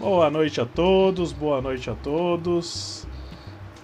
Boa 0.00 0.30
noite 0.30 0.58
a 0.58 0.64
todos, 0.64 1.30
boa 1.30 1.60
noite 1.60 1.90
a 1.90 1.94
todos. 1.94 3.06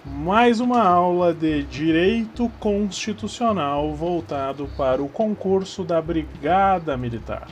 Mais 0.03 0.59
uma 0.59 0.81
aula 0.81 1.31
de 1.31 1.61
Direito 1.61 2.49
Constitucional 2.59 3.93
voltado 3.93 4.67
para 4.75 4.99
o 4.99 5.07
concurso 5.07 5.83
da 5.83 6.01
Brigada 6.01 6.97
Militar. 6.97 7.47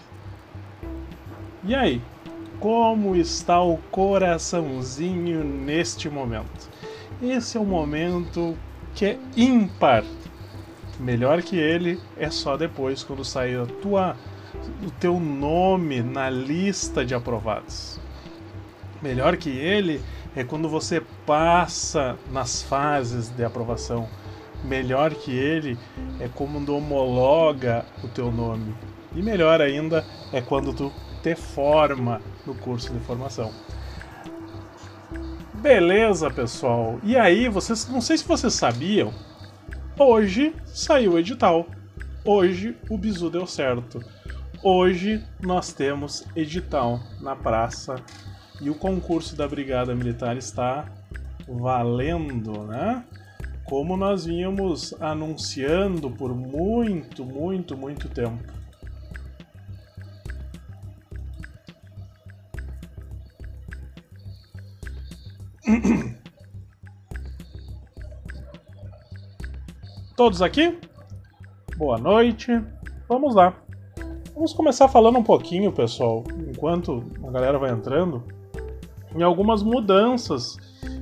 E 1.63 1.75
aí, 1.75 2.01
como 2.59 3.15
está 3.15 3.61
o 3.61 3.77
coraçãozinho 3.91 5.43
neste 5.43 6.09
momento? 6.09 6.67
Esse 7.21 7.59
é 7.59 7.61
um 7.61 7.65
momento 7.65 8.57
que 8.95 9.05
é 9.05 9.19
ímpar. 9.37 10.03
Melhor 10.99 11.43
que 11.43 11.55
ele 11.55 11.99
é 12.17 12.31
só 12.31 12.57
depois 12.57 13.03
quando 13.03 13.23
sair 13.23 13.59
a 13.59 13.67
tua, 13.67 14.17
o 14.83 14.89
teu 14.89 15.19
nome 15.19 16.01
na 16.01 16.31
lista 16.31 17.05
de 17.05 17.13
aprovados. 17.13 18.03
Melhor 19.05 19.37
que 19.37 19.51
ele 19.51 20.01
é 20.35 20.43
quando 20.43 20.67
você 20.67 20.99
passa 21.27 22.17
nas 22.31 22.63
fases 22.63 23.29
de 23.29 23.45
aprovação. 23.45 24.09
Melhor 24.63 25.13
que 25.13 25.29
ele 25.29 25.77
é 26.19 26.27
quando 26.27 26.75
homologa 26.75 27.85
o 28.03 28.07
teu 28.07 28.31
nome. 28.31 28.73
E 29.15 29.21
melhor 29.21 29.61
ainda 29.61 30.03
é 30.33 30.41
quando 30.41 30.73
tu 30.73 30.91
te 31.21 31.35
forma 31.35 32.19
no 32.47 32.55
curso 32.55 32.91
de 32.91 32.99
formação. 33.01 33.51
Beleza, 35.53 36.31
pessoal. 36.31 36.99
E 37.03 37.15
aí, 37.15 37.47
vocês, 37.47 37.87
não 37.87 38.01
sei 38.01 38.17
se 38.17 38.27
vocês 38.27 38.55
sabiam, 38.55 39.13
hoje 39.99 40.51
saiu 40.65 41.13
o 41.13 41.19
edital. 41.19 41.67
Hoje 42.25 42.75
o 42.89 42.97
bizu 42.97 43.29
deu 43.29 43.45
certo. 43.45 44.03
Hoje 44.63 45.23
nós 45.39 45.71
temos 45.73 46.25
edital 46.35 46.99
na 47.21 47.35
praça 47.35 48.03
e 48.61 48.69
o 48.69 48.75
concurso 48.75 49.35
da 49.35 49.47
Brigada 49.47 49.93
Militar 49.95 50.37
está 50.37 50.85
valendo, 51.47 52.63
né? 52.65 53.03
Como 53.65 53.97
nós 53.97 54.25
vínhamos 54.25 54.93
anunciando 55.01 56.09
por 56.11 56.33
muito, 56.35 57.25
muito, 57.25 57.75
muito 57.75 58.07
tempo. 58.09 58.53
Todos 70.15 70.41
aqui? 70.41 70.79
Boa 71.75 71.97
noite. 71.97 72.51
Vamos 73.09 73.35
lá. 73.35 73.53
Vamos 74.33 74.53
começar 74.53 74.87
falando 74.87 75.17
um 75.17 75.23
pouquinho, 75.23 75.71
pessoal, 75.71 76.23
enquanto 76.49 77.03
a 77.25 77.31
galera 77.31 77.57
vai 77.57 77.71
entrando, 77.71 78.23
em 79.15 79.23
algumas 79.23 79.63
mudanças 79.63 80.57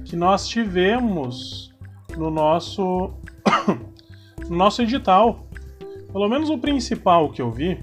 que 0.06 0.16
nós 0.16 0.48
tivemos 0.48 1.74
no 2.16 2.30
nosso 2.30 3.12
no 4.48 4.56
nosso 4.56 4.82
edital. 4.82 5.48
Pelo 6.12 6.30
menos 6.30 6.50
o 6.50 6.58
principal 6.60 7.32
que 7.32 7.42
eu 7.42 7.52
vi, 7.52 7.82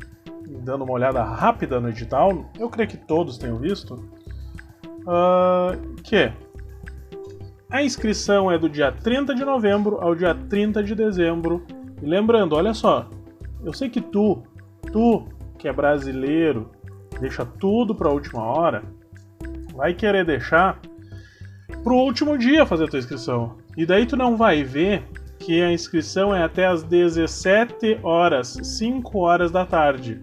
dando 0.63 0.85
uma 0.85 0.93
olhada 0.93 1.23
rápida 1.23 1.81
no 1.81 1.89
edital, 1.89 2.49
eu 2.59 2.69
creio 2.69 2.89
que 2.89 2.97
todos 2.97 3.37
tenham 3.37 3.57
visto, 3.57 3.95
uh, 5.01 6.01
que 6.05 6.33
a 7.69 7.83
inscrição 7.83 8.51
é 8.51 8.57
do 8.57 8.69
dia 8.69 8.93
30 8.93 9.35
de 9.35 9.45
novembro 9.45 10.01
ao 10.01 10.15
dia 10.15 10.35
30 10.35 10.83
de 10.83 10.95
dezembro. 10.95 11.65
E 12.01 12.07
lembrando, 12.07 12.55
olha 12.55 12.73
só, 12.73 13.09
eu 13.65 13.73
sei 13.73 13.89
que 13.89 14.01
tu, 14.01 14.43
tu 14.93 15.25
que 15.59 15.67
é 15.67 15.73
brasileiro, 15.73 16.71
deixa 17.21 17.45
tudo 17.45 17.95
para 17.95 18.09
a 18.09 18.13
última 18.13 18.43
hora, 18.43 18.83
vai 19.75 19.95
querer 19.95 20.25
deixar 20.25 20.81
pro 21.83 21.95
último 21.95 22.37
dia 22.37 22.67
fazer 22.67 22.85
a 22.85 22.89
tua 22.89 22.99
inscrição. 22.99 23.57
E 23.77 23.87
daí 23.87 24.07
tu 24.07 24.17
não 24.17 24.37
vai 24.37 24.63
ver 24.63 25.03
que 25.39 25.63
a 25.63 25.73
inscrição 25.73 26.35
é 26.35 26.43
até 26.43 26.67
as 26.67 26.83
17 26.83 28.01
horas, 28.03 28.59
5 28.63 29.19
horas 29.19 29.51
da 29.51 29.65
tarde. 29.65 30.21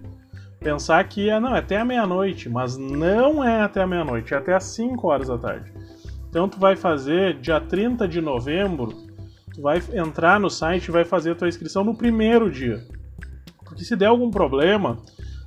Pensar 0.60 1.02
que 1.04 1.28
é, 1.28 1.38
não, 1.38 1.54
é 1.54 1.58
até 1.58 1.76
a 1.76 1.84
meia-noite, 1.84 2.48
mas 2.48 2.76
não 2.76 3.42
é 3.42 3.62
até 3.62 3.82
a 3.82 3.86
meia-noite, 3.86 4.34
é 4.34 4.36
até 4.36 4.54
as 4.54 4.64
5 4.64 5.06
horas 5.06 5.28
da 5.28 5.38
tarde. 5.38 5.72
Então 6.28 6.48
tu 6.48 6.58
vai 6.58 6.76
fazer 6.76 7.34
dia 7.40 7.60
30 7.60 8.06
de 8.06 8.20
novembro, 8.20 8.88
tu 9.54 9.62
vai 9.62 9.82
entrar 9.94 10.38
no 10.38 10.50
site 10.50 10.86
e 10.86 10.90
vai 10.90 11.04
fazer 11.04 11.32
a 11.32 11.34
tua 11.34 11.48
inscrição 11.48 11.82
no 11.82 11.96
primeiro 11.96 12.50
dia. 12.50 12.86
Porque 13.64 13.84
se 13.84 13.96
der 13.96 14.06
algum 14.06 14.30
problema, 14.30 14.98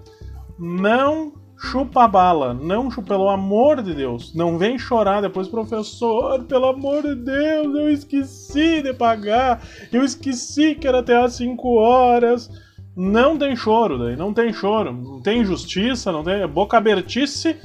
Não 0.57 1.33
chupa 1.57 2.07
bala, 2.07 2.53
não 2.53 2.89
chupa, 2.89 3.09
pelo 3.09 3.29
amor 3.29 3.81
de 3.81 3.93
Deus. 3.93 4.33
Não 4.33 4.57
vem 4.57 4.77
chorar 4.77 5.21
depois, 5.21 5.47
professor, 5.47 6.43
pelo 6.43 6.67
amor 6.67 7.03
de 7.03 7.15
Deus, 7.15 7.75
eu 7.75 7.89
esqueci 7.89 8.81
de 8.81 8.93
pagar, 8.93 9.61
eu 9.91 10.03
esqueci 10.03 10.75
que 10.75 10.87
era 10.87 10.99
até 10.99 11.21
às 11.21 11.33
5 11.33 11.67
horas. 11.75 12.49
Não 12.95 13.37
tem 13.37 13.55
choro 13.55 13.97
daí, 13.97 14.15
não 14.15 14.33
tem 14.33 14.53
choro, 14.53 14.93
não 14.93 15.19
tem 15.19 15.43
justiça, 15.43 16.11
não 16.11 16.23
tem. 16.23 16.41
É 16.41 16.47
boca 16.47 16.77
abertice, 16.77 17.57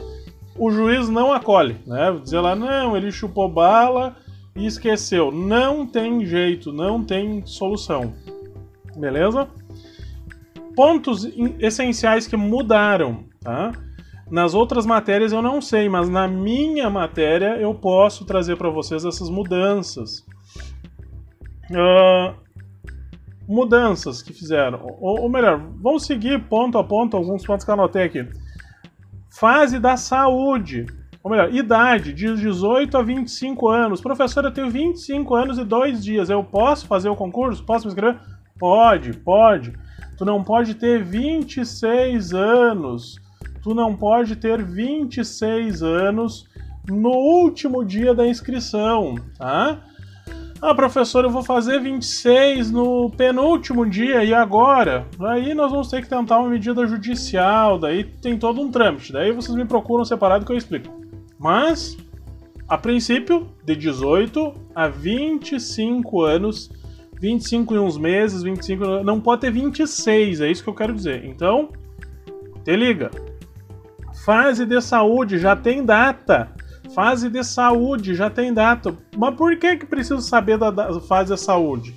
o 0.57 0.71
juiz 0.71 1.09
não 1.09 1.33
acolhe, 1.33 1.77
né? 1.87 2.19
Dizer 2.23 2.41
lá, 2.41 2.57
não, 2.57 2.97
ele 2.97 3.13
chupou 3.13 3.49
bala 3.49 4.17
e 4.59 4.67
esqueceu. 4.67 5.31
Não 5.31 5.87
tem 5.87 6.27
jeito, 6.27 6.73
não 6.73 7.05
tem 7.05 7.47
solução. 7.47 8.13
Beleza? 8.97 9.49
Pontos 10.75 11.25
essenciais 11.61 12.27
que 12.27 12.37
mudaram, 12.37 13.25
tá? 13.41 13.73
Nas 14.31 14.53
outras 14.53 14.85
matérias 14.85 15.33
eu 15.33 15.41
não 15.41 15.61
sei, 15.61 15.89
mas 15.89 16.09
na 16.09 16.29
minha 16.29 16.91
matéria 16.91 17.57
eu 17.57 17.75
posso 17.75 18.27
trazer 18.27 18.57
para 18.57 18.69
vocês 18.69 19.05
essas 19.05 19.31
mudanças. 19.31 20.27
Uh, 21.71 22.35
mudanças 23.49 24.21
que 24.21 24.33
fizeram. 24.33 24.81
Ou, 25.01 25.23
ou, 25.23 25.29
melhor, 25.31 25.59
vamos 25.81 26.05
seguir 26.05 26.43
ponto 26.49 26.77
a 26.77 26.85
ponto 26.85 27.17
alguns 27.17 27.45
pontos 27.45 27.65
que 27.65 27.71
eu 27.71 27.75
anotei 27.75 28.03
aqui. 28.03 28.29
Fase 29.31 29.79
da 29.79 29.97
saúde 29.97 30.87
ou 31.29 31.31
melhor, 31.31 31.55
idade, 31.55 32.15
de 32.15 32.35
18 32.35 32.97
a 32.97 33.03
25 33.03 33.69
anos. 33.69 34.01
Professor, 34.01 34.43
eu 34.45 34.51
tenho 34.51 34.71
25 34.71 35.35
anos 35.35 35.59
e 35.59 35.65
dois 35.65 36.03
dias. 36.03 36.31
Eu 36.31 36.43
posso 36.43 36.87
fazer 36.87 37.11
o 37.11 37.17
concurso? 37.17 37.63
Posso 37.65 37.87
me 37.87 37.93
inscrever? 37.93 38.19
Pode, 38.59 39.13
pode. 39.19 39.75
Tu 40.17 40.25
não 40.25 40.43
pode 40.43 40.75
ter 40.75 41.05
26 41.05 42.33
anos. 42.33 43.21
Tu 43.63 43.75
não 43.75 43.95
pode 43.95 44.37
ter 44.37 44.65
26 44.65 45.83
anos 45.83 46.49
no 46.89 47.11
último 47.11 47.85
dia 47.85 48.15
da 48.15 48.27
inscrição, 48.27 49.15
tá? 49.37 49.79
Ah, 50.63 50.75
professor, 50.75 51.25
eu 51.25 51.31
vou 51.31 51.43
fazer 51.43 51.79
26 51.79 52.71
no 52.71 53.11
penúltimo 53.11 53.85
dia 53.85 54.25
e 54.25 54.33
agora? 54.33 55.07
Aí 55.21 55.53
nós 55.53 55.71
vamos 55.71 55.89
ter 55.89 56.01
que 56.01 56.09
tentar 56.09 56.39
uma 56.39 56.49
medida 56.49 56.87
judicial, 56.87 57.79
daí 57.79 58.03
tem 58.03 58.39
todo 58.39 58.63
um 58.63 58.71
trâmite. 58.71 59.13
Daí 59.13 59.31
vocês 59.31 59.55
me 59.55 59.67
procuram 59.67 60.07
separado 60.07 60.47
que 60.47 60.53
eu 60.53 60.57
explico. 60.57 61.08
Mas, 61.39 61.97
a 62.69 62.77
princípio, 62.77 63.49
de 63.65 63.77
18 63.77 64.55
a 64.75 64.89
25 64.89 66.23
anos, 66.23 66.71
25 67.21 67.75
e 67.75 67.79
uns 67.79 67.97
meses, 67.97 68.43
25, 68.43 69.03
não 69.05 69.21
pode 69.21 69.43
ter 69.43 69.51
26, 69.51 70.41
é 70.41 70.51
isso 70.51 70.63
que 70.63 70.71
eu 70.71 70.75
quero 70.75 70.95
dizer. 70.95 71.25
Então, 71.25 71.71
te 72.65 72.77
liga. 72.77 73.11
Fase 74.25 74.67
de 74.67 74.81
saúde 74.81 75.39
já 75.39 75.55
tem 75.55 75.85
data. 75.85 76.51
Fase 76.95 77.29
de 77.29 77.45
saúde 77.45 78.15
já 78.15 78.29
tem 78.29 78.53
data. 78.53 78.97
Mas 79.17 79.35
por 79.35 79.57
que 79.57 79.77
que 79.77 79.87
preciso 79.87 80.21
saber 80.21 80.59
da, 80.59 80.71
da 80.71 81.01
fase 81.01 81.35
de 81.35 81.41
saúde? 81.41 81.95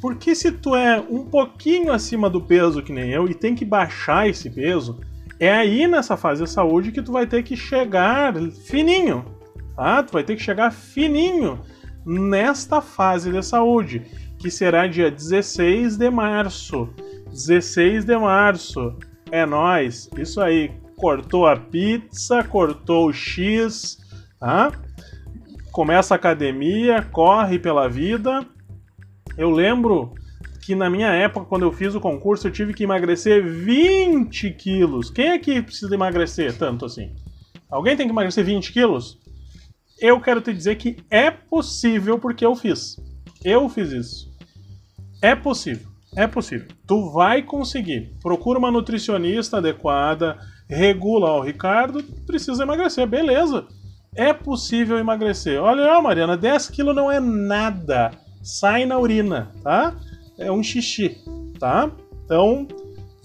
Porque 0.00 0.34
se 0.34 0.52
tu 0.52 0.74
é 0.74 1.00
um 1.00 1.24
pouquinho 1.24 1.92
acima 1.92 2.28
do 2.28 2.40
peso 2.40 2.82
que 2.82 2.92
nem 2.92 3.10
eu 3.10 3.28
e 3.28 3.34
tem 3.34 3.54
que 3.54 3.64
baixar 3.64 4.28
esse 4.28 4.50
peso, 4.50 5.00
é 5.38 5.52
aí 5.52 5.86
nessa 5.86 6.16
fase 6.16 6.42
de 6.42 6.50
saúde 6.50 6.92
que 6.92 7.02
tu 7.02 7.12
vai 7.12 7.26
ter 7.26 7.42
que 7.42 7.56
chegar 7.56 8.34
fininho, 8.66 9.24
tá? 9.76 10.02
Tu 10.02 10.12
vai 10.12 10.24
ter 10.24 10.36
que 10.36 10.42
chegar 10.42 10.72
fininho 10.72 11.60
nesta 12.04 12.80
fase 12.80 13.30
de 13.32 13.42
saúde, 13.42 14.02
que 14.38 14.50
será 14.50 14.86
dia 14.86 15.10
16 15.10 15.96
de 15.96 16.10
março. 16.10 16.88
16 17.28 18.04
de 18.04 18.16
março. 18.16 18.96
É 19.30 19.44
nós. 19.44 20.08
Isso 20.16 20.40
aí. 20.40 20.70
Cortou 20.96 21.46
a 21.46 21.56
pizza, 21.56 22.42
cortou 22.42 23.08
o 23.08 23.12
X, 23.12 23.98
tá? 24.40 24.72
Começa 25.70 26.14
a 26.14 26.16
academia, 26.16 27.02
corre 27.02 27.58
pela 27.58 27.86
vida. 27.86 28.46
Eu 29.36 29.50
lembro 29.50 30.14
que 30.66 30.74
na 30.74 30.90
minha 30.90 31.12
época, 31.12 31.46
quando 31.46 31.62
eu 31.62 31.70
fiz 31.70 31.94
o 31.94 32.00
concurso, 32.00 32.48
eu 32.48 32.50
tive 32.50 32.74
que 32.74 32.82
emagrecer 32.82 33.40
20 33.46 34.50
quilos. 34.50 35.10
Quem 35.10 35.28
é 35.28 35.38
que 35.38 35.62
precisa 35.62 35.94
emagrecer 35.94 36.58
tanto 36.58 36.84
assim? 36.84 37.14
Alguém 37.70 37.96
tem 37.96 38.04
que 38.04 38.12
emagrecer 38.12 38.44
20 38.44 38.72
quilos? 38.72 39.16
Eu 40.00 40.20
quero 40.20 40.40
te 40.40 40.52
dizer 40.52 40.74
que 40.74 40.96
é 41.08 41.30
possível 41.30 42.18
porque 42.18 42.44
eu 42.44 42.56
fiz. 42.56 42.96
Eu 43.44 43.68
fiz 43.68 43.92
isso. 43.92 44.34
É 45.22 45.36
possível. 45.36 45.86
É 46.16 46.26
possível. 46.26 46.66
Tu 46.84 47.12
vai 47.12 47.42
conseguir. 47.42 48.12
Procura 48.20 48.58
uma 48.58 48.72
nutricionista 48.72 49.58
adequada, 49.58 50.36
regula, 50.68 51.30
ó, 51.30 51.38
o 51.38 51.44
Ricardo 51.44 52.02
precisa 52.26 52.64
emagrecer, 52.64 53.06
beleza. 53.06 53.68
É 54.16 54.32
possível 54.32 54.98
emagrecer. 54.98 55.62
Olha, 55.62 55.96
ó, 55.96 56.02
Mariana, 56.02 56.36
10 56.36 56.70
quilos 56.70 56.96
não 56.96 57.08
é 57.12 57.20
nada. 57.20 58.10
Sai 58.42 58.84
na 58.84 58.98
urina, 58.98 59.52
tá? 59.62 59.94
É 60.38 60.50
um 60.50 60.62
xixi, 60.62 61.18
tá? 61.58 61.90
Então, 62.24 62.66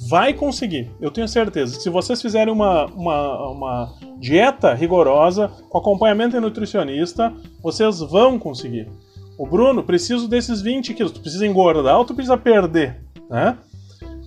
vai 0.09 0.33
conseguir. 0.33 0.89
Eu 0.99 1.11
tenho 1.11 1.27
certeza. 1.27 1.79
Se 1.79 1.89
vocês 1.89 2.19
fizerem 2.21 2.53
uma, 2.53 2.85
uma, 2.87 3.49
uma 3.49 3.93
dieta 4.19 4.73
rigorosa, 4.73 5.49
com 5.69 5.77
acompanhamento 5.77 6.31
de 6.31 6.39
nutricionista, 6.39 7.33
vocês 7.61 7.99
vão 7.99 8.39
conseguir. 8.39 8.89
O 9.37 9.45
Bruno, 9.45 9.83
preciso 9.83 10.27
desses 10.27 10.61
20 10.61 10.93
quilos. 10.93 11.11
Tu 11.11 11.19
precisa 11.19 11.45
engordar 11.45 11.97
ou 11.97 12.05
tu 12.05 12.13
precisa 12.13 12.37
perder, 12.37 13.01
né? 13.29 13.57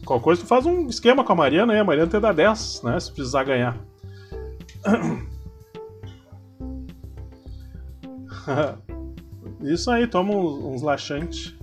Qualquer 0.05 0.25
coisa 0.25 0.43
tu 0.43 0.47
faz 0.47 0.67
um 0.67 0.87
esquema 0.87 1.25
com 1.25 1.33
a 1.33 1.37
Mariana, 1.37 1.73
né? 1.73 1.81
A 1.81 1.85
Mariana 1.85 2.11
te 2.11 2.21
dá 2.21 2.33
10, 2.33 2.83
né? 2.83 3.01
Se 3.01 3.13
precisar 3.13 3.45
ganhar. 3.45 3.79
Isso 9.63 9.91
aí, 9.91 10.07
toma 10.07 10.35
uns, 10.35 10.65
uns 10.65 10.83
laxantes. 10.83 11.55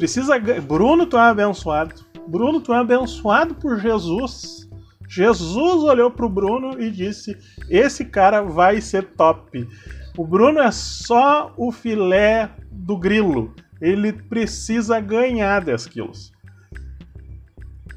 Precisa. 0.00 0.38
Bruno, 0.38 1.04
tu 1.04 1.18
é 1.18 1.20
abençoado. 1.20 1.94
Bruno, 2.26 2.58
tu 2.58 2.72
é 2.72 2.78
abençoado 2.78 3.54
por 3.54 3.78
Jesus. 3.78 4.66
Jesus 5.06 5.82
olhou 5.82 6.10
pro 6.10 6.26
Bruno 6.26 6.80
e 6.80 6.90
disse: 6.90 7.36
Esse 7.68 8.06
cara 8.06 8.40
vai 8.40 8.80
ser 8.80 9.02
top. 9.08 9.68
O 10.16 10.26
Bruno 10.26 10.58
é 10.58 10.70
só 10.70 11.52
o 11.54 11.70
filé 11.70 12.48
do 12.72 12.96
grilo. 12.96 13.54
Ele 13.78 14.10
precisa 14.10 14.98
ganhar 15.00 15.62
10 15.62 15.86
quilos. 15.88 16.32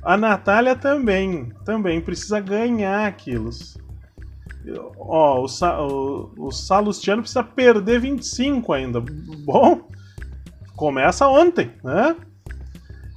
A 0.03 0.17
Natália 0.17 0.75
também, 0.75 1.53
também 1.63 2.01
precisa 2.01 2.41
ganhar 2.41 3.09
quilos. 3.13 3.77
Ó, 4.97 5.43
o, 5.43 5.47
Sa 5.47 5.81
o, 5.81 6.33
o 6.37 6.51
Salustiano 6.51 7.21
precisa 7.21 7.43
perder 7.43 8.01
25 8.01 8.73
ainda. 8.73 8.99
Bom, 8.99 9.87
começa 10.83 11.25
ontem, 11.25 11.71
né? 11.81 12.13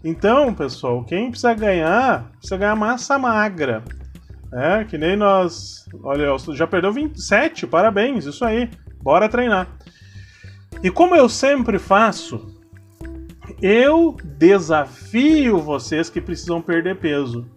Então, 0.05 0.55
pessoal, 0.55 1.03
quem 1.03 1.31
precisa 1.31 1.53
ganhar, 1.53 2.31
precisa 2.39 2.57
ganhar 2.57 2.77
massa 2.77 3.19
magra. 3.19 3.83
É, 4.53 4.85
que 4.85 4.97
nem 4.97 5.17
nós. 5.17 5.85
Olha, 6.01 6.29
já 6.53 6.65
perdeu 6.65 6.93
27, 6.93 7.67
parabéns, 7.67 8.25
isso 8.25 8.45
aí. 8.45 8.71
Bora 9.03 9.29
treinar. 9.29 9.67
E 10.81 10.93
como 10.93 11.17
eu 11.17 11.29
sempre 11.29 11.77
faço, 11.81 12.57
eu 13.61 14.17
desafio 14.39 15.59
vocês 15.59 16.09
que 16.09 16.21
precisam 16.21 16.63
perder 16.63 17.01
peso. 17.01 17.51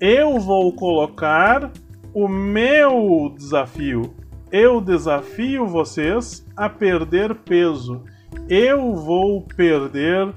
Eu 0.00 0.38
vou 0.38 0.72
colocar 0.72 1.72
o 2.14 2.28
meu 2.28 3.34
desafio. 3.36 4.14
Eu 4.52 4.80
desafio 4.80 5.66
vocês 5.66 6.46
a 6.56 6.68
perder 6.68 7.34
peso. 7.34 8.04
Eu 8.48 8.94
vou 8.94 9.42
perder 9.42 10.34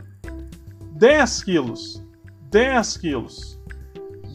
10 0.93 1.43
quilos. 1.43 2.03
10 2.49 2.97
quilos. 2.97 3.59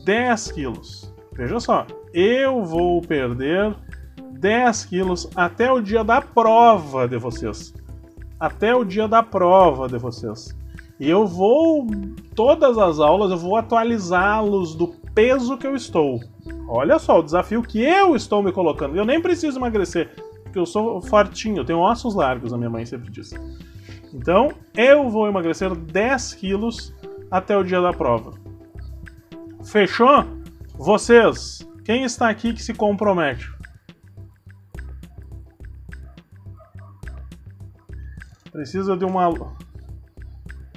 10 0.05 0.53
quilos. 0.53 1.15
Veja 1.33 1.59
só, 1.59 1.87
eu 2.13 2.65
vou 2.65 3.01
perder 3.03 3.75
10 4.39 4.85
quilos 4.85 5.29
até 5.35 5.71
o 5.71 5.81
dia 5.81 6.05
da 6.05 6.21
prova 6.21 7.09
de 7.09 7.17
vocês. 7.17 7.75
Até 8.39 8.75
o 8.75 8.85
dia 8.85 9.09
da 9.09 9.23
prova 9.23 9.89
de 9.89 9.99
vocês. 9.99 10.57
E 11.01 11.11
eu 11.11 11.27
vou, 11.27 11.87
todas 12.37 12.79
as 12.79 13.01
aulas, 13.01 13.31
eu 13.31 13.37
vou 13.37 13.57
atualizá-los 13.57 14.75
do 14.75 14.89
peso 15.15 15.59
que 15.59 15.67
eu 15.67 15.75
estou. 15.75 16.21
Olha 16.69 16.99
só, 16.99 17.19
o 17.19 17.23
desafio 17.23 17.63
que 17.63 17.83
eu 17.83 18.15
estou 18.15 18.43
me 18.43 18.53
colocando. 18.53 18.97
Eu 18.97 19.05
nem 19.05 19.21
preciso 19.21 19.59
emagrecer, 19.59 20.11
porque 20.55 20.59
eu 20.61 20.67
sou 20.67 21.03
fortinho, 21.03 21.59
eu 21.59 21.65
tenho 21.65 21.81
ossos 21.81 22.15
largos, 22.15 22.53
a 22.53 22.57
minha 22.57 22.71
mãe 22.71 22.87
sempre 22.87 23.11
diz. 23.11 23.33
Então, 24.13 24.53
eu 24.77 25.11
vou 25.11 25.27
emagrecer 25.27 25.75
10 25.75 26.35
quilos 26.35 26.95
até 27.29 27.57
o 27.57 27.65
dia 27.65 27.81
da 27.81 27.93
prova. 27.93 28.35
Fechou? 29.65 30.25
Vocês, 30.77 31.67
quem 31.85 32.05
está 32.05 32.29
aqui 32.29 32.53
que 32.53 32.63
se 32.63 32.73
compromete? 32.73 33.53
Precisa 38.53 38.97
de 38.97 39.05
uma. 39.05 39.35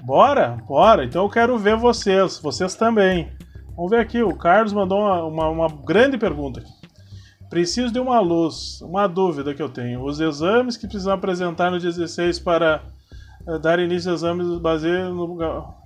Bora? 0.02 0.58
Bora. 0.68 1.06
Então 1.06 1.24
eu 1.24 1.30
quero 1.30 1.56
ver 1.60 1.76
vocês. 1.76 2.40
Vocês 2.40 2.74
também. 2.74 3.32
Vamos 3.76 3.92
ver 3.92 4.00
aqui. 4.00 4.24
O 4.24 4.36
Carlos 4.36 4.74
mandou 4.74 5.00
uma, 5.00 5.24
uma, 5.24 5.50
uma 5.50 5.68
grande 5.86 6.18
pergunta. 6.18 6.64
Preciso 7.50 7.92
de 7.92 8.00
uma 8.00 8.20
luz. 8.20 8.82
Uma 8.82 9.08
dúvida 9.08 9.54
que 9.54 9.62
eu 9.62 9.70
tenho. 9.70 10.04
Os 10.04 10.20
exames 10.20 10.76
que 10.76 10.88
precisam 10.88 11.14
apresentar 11.14 11.72
no 11.72 11.80
16 11.80 12.40
para 12.40 12.84
uh, 13.48 13.58
dar 13.60 13.80
início 13.80 14.12
aos 14.12 14.22
exames 14.22 14.60
baseado 14.60 15.14
no. 15.14 15.78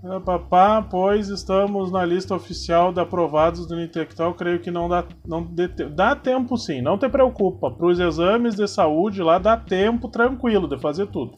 Uh, 0.00 0.20
papá, 0.20 0.80
pois 0.80 1.28
estamos 1.28 1.90
na 1.90 2.04
lista 2.04 2.32
oficial 2.32 2.92
de 2.92 3.00
aprovados 3.00 3.66
do 3.66 3.80
intelectual, 3.80 4.32
creio 4.32 4.60
que 4.60 4.70
não 4.70 4.88
dá, 4.88 5.04
não 5.26 5.44
dá 5.92 6.14
tempo 6.14 6.56
sim, 6.56 6.80
não 6.80 6.96
te 6.96 7.08
preocupa. 7.08 7.68
Para 7.68 7.86
os 7.86 7.98
exames 7.98 8.54
de 8.54 8.68
saúde 8.68 9.20
lá 9.22 9.38
dá 9.38 9.56
tempo 9.56 10.08
tranquilo 10.08 10.68
de 10.68 10.78
fazer 10.78 11.08
tudo. 11.08 11.36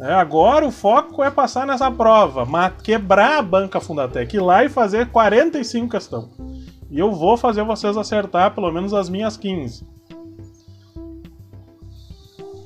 É, 0.00 0.12
agora 0.14 0.66
o 0.66 0.72
foco 0.72 1.22
é 1.22 1.30
passar 1.30 1.66
nessa 1.66 1.90
prova, 1.90 2.46
quebrar 2.82 3.38
a 3.38 3.42
banca 3.42 3.80
Fundatec, 3.80 4.34
ir 4.34 4.40
lá 4.40 4.64
e 4.64 4.68
fazer 4.68 5.10
45 5.10 5.88
questões. 5.88 6.63
E 6.94 6.98
eu 7.00 7.10
vou 7.10 7.36
fazer 7.36 7.64
vocês 7.64 7.96
acertar 7.96 8.54
pelo 8.54 8.70
menos 8.70 8.94
as 8.94 9.08
minhas 9.08 9.36
15. 9.36 9.84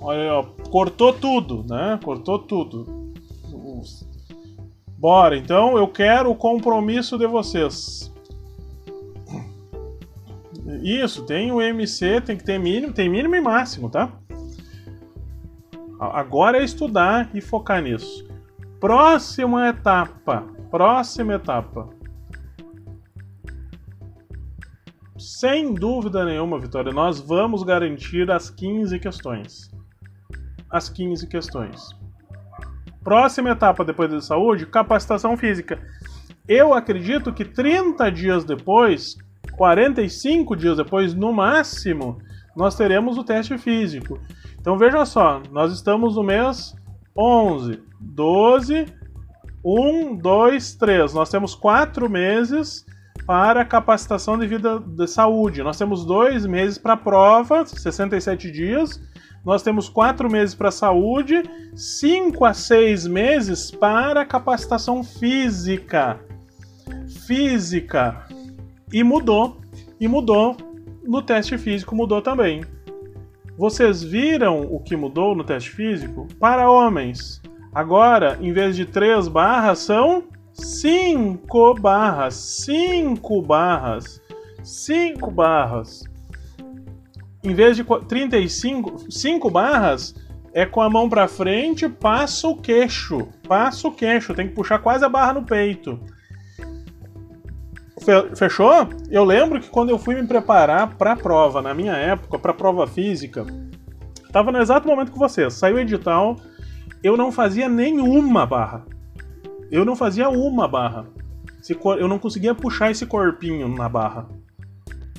Olha 0.03 0.21
aí, 0.21 0.29
ó, 0.29 0.43
cortou 0.71 1.15
tudo, 1.15 1.65
né? 1.67 1.99
Cortou 2.05 2.39
tudo. 2.39 3.15
Bora, 4.99 5.35
então 5.35 5.79
eu 5.79 5.89
quero 5.89 6.31
o 6.31 6.37
compromisso 6.37 7.17
de 7.17 7.27
vocês. 7.27 8.13
Isso, 10.83 11.25
tem 11.25 11.51
o 11.51 11.63
MC, 11.63 12.21
tem 12.21 12.37
que 12.37 12.45
ter 12.45 12.59
mínimo, 12.59 12.93
tem 12.93 13.09
mínimo 13.09 13.35
e 13.35 13.41
máximo, 13.41 13.89
tá? 13.89 14.13
Agora 15.99 16.59
é 16.59 16.65
estudar 16.65 17.31
e 17.33 17.41
focar 17.41 17.81
nisso. 17.81 18.29
Próxima 18.79 19.71
etapa. 19.71 20.45
Próxima 20.71 21.33
etapa. 21.33 21.97
Sem 25.41 25.73
dúvida 25.73 26.25
nenhuma, 26.25 26.59
Vitória, 26.59 26.93
nós 26.93 27.21
vamos 27.21 27.63
garantir 27.63 28.29
as 28.29 28.51
15 28.51 28.99
questões. 28.99 29.71
As 30.69 30.89
15 30.89 31.29
questões. 31.29 31.91
Próxima 33.05 33.51
etapa 33.51 33.85
depois 33.85 34.11
da 34.11 34.21
saúde, 34.21 34.67
capacitação 34.67 35.37
física. 35.37 35.81
Eu 36.49 36.75
acredito 36.75 37.33
que 37.33 37.45
30 37.45 38.11
dias 38.11 38.45
depois, 38.45 39.17
45 39.53 40.57
dias 40.57 40.77
depois, 40.77 41.15
no 41.15 41.33
máximo, 41.33 42.19
nós 42.57 42.75
teremos 42.75 43.17
o 43.17 43.23
teste 43.23 43.57
físico. 43.59 44.19
Então 44.61 44.77
veja 44.77 45.07
só, 45.07 45.41
nós 45.53 45.73
estamos 45.73 46.17
no 46.17 46.25
mês 46.25 46.75
11, 47.17 47.81
12, 48.01 48.87
1, 49.65 50.17
2, 50.17 50.75
3. 50.75 51.15
Nós 51.15 51.31
temos 51.31 51.55
quatro 51.55 52.11
meses 52.11 52.85
para 53.29 53.63
capacitação 53.63 54.39
de 54.39 54.47
vida 54.47 54.81
de 54.81 55.07
saúde. 55.07 55.63
Nós 55.63 55.77
temos 55.77 56.03
dois 56.03 56.47
meses 56.47 56.79
para 56.79 56.97
prova, 56.97 57.67
67 57.67 58.51
dias. 58.51 58.99
Nós 59.45 59.63
temos 59.63 59.87
quatro 59.87 60.31
meses 60.31 60.55
para 60.55 60.71
saúde, 60.71 61.43
cinco 61.77 62.47
a 62.47 62.55
seis 62.55 63.07
meses 63.07 63.71
para 63.71 64.25
capacitação 64.25 65.05
física. 65.05 66.19
Física. 67.27 68.27
E 68.91 69.05
mudou. 69.05 69.61
E 70.01 70.09
mudou. 70.09 70.57
No 71.05 71.21
teste 71.21 71.59
físico 71.59 71.95
mudou 71.95 72.23
também. 72.23 72.65
Vocês 73.59 74.03
viram 74.03 74.63
o 74.63 74.81
que 74.81 74.97
mudou 74.97 75.37
no 75.37 75.45
teste 75.45 75.69
físico? 75.69 76.27
Para 76.41 76.71
homens, 76.71 77.43
agora, 77.75 78.39
em 78.41 78.55
vez 78.55 78.75
de 78.75 78.87
3 78.87 79.29
barras, 79.29 79.81
são 79.81 80.25
5 80.59 81.75
barras, 81.75 82.35
5 82.35 83.43
barras, 83.43 84.21
5 84.63 85.31
barras. 85.31 86.05
Em 87.43 87.55
vez 87.55 87.77
de 87.77 87.85
35, 87.85 89.11
5 89.11 89.51
barras 89.51 90.15
é 90.53 90.67
com 90.67 90.81
a 90.81 90.91
mão 90.91 91.09
para 91.09 91.29
frente, 91.29 91.89
passa 91.89 92.49
o 92.49 92.57
queixo, 92.57 93.29
passa 93.47 93.87
o 93.87 93.93
queixo, 93.93 94.35
tem 94.35 94.49
que 94.49 94.55
puxar 94.55 94.81
quase 94.81 95.05
a 95.05 95.09
barra 95.09 95.35
no 95.35 95.45
peito. 95.45 95.99
Fechou? 98.37 98.89
Eu 99.11 99.25
lembro 99.25 99.61
que 99.61 99.69
quando 99.69 99.91
eu 99.91 99.99
fui 99.99 100.15
me 100.15 100.27
preparar 100.27 100.97
para 100.97 101.13
a 101.13 101.17
prova, 101.17 101.63
na 101.63 101.75
minha 101.75 101.93
época, 101.93 102.39
para 102.39 102.51
a 102.51 102.55
prova 102.55 102.87
física, 102.87 103.47
tava 104.33 104.51
no 104.51 104.59
exato 104.59 104.89
momento 104.89 105.13
que 105.13 105.19
você, 105.19 105.49
saiu 105.51 105.77
o 105.77 105.81
edital, 105.81 106.37
eu 107.03 107.17
não 107.17 107.31
fazia 107.31 107.69
nenhuma 107.69 108.45
barra. 108.47 108.85
Eu 109.71 109.85
não 109.85 109.95
fazia 109.97 110.29
uma 110.29 110.67
barra. 110.67 111.07
Eu 111.99 112.09
não 112.09 112.19
conseguia 112.19 112.55
puxar 112.55 112.91
esse 112.91 113.05
corpinho 113.05 113.69
na 113.69 113.89
barra. 113.89 114.29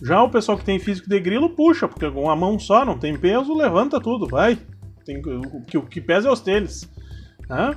Já 0.01 0.23
o 0.23 0.29
pessoal 0.29 0.57
que 0.57 0.63
tem 0.63 0.79
físico 0.79 1.09
de 1.09 1.19
grilo 1.19 1.49
puxa, 1.49 1.87
porque 1.87 2.09
com 2.09 2.23
uma 2.23 2.35
mão 2.35 2.57
só 2.57 2.85
não 2.85 2.97
tem 2.97 3.17
peso, 3.17 3.53
levanta 3.53 3.99
tudo, 3.99 4.27
vai. 4.27 4.57
Tem, 5.05 5.19
o, 5.19 5.61
que, 5.65 5.77
o 5.77 5.85
que 5.85 5.99
pesa 5.99 6.29
é 6.29 6.31
os 6.31 6.39
teles. 6.39 6.89
Né? 7.49 7.75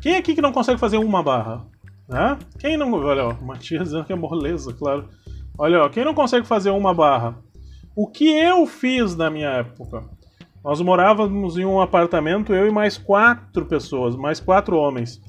Quem 0.00 0.16
aqui 0.16 0.34
que 0.34 0.42
não 0.42 0.52
consegue 0.52 0.78
fazer 0.78 0.98
uma 0.98 1.22
barra? 1.22 1.66
Né? 2.08 2.38
Quem 2.58 2.76
não. 2.76 2.92
Olha, 2.92 3.26
ó, 3.26 3.34
Matias 3.42 3.84
dizendo 3.84 4.04
que 4.04 4.12
é 4.12 4.16
moleza, 4.16 4.72
claro. 4.74 5.08
Olha, 5.58 5.84
ó, 5.84 5.88
quem 5.88 6.04
não 6.04 6.14
consegue 6.14 6.46
fazer 6.46 6.70
uma 6.70 6.92
barra? 6.92 7.38
O 7.96 8.06
que 8.06 8.28
eu 8.28 8.66
fiz 8.66 9.16
na 9.16 9.30
minha 9.30 9.48
época? 9.48 10.04
Nós 10.62 10.80
morávamos 10.80 11.56
em 11.56 11.64
um 11.64 11.80
apartamento, 11.80 12.54
eu 12.54 12.68
e 12.68 12.70
mais 12.70 12.98
quatro 12.98 13.64
pessoas, 13.64 14.14
mais 14.14 14.38
quatro 14.38 14.76
homens. 14.76 15.20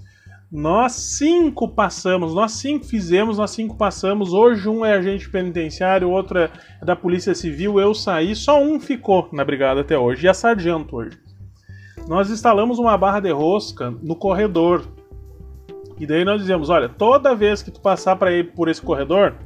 Nós 0.51 0.91
cinco 0.91 1.65
passamos, 1.65 2.33
nós 2.33 2.51
cinco 2.51 2.85
fizemos, 2.85 3.37
nós 3.37 3.51
cinco 3.51 3.77
passamos. 3.77 4.33
Hoje 4.33 4.67
um 4.67 4.83
é 4.83 4.95
agente 4.95 5.29
penitenciário, 5.29 6.09
o 6.09 6.11
outro 6.11 6.39
é 6.39 6.51
da 6.83 6.93
Polícia 6.93 7.33
Civil. 7.33 7.79
Eu 7.79 7.93
saí, 7.93 8.35
só 8.35 8.61
um 8.61 8.77
ficou 8.77 9.29
na 9.31 9.45
brigada 9.45 9.79
até 9.79 9.97
hoje, 9.97 10.25
e 10.25 10.29
é 10.29 10.33
sargento 10.33 10.97
hoje. 10.97 11.17
Nós 12.05 12.29
instalamos 12.29 12.79
uma 12.79 12.97
barra 12.97 13.21
de 13.21 13.31
rosca 13.31 13.91
no 14.03 14.13
corredor. 14.13 14.85
E 15.97 16.05
daí 16.05 16.25
nós 16.25 16.41
dizemos: 16.41 16.69
olha, 16.69 16.89
toda 16.89 17.33
vez 17.33 17.63
que 17.63 17.71
tu 17.71 17.79
passar 17.79 18.17
para 18.17 18.33
ir 18.33 18.51
por 18.51 18.67
esse 18.67 18.81
corredor, 18.81 19.37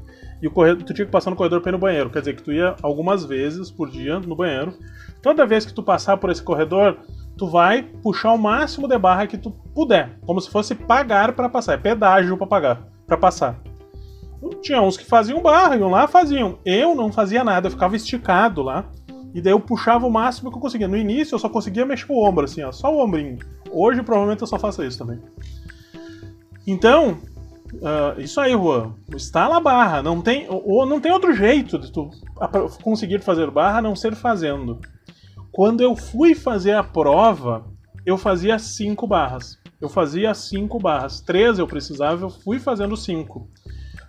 e 0.42 0.48
o 0.48 0.52
corredor, 0.52 0.84
tu 0.84 0.94
tinha 0.94 1.06
que 1.06 1.12
passar 1.12 1.30
no 1.30 1.36
corredor 1.36 1.62
para 1.62 1.70
ir 1.70 1.74
no 1.74 1.78
banheiro, 1.78 2.10
quer 2.10 2.20
dizer 2.20 2.36
que 2.36 2.42
tu 2.42 2.52
ia 2.52 2.76
algumas 2.82 3.24
vezes 3.24 3.70
por 3.70 3.92
dia 3.92 4.20
no 4.20 4.36
banheiro. 4.36 4.74
Toda 5.22 5.46
vez 5.46 5.68
que 5.68 5.74
tu 5.74 5.84
passar 5.84 6.18
por 6.18 6.32
esse 6.32 6.42
corredor, 6.42 6.98
tu 7.38 7.48
vai 7.48 7.84
puxar 7.84 8.34
o 8.34 8.38
máximo 8.38 8.88
de 8.88 8.98
barra 8.98 9.28
que 9.28 9.38
tu 9.38 9.52
puder, 9.74 10.18
como 10.26 10.40
se 10.40 10.50
fosse 10.50 10.74
pagar 10.74 11.34
para 11.34 11.50
passar, 11.50 11.74
é 11.74 11.78
pedágio 11.78 12.38
para 12.38 12.48
pagar, 12.48 12.88
para 13.06 13.18
passar. 13.18 13.62
Tinha 14.62 14.82
uns 14.82 14.98
que 14.98 15.06
faziam 15.06 15.42
barra, 15.42 15.76
iam 15.76 15.90
lá 15.90 16.08
faziam. 16.08 16.60
Eu 16.66 16.94
não 16.94 17.12
fazia 17.12 17.44
nada, 17.44 17.68
eu 17.68 17.72
ficava 17.72 17.96
esticado 17.96 18.62
lá. 18.62 18.86
E 19.34 19.42
daí 19.42 19.52
eu 19.52 19.60
puxava 19.60 20.06
o 20.06 20.12
máximo 20.12 20.50
que 20.50 20.58
eu 20.58 20.62
conseguia. 20.62 20.88
No 20.88 20.96
início 20.96 21.36
eu 21.36 21.40
só 21.40 21.50
conseguia 21.50 21.86
mexer 21.86 22.06
o 22.10 22.24
ombro, 22.24 22.46
assim, 22.46 22.64
ó, 22.64 22.72
só 22.72 22.94
o 22.94 23.04
ombrinho. 23.04 23.38
Hoje 23.72 24.02
provavelmente 24.02 24.42
eu 24.42 24.48
só 24.48 24.58
faço 24.58 24.84
isso 24.84 24.98
também. 24.98 25.20
Então, 26.66 27.18
uh, 27.74 28.20
isso 28.20 28.40
aí, 28.40 28.54
Juan. 28.54 28.94
Instala 29.14 29.58
a 29.58 29.60
barra. 29.60 30.02
Não 30.02 30.22
tem, 30.22 30.46
ou 30.50 30.86
não 30.86 31.02
tem 31.02 31.12
outro 31.12 31.34
jeito 31.34 31.78
de 31.78 31.92
tu 31.92 32.10
conseguir 32.82 33.22
fazer 33.22 33.50
barra 33.52 33.80
a 33.80 33.82
não 33.82 33.96
ser 33.96 34.16
fazendo. 34.16 34.80
Quando 35.56 35.80
eu 35.80 35.96
fui 35.96 36.36
fazer 36.36 36.74
a 36.74 36.84
prova, 36.84 37.64
eu 38.06 38.18
fazia 38.18 38.60
cinco 38.60 39.08
barras. 39.08 39.58
Eu 39.80 39.88
fazia 39.88 40.34
cinco 40.34 40.78
barras. 40.78 41.22
Três 41.22 41.58
eu 41.58 41.66
precisava, 41.66 42.26
eu 42.26 42.30
fui 42.30 42.60
fazendo 42.60 42.98
cinco. 42.98 43.48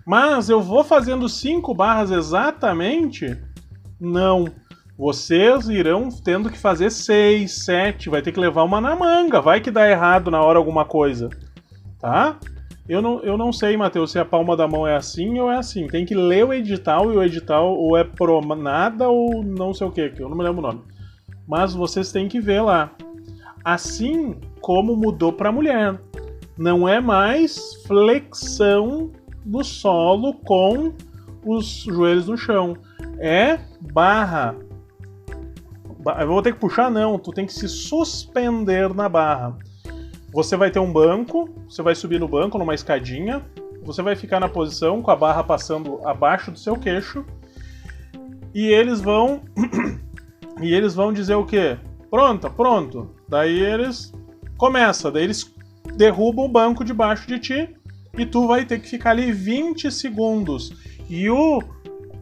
Mas 0.04 0.48
eu 0.48 0.60
vou 0.60 0.82
fazendo 0.82 1.28
cinco 1.28 1.72
barras 1.72 2.10
exatamente? 2.10 3.40
Não. 4.00 4.46
Vocês 4.98 5.68
irão 5.68 6.08
tendo 6.08 6.50
que 6.50 6.58
fazer 6.58 6.90
seis, 6.90 7.64
sete, 7.64 8.10
vai 8.10 8.22
ter 8.22 8.32
que 8.32 8.40
levar 8.40 8.64
uma 8.64 8.80
na 8.80 8.96
manga, 8.96 9.40
vai 9.40 9.60
que 9.60 9.70
dá 9.70 9.88
errado 9.88 10.32
na 10.32 10.42
hora 10.42 10.58
alguma 10.58 10.84
coisa. 10.84 11.30
Tá? 12.00 12.40
Eu 12.88 13.00
não, 13.00 13.22
eu 13.22 13.38
não 13.38 13.52
sei, 13.52 13.76
Matheus, 13.76 14.10
se 14.10 14.18
a 14.18 14.24
palma 14.24 14.56
da 14.56 14.66
mão 14.66 14.84
é 14.84 14.96
assim 14.96 15.38
ou 15.38 15.48
é 15.48 15.58
assim. 15.58 15.86
Tem 15.86 16.04
que 16.04 16.14
ler 16.16 16.44
o 16.44 16.52
edital 16.52 17.12
e 17.12 17.16
o 17.16 17.22
edital 17.22 17.72
ou 17.72 17.96
é 17.96 18.02
pro 18.02 18.40
nada 18.56 19.08
ou 19.08 19.44
não 19.44 19.72
sei 19.72 19.86
o 19.86 19.92
que, 19.92 20.08
que 20.08 20.20
eu 20.20 20.28
não 20.28 20.36
me 20.36 20.42
lembro 20.42 20.58
o 20.58 20.72
nome 20.72 20.95
mas 21.46 21.74
vocês 21.74 22.10
têm 22.12 22.28
que 22.28 22.40
ver 22.40 22.60
lá. 22.60 22.92
Assim 23.64 24.36
como 24.60 24.96
mudou 24.96 25.32
para 25.32 25.52
mulher. 25.52 26.00
Não 26.56 26.88
é 26.88 27.00
mais 27.00 27.74
flexão 27.86 29.10
do 29.44 29.62
solo 29.62 30.34
com 30.34 30.92
os 31.44 31.84
joelhos 31.84 32.28
no 32.28 32.36
chão. 32.36 32.76
É 33.18 33.58
barra. 33.92 34.56
Eu 36.20 36.28
vou 36.28 36.42
ter 36.42 36.52
que 36.52 36.60
puxar? 36.60 36.90
Não, 36.90 37.18
tu 37.18 37.32
tem 37.32 37.46
que 37.46 37.52
se 37.52 37.68
suspender 37.68 38.94
na 38.94 39.08
barra. 39.08 39.56
Você 40.32 40.56
vai 40.56 40.70
ter 40.70 40.78
um 40.78 40.92
banco, 40.92 41.48
você 41.68 41.82
vai 41.82 41.94
subir 41.94 42.20
no 42.20 42.28
banco 42.28 42.58
numa 42.58 42.74
escadinha, 42.74 43.42
você 43.82 44.02
vai 44.02 44.14
ficar 44.14 44.40
na 44.40 44.48
posição 44.48 45.00
com 45.00 45.10
a 45.10 45.16
barra 45.16 45.42
passando 45.42 46.00
abaixo 46.06 46.50
do 46.50 46.58
seu 46.58 46.76
queixo 46.76 47.24
e 48.54 48.66
eles 48.66 49.00
vão 49.00 49.42
E 50.60 50.72
eles 50.72 50.94
vão 50.94 51.12
dizer 51.12 51.34
o 51.34 51.44
quê? 51.44 51.76
Pronta, 52.10 52.48
pronto. 52.48 53.14
Daí 53.28 53.58
eles 53.60 54.12
começa, 54.56 55.10
daí 55.10 55.24
eles 55.24 55.54
derrubam 55.96 56.46
o 56.46 56.48
banco 56.48 56.84
debaixo 56.84 57.26
de 57.28 57.38
ti 57.38 57.76
e 58.16 58.24
tu 58.24 58.46
vai 58.46 58.64
ter 58.64 58.80
que 58.80 58.88
ficar 58.88 59.10
ali 59.10 59.32
20 59.32 59.90
segundos. 59.90 60.72
E 61.08 61.28
o 61.28 61.62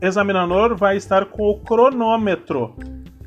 examinador 0.01 0.77
vai 0.77 0.97
estar 0.97 1.27
com 1.27 1.51
o 1.51 1.61
cronômetro. 1.61 2.75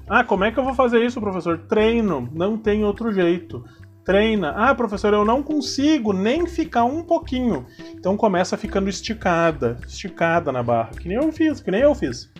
Ah, 0.09 0.23
como 0.23 0.43
é 0.43 0.51
que 0.51 0.59
eu 0.59 0.63
vou 0.63 0.73
fazer 0.73 1.03
isso, 1.03 1.19
professor? 1.19 1.57
Treino, 1.67 2.29
não 2.33 2.57
tem 2.57 2.83
outro 2.83 3.11
jeito. 3.11 3.63
Treina. 4.05 4.51
Ah, 4.51 4.73
professor, 4.73 5.13
eu 5.13 5.25
não 5.25 5.43
consigo 5.43 6.13
nem 6.13 6.47
ficar 6.47 6.85
um 6.85 7.03
pouquinho. 7.03 7.65
Então 7.93 8.15
começa 8.15 8.55
ficando 8.55 8.89
esticada, 8.89 9.77
esticada 9.85 10.49
na 10.51 10.63
barra, 10.63 10.91
que 10.91 11.09
nem 11.09 11.17
eu 11.17 11.31
fiz, 11.31 11.59
que 11.59 11.71
nem 11.71 11.81
eu 11.81 11.93
fiz. 11.93 12.31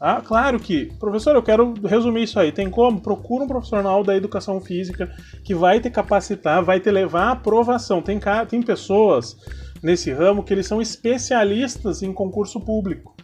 Ah, 0.00 0.22
claro 0.24 0.60
que, 0.60 0.86
professor, 1.00 1.34
eu 1.34 1.42
quero 1.42 1.74
resumir 1.84 2.22
isso 2.22 2.38
aí. 2.38 2.52
Tem 2.52 2.70
como? 2.70 3.00
Procura 3.00 3.44
um 3.44 3.48
profissional 3.48 4.04
da 4.04 4.16
educação 4.16 4.60
física 4.60 5.10
que 5.44 5.54
vai 5.54 5.80
te 5.80 5.90
capacitar, 5.90 6.62
vai 6.62 6.78
te 6.78 6.88
levar 6.88 7.24
à 7.24 7.30
aprovação. 7.32 8.00
Tem, 8.00 8.20
tem 8.48 8.62
pessoas 8.62 9.36
nesse 9.82 10.12
ramo 10.12 10.44
que 10.44 10.54
eles 10.54 10.66
são 10.66 10.80
especialistas 10.80 12.00
em 12.00 12.12
concurso 12.12 12.60
público, 12.60 13.16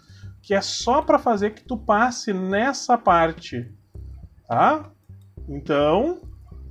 que 0.43 0.53
é 0.53 0.61
só 0.61 1.01
para 1.01 1.19
fazer 1.19 1.51
que 1.51 1.65
tu 1.65 1.77
passe 1.77 2.33
nessa 2.33 2.99
parte, 2.99 3.73
tá? 4.49 4.91
Então, 5.49 6.23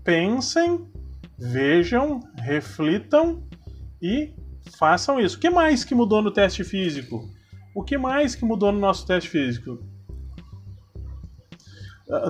pensem, 0.04 0.86
vejam, 1.40 2.20
reflitam 2.40 3.48
e 4.02 4.34
façam 4.78 5.18
isso. 5.18 5.38
O 5.38 5.40
que 5.40 5.50
mais 5.50 5.86
que 5.86 5.96
mudou 5.96 6.22
no 6.22 6.32
teste 6.32 6.62
físico? 6.66 7.24
O 7.74 7.84
que 7.84 7.98
mais 7.98 8.36
que 8.36 8.44
mudou 8.44 8.72
no 8.72 8.80
nosso 8.80 9.08
teste 9.08 9.30
físico? 9.30 9.93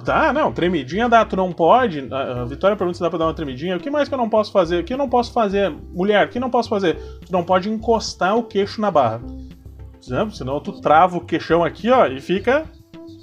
Dá, 0.06 0.32
não, 0.32 0.54
tremidinha 0.54 1.10
dá, 1.10 1.26
tu 1.26 1.36
não 1.36 1.52
pode. 1.52 2.08
A 2.10 2.46
Vitória 2.46 2.78
pergunta 2.78 2.96
se 2.96 3.04
dá 3.04 3.10
pra 3.10 3.20
dar 3.20 3.26
uma 3.26 3.34
tremidinha. 3.34 3.76
O 3.76 3.80
que 3.80 3.90
mais 3.90 4.08
que 4.08 4.14
eu 4.14 4.18
não 4.18 4.30
posso 4.30 4.50
fazer? 4.50 4.80
O 4.80 4.84
que 4.86 4.94
eu 4.94 4.98
não 4.98 5.10
posso 5.10 5.34
fazer? 5.34 5.70
Mulher, 5.94 6.26
o 6.26 6.30
que 6.30 6.40
não 6.40 6.50
posso 6.50 6.70
fazer? 6.70 6.96
Tu 7.26 7.32
não 7.34 7.44
pode 7.44 7.70
encostar 7.70 8.38
o 8.38 8.44
queixo 8.44 8.80
na 8.80 8.90
barra. 8.90 9.22
Exemplo, 10.02 10.34
senão 10.34 10.62
tu 10.62 10.80
trava 10.80 11.18
o 11.18 11.26
queixão 11.26 11.66
aqui, 11.66 11.90
ó, 11.90 12.06
e 12.08 12.22
fica 12.22 12.66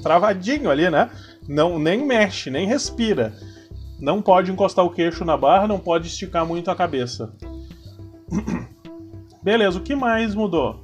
travadinho 0.03 0.71
ali, 0.71 0.91
né? 0.91 1.11
Não, 1.49 1.79
nem 1.79 2.05
mexe, 2.07 2.51
nem 2.51 2.67
respira. 2.67 3.33
Não 3.99 4.21
pode 4.21 4.51
encostar 4.51 4.85
o 4.85 4.91
queixo 4.91 5.25
na 5.25 5.39
barra, 5.39 5.67
não 5.67 5.79
pode 5.79 6.09
esticar 6.09 6.45
muito 6.45 6.71
a 6.71 6.77
cabeça. 6.77 7.33
Beleza, 9.43 9.79
o 9.79 9.83
que 9.83 9.95
mais 9.95 10.35
mudou? 10.35 10.83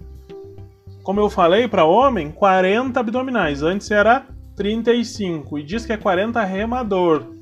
Como 1.03 1.21
eu 1.21 1.29
falei, 1.29 1.69
para 1.69 1.85
homem, 1.85 2.31
40 2.31 2.99
abdominais. 2.99 3.63
Antes 3.63 3.91
era 3.91 4.27
35 4.57 5.59
e 5.59 5.63
diz 5.63 5.85
que 5.85 5.93
é 5.93 5.97
40 5.97 6.43
remador. 6.43 7.35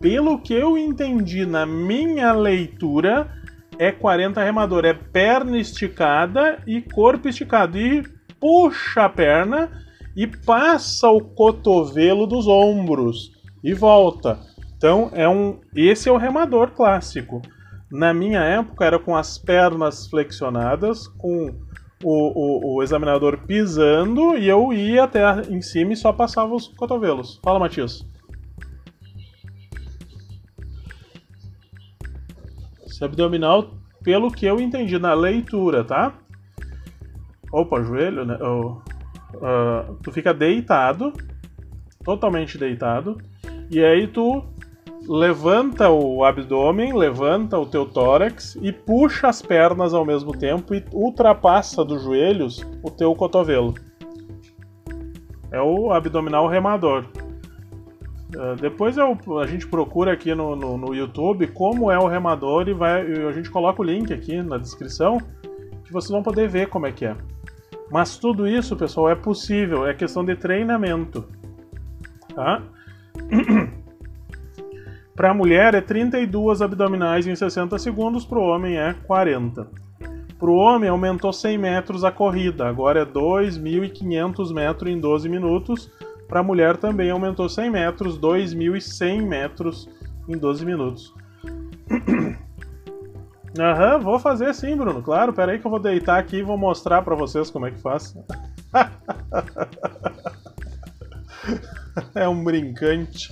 Pelo 0.00 0.38
que 0.38 0.52
eu 0.52 0.76
entendi 0.76 1.46
na 1.46 1.64
minha 1.64 2.32
leitura, 2.32 3.30
é 3.78 3.92
40 3.92 4.42
remador, 4.42 4.84
é 4.84 4.94
perna 4.94 5.58
esticada 5.58 6.62
e 6.66 6.80
corpo 6.80 7.28
esticado. 7.28 7.78
E 7.78 8.02
puxa 8.40 9.04
a 9.04 9.08
perna 9.08 9.70
e 10.16 10.26
passa 10.26 11.08
o 11.08 11.20
cotovelo 11.20 12.26
dos 12.26 12.46
ombros 12.46 13.32
e 13.62 13.74
volta. 13.74 14.38
Então 14.76 15.10
é 15.12 15.28
um, 15.28 15.60
esse 15.74 16.08
é 16.08 16.12
o 16.12 16.16
remador 16.16 16.70
clássico. 16.70 17.40
Na 17.90 18.12
minha 18.12 18.40
época 18.40 18.84
era 18.84 18.98
com 18.98 19.14
as 19.14 19.38
pernas 19.38 20.06
flexionadas, 20.08 21.06
com 21.06 21.54
o, 22.02 22.10
o, 22.10 22.74
o, 22.76 22.82
examinador 22.82 23.38
pisando 23.46 24.36
e 24.36 24.48
eu 24.48 24.72
ia 24.72 25.04
até 25.04 25.22
em 25.48 25.62
cima 25.62 25.92
e 25.92 25.96
só 25.96 26.12
passava 26.12 26.54
os 26.54 26.68
cotovelos. 26.68 27.40
Fala, 27.42 27.58
Matias. 27.58 28.06
Esse 32.86 33.04
abdominal 33.04 33.74
pelo 34.02 34.30
que 34.30 34.46
eu 34.46 34.60
entendi 34.60 34.98
na 34.98 35.14
leitura, 35.14 35.82
tá? 35.82 36.14
Opa, 37.50 37.82
joelho, 37.82 38.24
né? 38.24 38.38
Oh, 38.40 38.78
uh, 39.34 39.96
tu 40.02 40.12
fica 40.12 40.32
deitado, 40.32 41.12
totalmente 42.04 42.56
deitado, 42.56 43.18
e 43.70 43.82
aí 43.82 44.06
tu 44.06 44.44
levanta 45.08 45.88
o 45.88 46.24
abdômen, 46.24 46.92
levanta 46.92 47.58
o 47.58 47.66
teu 47.66 47.86
tórax 47.86 48.56
e 48.60 48.72
puxa 48.72 49.28
as 49.28 49.40
pernas 49.40 49.94
ao 49.94 50.04
mesmo 50.04 50.32
tempo 50.32 50.74
e 50.74 50.84
ultrapassa 50.92 51.84
dos 51.84 52.02
joelhos 52.02 52.66
o 52.82 52.90
teu 52.90 53.14
cotovelo. 53.14 53.74
É 55.50 55.60
o 55.60 55.92
abdominal 55.92 56.48
remador. 56.48 57.04
Uh, 58.34 58.56
depois 58.60 58.96
eu, 58.96 59.16
a 59.40 59.46
gente 59.46 59.66
procura 59.68 60.12
aqui 60.12 60.34
no, 60.34 60.56
no, 60.56 60.76
no, 60.76 60.94
YouTube 60.94 61.46
como 61.48 61.90
é 61.90 61.98
o 61.98 62.08
remador 62.08 62.68
e 62.68 62.74
vai, 62.74 63.00
a 63.00 63.32
gente 63.32 63.48
coloca 63.48 63.80
o 63.80 63.84
link 63.84 64.12
aqui 64.12 64.42
na 64.42 64.58
descrição 64.58 65.18
que 65.84 65.92
vocês 65.92 66.10
vão 66.10 66.22
poder 66.22 66.48
ver 66.48 66.68
como 66.68 66.86
é 66.86 66.92
que 66.92 67.06
é. 67.06 67.16
Mas 67.90 68.18
tudo 68.18 68.48
isso, 68.48 68.76
pessoal, 68.76 69.08
é 69.08 69.14
possível, 69.14 69.86
é 69.86 69.94
questão 69.94 70.24
de 70.24 70.34
treinamento. 70.34 71.24
Tá? 72.34 72.62
Para 75.16 75.30
a 75.30 75.34
mulher 75.34 75.74
é 75.74 75.80
32 75.80 76.60
abdominais 76.60 77.26
em 77.26 77.34
60 77.34 77.78
segundos, 77.78 78.26
para 78.26 78.38
o 78.38 78.42
homem 78.42 78.76
é 78.76 78.94
40. 79.06 79.66
Para 80.38 80.50
o 80.50 80.56
homem 80.56 80.90
aumentou 80.90 81.32
100 81.32 81.56
metros 81.56 82.04
a 82.04 82.12
corrida, 82.12 82.68
agora 82.68 83.00
é 83.00 83.06
2.500 83.06 84.52
metros 84.52 84.90
em 84.90 85.00
12 85.00 85.30
minutos. 85.30 85.90
Para 86.28 86.40
a 86.40 86.42
mulher 86.42 86.76
também 86.76 87.10
aumentou 87.10 87.48
100 87.48 87.70
metros, 87.70 88.18
2.100 88.18 89.22
metros 89.22 89.88
em 90.28 90.36
12 90.36 90.66
minutos. 90.66 91.14
Aham, 93.58 93.98
vou 94.00 94.18
fazer 94.18 94.52
sim, 94.52 94.76
Bruno. 94.76 95.02
Claro, 95.02 95.32
peraí 95.32 95.58
que 95.58 95.66
eu 95.66 95.70
vou 95.70 95.80
deitar 95.80 96.18
aqui 96.18 96.36
e 96.36 96.42
vou 96.42 96.58
mostrar 96.58 97.00
para 97.00 97.14
vocês 97.14 97.48
como 97.48 97.64
é 97.64 97.70
que 97.70 97.80
faz. 97.80 98.14
é 102.14 102.28
um 102.28 102.44
brincante. 102.44 103.30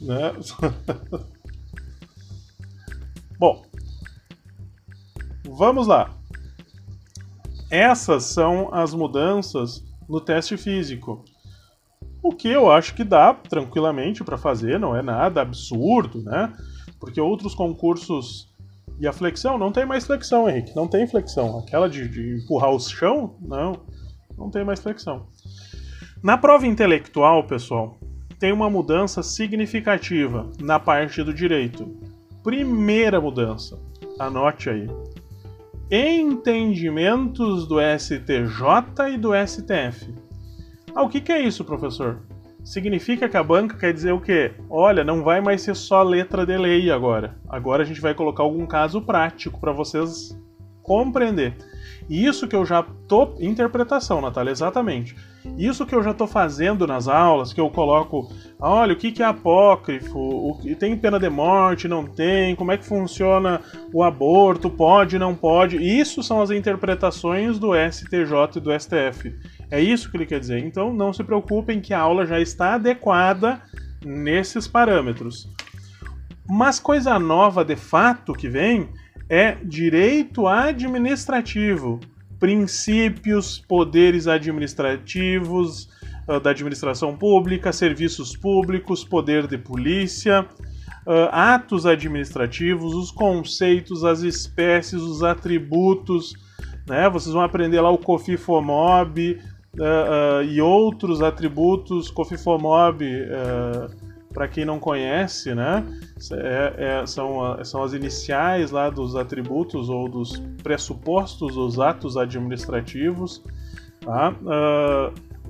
Né? 0.00 0.32
Bom, 3.38 3.62
vamos 5.44 5.86
lá. 5.86 6.10
Essas 7.70 8.24
são 8.24 8.74
as 8.74 8.92
mudanças 8.92 9.84
no 10.08 10.20
teste 10.20 10.56
físico. 10.56 11.24
O 12.22 12.32
que 12.32 12.48
eu 12.48 12.70
acho 12.70 12.94
que 12.94 13.04
dá 13.04 13.32
tranquilamente 13.32 14.24
para 14.24 14.36
fazer, 14.36 14.78
não 14.78 14.94
é 14.94 15.00
nada 15.00 15.40
absurdo, 15.40 16.22
né? 16.22 16.52
Porque 16.98 17.20
outros 17.20 17.54
concursos 17.54 18.50
e 18.98 19.06
a 19.06 19.12
flexão 19.12 19.56
não 19.56 19.72
tem 19.72 19.86
mais 19.86 20.04
flexão, 20.04 20.48
Henrique. 20.48 20.76
Não 20.76 20.86
tem 20.86 21.06
flexão. 21.06 21.58
Aquela 21.58 21.88
de, 21.88 22.06
de 22.06 22.42
empurrar 22.42 22.70
o 22.70 22.78
chão, 22.78 23.36
não. 23.40 23.80
Não 24.36 24.50
tem 24.50 24.64
mais 24.64 24.80
flexão. 24.80 25.26
Na 26.22 26.36
prova 26.36 26.66
intelectual, 26.66 27.46
pessoal, 27.46 27.98
tem 28.40 28.52
uma 28.52 28.70
mudança 28.70 29.22
significativa 29.22 30.50
na 30.58 30.80
parte 30.80 31.22
do 31.22 31.32
direito. 31.32 31.86
Primeira 32.42 33.20
mudança, 33.20 33.78
anote 34.18 34.70
aí. 34.70 34.88
Entendimentos 35.90 37.68
do 37.68 37.76
STJ 37.78 39.12
e 39.12 39.18
do 39.18 39.32
STF. 39.46 40.14
Ah, 40.94 41.02
o 41.02 41.08
que, 41.10 41.20
que 41.20 41.30
é 41.30 41.42
isso, 41.42 41.64
professor? 41.66 42.22
Significa 42.64 43.28
que 43.28 43.36
a 43.36 43.42
banca 43.42 43.76
quer 43.76 43.92
dizer 43.92 44.12
o 44.12 44.20
quê? 44.20 44.52
Olha, 44.70 45.04
não 45.04 45.22
vai 45.22 45.42
mais 45.42 45.60
ser 45.60 45.76
só 45.76 46.02
letra 46.02 46.46
de 46.46 46.56
lei 46.56 46.90
agora. 46.90 47.36
Agora 47.46 47.82
a 47.82 47.86
gente 47.86 48.00
vai 48.00 48.14
colocar 48.14 48.42
algum 48.42 48.66
caso 48.66 49.02
prático 49.02 49.60
para 49.60 49.72
vocês 49.72 50.34
compreender. 50.82 51.54
Isso 52.10 52.48
que 52.48 52.56
eu 52.56 52.66
já 52.66 52.82
tô 53.06 53.36
interpretação, 53.38 54.20
Natália, 54.20 54.50
exatamente. 54.50 55.14
Isso 55.56 55.86
que 55.86 55.94
eu 55.94 56.02
já 56.02 56.12
tô 56.12 56.26
fazendo 56.26 56.84
nas 56.84 57.06
aulas, 57.06 57.52
que 57.52 57.60
eu 57.60 57.70
coloco, 57.70 58.28
olha, 58.58 58.94
o 58.94 58.96
que 58.96 59.12
que 59.12 59.22
é 59.22 59.26
apócrifo, 59.26 60.18
o 60.18 60.58
que 60.58 60.74
tem 60.74 60.96
pena 60.96 61.20
de 61.20 61.30
morte, 61.30 61.86
não 61.86 62.04
tem, 62.04 62.56
como 62.56 62.72
é 62.72 62.76
que 62.76 62.84
funciona 62.84 63.60
o 63.94 64.02
aborto, 64.02 64.68
pode, 64.68 65.20
não 65.20 65.36
pode. 65.36 65.76
Isso 65.76 66.20
são 66.20 66.42
as 66.42 66.50
interpretações 66.50 67.60
do 67.60 67.74
STJ 67.74 68.56
e 68.56 68.60
do 68.60 68.72
STF. 68.76 69.32
É 69.70 69.80
isso 69.80 70.10
que 70.10 70.16
ele 70.16 70.26
quer 70.26 70.40
dizer. 70.40 70.58
Então 70.58 70.92
não 70.92 71.12
se 71.12 71.22
preocupem 71.22 71.80
que 71.80 71.94
a 71.94 72.00
aula 72.00 72.26
já 72.26 72.40
está 72.40 72.74
adequada 72.74 73.62
nesses 74.04 74.66
parâmetros. 74.66 75.48
Mas 76.48 76.80
coisa 76.80 77.16
nova 77.20 77.64
de 77.64 77.76
fato 77.76 78.32
que 78.32 78.48
vem 78.48 78.88
é 79.30 79.56
direito 79.62 80.46
administrativo, 80.46 82.00
princípios, 82.38 83.58
poderes 83.58 84.26
administrativos 84.26 85.88
uh, 86.28 86.40
da 86.40 86.50
administração 86.50 87.16
pública, 87.16 87.72
serviços 87.72 88.36
públicos, 88.36 89.04
poder 89.04 89.46
de 89.46 89.56
polícia, 89.56 90.42
uh, 91.06 91.30
atos 91.30 91.86
administrativos, 91.86 92.92
os 92.92 93.10
conceitos, 93.10 94.04
as 94.04 94.20
espécies, 94.22 95.00
os 95.00 95.22
atributos. 95.22 96.34
Né? 96.88 97.08
Vocês 97.08 97.32
vão 97.32 97.42
aprender 97.42 97.80
lá 97.80 97.90
o 97.90 97.98
COFIFOMOB, 97.98 99.38
uh, 99.78 100.40
uh, 100.40 100.42
e 100.42 100.60
outros 100.60 101.22
atributos 101.22 102.10
Cofifomob, 102.10 103.04
uh, 103.04 104.09
para 104.32 104.46
quem 104.48 104.64
não 104.64 104.78
conhece, 104.78 105.54
né? 105.54 105.84
É, 106.32 107.00
é, 107.02 107.06
são, 107.06 107.64
são 107.64 107.82
as 107.82 107.92
iniciais 107.92 108.70
lá 108.70 108.88
dos 108.88 109.16
atributos 109.16 109.88
ou 109.88 110.08
dos 110.08 110.40
pressupostos 110.62 111.54
dos 111.54 111.78
atos 111.78 112.16
administrativos. 112.16 113.42
Tá? 114.04 114.34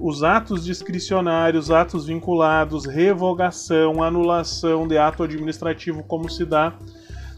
os 0.01 0.25
atos 0.25 0.65
discricionários, 0.65 1.71
atos 1.71 2.07
vinculados, 2.07 2.87
revogação, 2.87 4.03
anulação 4.03 4.89
de 4.89 4.97
ato 4.97 5.23
administrativo, 5.23 6.03
como 6.03 6.29
se 6.29 6.47
dá. 6.47 6.75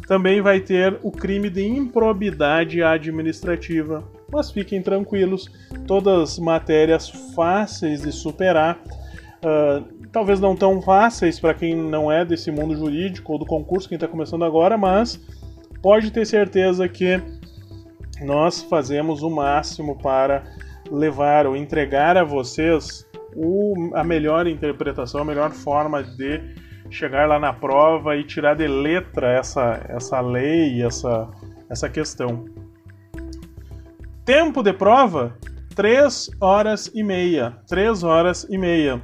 Também 0.07 0.41
vai 0.41 0.61
ter 0.61 0.99
o 1.03 1.11
crime 1.11 1.51
de 1.51 1.67
improbidade 1.67 2.83
administrativa, 2.83 4.05
mas 4.31 4.51
fiquem 4.51 4.81
tranquilos, 4.81 5.51
todas 5.87 6.39
matérias 6.39 7.09
fáceis 7.35 8.03
de 8.03 8.13
superar. 8.13 8.81
Uh, 9.45 10.02
talvez 10.13 10.39
não 10.39 10.55
tão 10.55 10.81
fáceis 10.83 11.41
para 11.41 11.55
quem 11.55 11.75
não 11.75 12.13
é 12.13 12.25
desse 12.25 12.51
mundo 12.51 12.77
jurídico 12.77 13.33
ou 13.33 13.39
do 13.39 13.47
concurso, 13.47 13.89
quem 13.89 13.97
está 13.97 14.07
começando 14.07 14.45
agora, 14.45 14.77
mas 14.77 15.19
pode 15.81 16.11
ter 16.11 16.27
certeza 16.27 16.87
que 16.89 17.21
nós 18.21 18.63
fazemos 18.63 19.23
o 19.23 19.31
máximo 19.31 19.99
para 19.99 20.45
levar 20.91 21.47
ou 21.47 21.57
entregar 21.57 22.17
a 22.17 22.25
vocês 22.25 23.07
o, 23.35 23.91
a 23.95 24.05
melhor 24.05 24.47
interpretação, 24.47 25.23
a 25.23 25.25
melhor 25.25 25.51
forma 25.51 26.03
de 26.03 26.41
chegar 26.91 27.27
lá 27.27 27.39
na 27.39 27.53
prova 27.53 28.15
e 28.17 28.25
tirar 28.25 28.55
de 28.55 28.69
letra 28.69 29.33
essa, 29.33 29.85
essa 29.89 30.21
lei, 30.21 30.83
essa, 30.83 31.31
essa 31.71 31.89
questão. 31.89 32.45
Tempo 34.25 34.63
de 34.63 34.73
prova: 34.73 35.35
3 35.75 36.31
horas 36.41 36.91
e 36.95 37.03
meia. 37.03 37.57
3 37.67 38.03
horas 38.05 38.47
e 38.49 38.59
meia. 38.59 39.01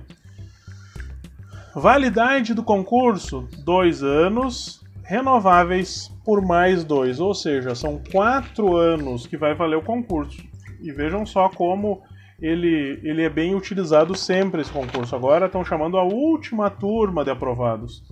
Validade 1.79 2.55
do 2.55 2.63
concurso: 2.65 3.47
2 3.65 4.03
anos, 4.03 4.85
renováveis 5.05 6.09
por 6.25 6.45
mais 6.45 6.83
dois, 6.83 7.21
ou 7.21 7.33
seja, 7.33 7.75
são 7.75 8.03
4 8.11 8.77
anos 8.77 9.27
que 9.27 9.37
vai 9.37 9.55
valer 9.55 9.77
o 9.77 9.83
concurso. 9.83 10.43
E 10.83 10.91
vejam 10.91 11.25
só 11.25 11.49
como 11.49 12.03
ele, 12.41 13.01
ele 13.05 13.23
é 13.23 13.31
bem 13.31 13.55
utilizado 13.55 14.17
sempre 14.17 14.61
esse 14.61 14.73
concurso. 14.73 15.15
Agora 15.15 15.47
estão 15.47 15.65
chamando 15.65 15.97
a 15.97 16.03
última 16.03 16.69
turma 16.69 17.25
de 17.25 17.31
aprovados. 17.31 18.03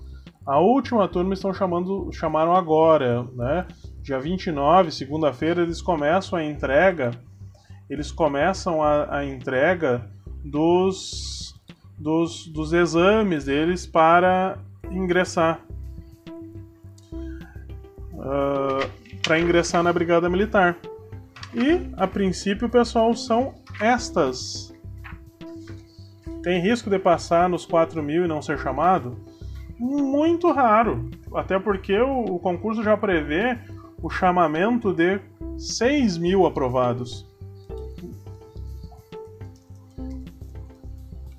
A 0.46 0.60
última 0.60 1.08
turma 1.08 1.34
estão 1.34 1.52
chamando, 1.52 2.08
chamaram 2.12 2.54
agora, 2.54 3.24
né? 3.34 3.66
dia 4.00 4.20
29, 4.20 4.92
segunda-feira, 4.92 5.62
eles 5.62 5.82
começam 5.82 6.38
a 6.38 6.44
entrega, 6.44 7.10
eles 7.90 8.12
começam 8.12 8.80
a, 8.80 9.18
a 9.18 9.24
entrega 9.24 10.08
dos, 10.44 11.35
dos, 11.98 12.46
dos 12.48 12.72
exames 12.72 13.44
deles 13.44 13.86
para 13.86 14.58
ingressar. 14.90 15.60
Uh, 18.12 18.88
para 19.22 19.40
ingressar 19.40 19.82
na 19.82 19.92
Brigada 19.92 20.28
Militar. 20.28 20.76
E, 21.54 21.90
a 21.96 22.06
princípio, 22.06 22.68
pessoal, 22.68 23.14
são 23.14 23.54
estas. 23.80 24.74
Tem 26.42 26.60
risco 26.60 26.90
de 26.90 26.98
passar 26.98 27.48
nos 27.48 27.64
4 27.66 28.02
mil 28.02 28.24
e 28.24 28.28
não 28.28 28.40
ser 28.42 28.58
chamado? 28.58 29.16
Muito 29.78 30.50
raro. 30.52 31.10
Até 31.34 31.58
porque 31.58 31.98
o, 31.98 32.24
o 32.24 32.38
concurso 32.38 32.82
já 32.82 32.96
prevê 32.96 33.58
o 34.02 34.10
chamamento 34.10 34.92
de 34.92 35.20
6 35.58 36.18
mil 36.18 36.46
aprovados. 36.46 37.26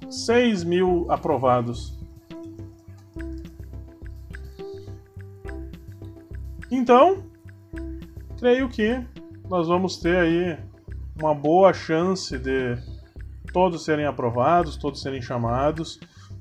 6 0.10 0.63
mil 0.63 1.06
aprovados. 1.10 1.98
Então, 6.70 7.24
creio 8.38 8.67
que 8.70 9.02
nós 9.50 9.67
vamos 9.67 9.98
ter 9.98 10.17
aí 10.17 10.58
uma 11.20 11.34
boa 11.34 11.74
chance 11.74 12.38
de 12.38 12.78
todos 13.54 13.84
serem 13.84 14.06
aprovados, 14.06 14.76
todos 14.76 15.02
serem 15.02 15.22
chamados. 15.22 16.00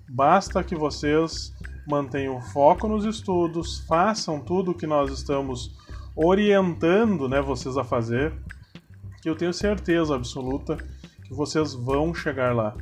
Basta 0.09 0.63
que 0.63 0.75
vocês 0.75 1.55
mantenham 1.89 2.41
foco 2.41 2.89
nos 2.89 3.05
estudos, 3.05 3.79
façam 3.87 4.41
tudo 4.41 4.73
o 4.73 4.75
que 4.75 4.87
nós 4.87 5.13
estamos 5.13 5.77
orientando 6.17 7.29
né, 7.29 7.41
vocês 7.41 7.77
a 7.77 7.85
fazer, 7.85 8.33
que 9.23 9.29
eu 9.29 9.37
tenho 9.37 9.53
certeza 9.53 10.15
absoluta 10.15 10.77
que 11.25 11.35
vocês 11.35 11.75
vão 11.75 12.13
chegar 12.15 12.55
lá. 12.55 12.75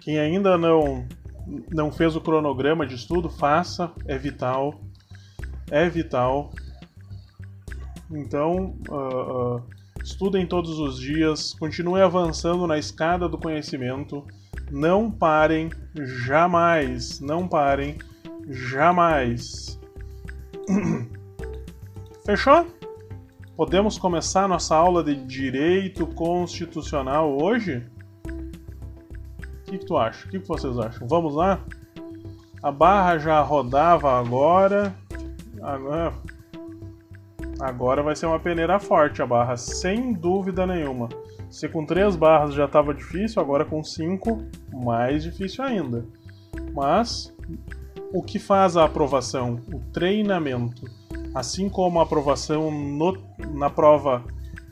Quem 0.00 0.18
ainda 0.18 0.56
não, 0.56 1.06
não 1.70 1.92
fez 1.92 2.16
o 2.16 2.20
cronograma 2.20 2.86
de 2.86 2.94
estudo, 2.94 3.28
faça, 3.28 3.92
é 4.06 4.16
vital. 4.16 4.80
É 5.70 5.88
vital. 5.88 6.50
Então, 8.10 8.76
uh, 8.88 9.56
uh, 9.56 9.62
estudem 10.02 10.46
todos 10.46 10.78
os 10.78 10.98
dias, 10.98 11.54
continuem 11.54 12.02
avançando 12.02 12.66
na 12.66 12.78
escada 12.78 13.28
do 13.28 13.38
conhecimento. 13.38 14.24
Não 14.70 15.10
parem 15.10 15.70
jamais, 15.94 17.20
não 17.20 17.46
parem 17.46 17.98
jamais. 18.48 19.78
Fechou? 22.24 22.66
Podemos 23.56 23.98
começar 23.98 24.48
nossa 24.48 24.74
aula 24.74 25.04
de 25.04 25.14
direito 25.14 26.06
constitucional 26.06 27.36
hoje? 27.40 27.86
Que, 29.70 29.78
que 29.78 29.86
tu 29.86 29.96
acha? 29.96 30.26
O 30.26 30.30
que, 30.30 30.40
que 30.40 30.48
vocês 30.48 30.76
acham? 30.76 31.06
Vamos 31.06 31.36
lá? 31.36 31.64
A 32.60 32.72
barra 32.72 33.18
já 33.18 33.40
rodava 33.40 34.18
agora. 34.18 34.92
Agora, 35.62 36.12
agora 37.60 38.02
vai 38.02 38.16
ser 38.16 38.26
uma 38.26 38.40
peneira 38.40 38.80
forte 38.80 39.22
a 39.22 39.26
barra, 39.26 39.56
sem 39.56 40.12
dúvida 40.12 40.66
nenhuma. 40.66 41.08
Se 41.48 41.68
com 41.68 41.86
três 41.86 42.16
barras 42.16 42.52
já 42.52 42.64
estava 42.64 42.92
difícil, 42.92 43.40
agora 43.40 43.64
com 43.64 43.82
cinco, 43.84 44.44
mais 44.72 45.22
difícil 45.22 45.62
ainda. 45.62 46.04
Mas 46.74 47.32
o 48.12 48.24
que 48.24 48.40
faz 48.40 48.76
a 48.76 48.84
aprovação? 48.84 49.60
O 49.72 49.78
treinamento. 49.92 50.84
Assim 51.32 51.68
como 51.68 52.00
a 52.00 52.02
aprovação 52.02 52.72
no, 52.72 53.16
na 53.54 53.70
prova 53.70 54.24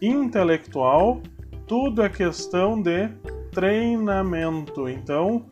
intelectual, 0.03 1.21
tudo 1.69 2.03
é 2.03 2.09
questão 2.09 2.81
de 2.83 3.09
treinamento. 3.59 4.89
Então, 4.89 5.45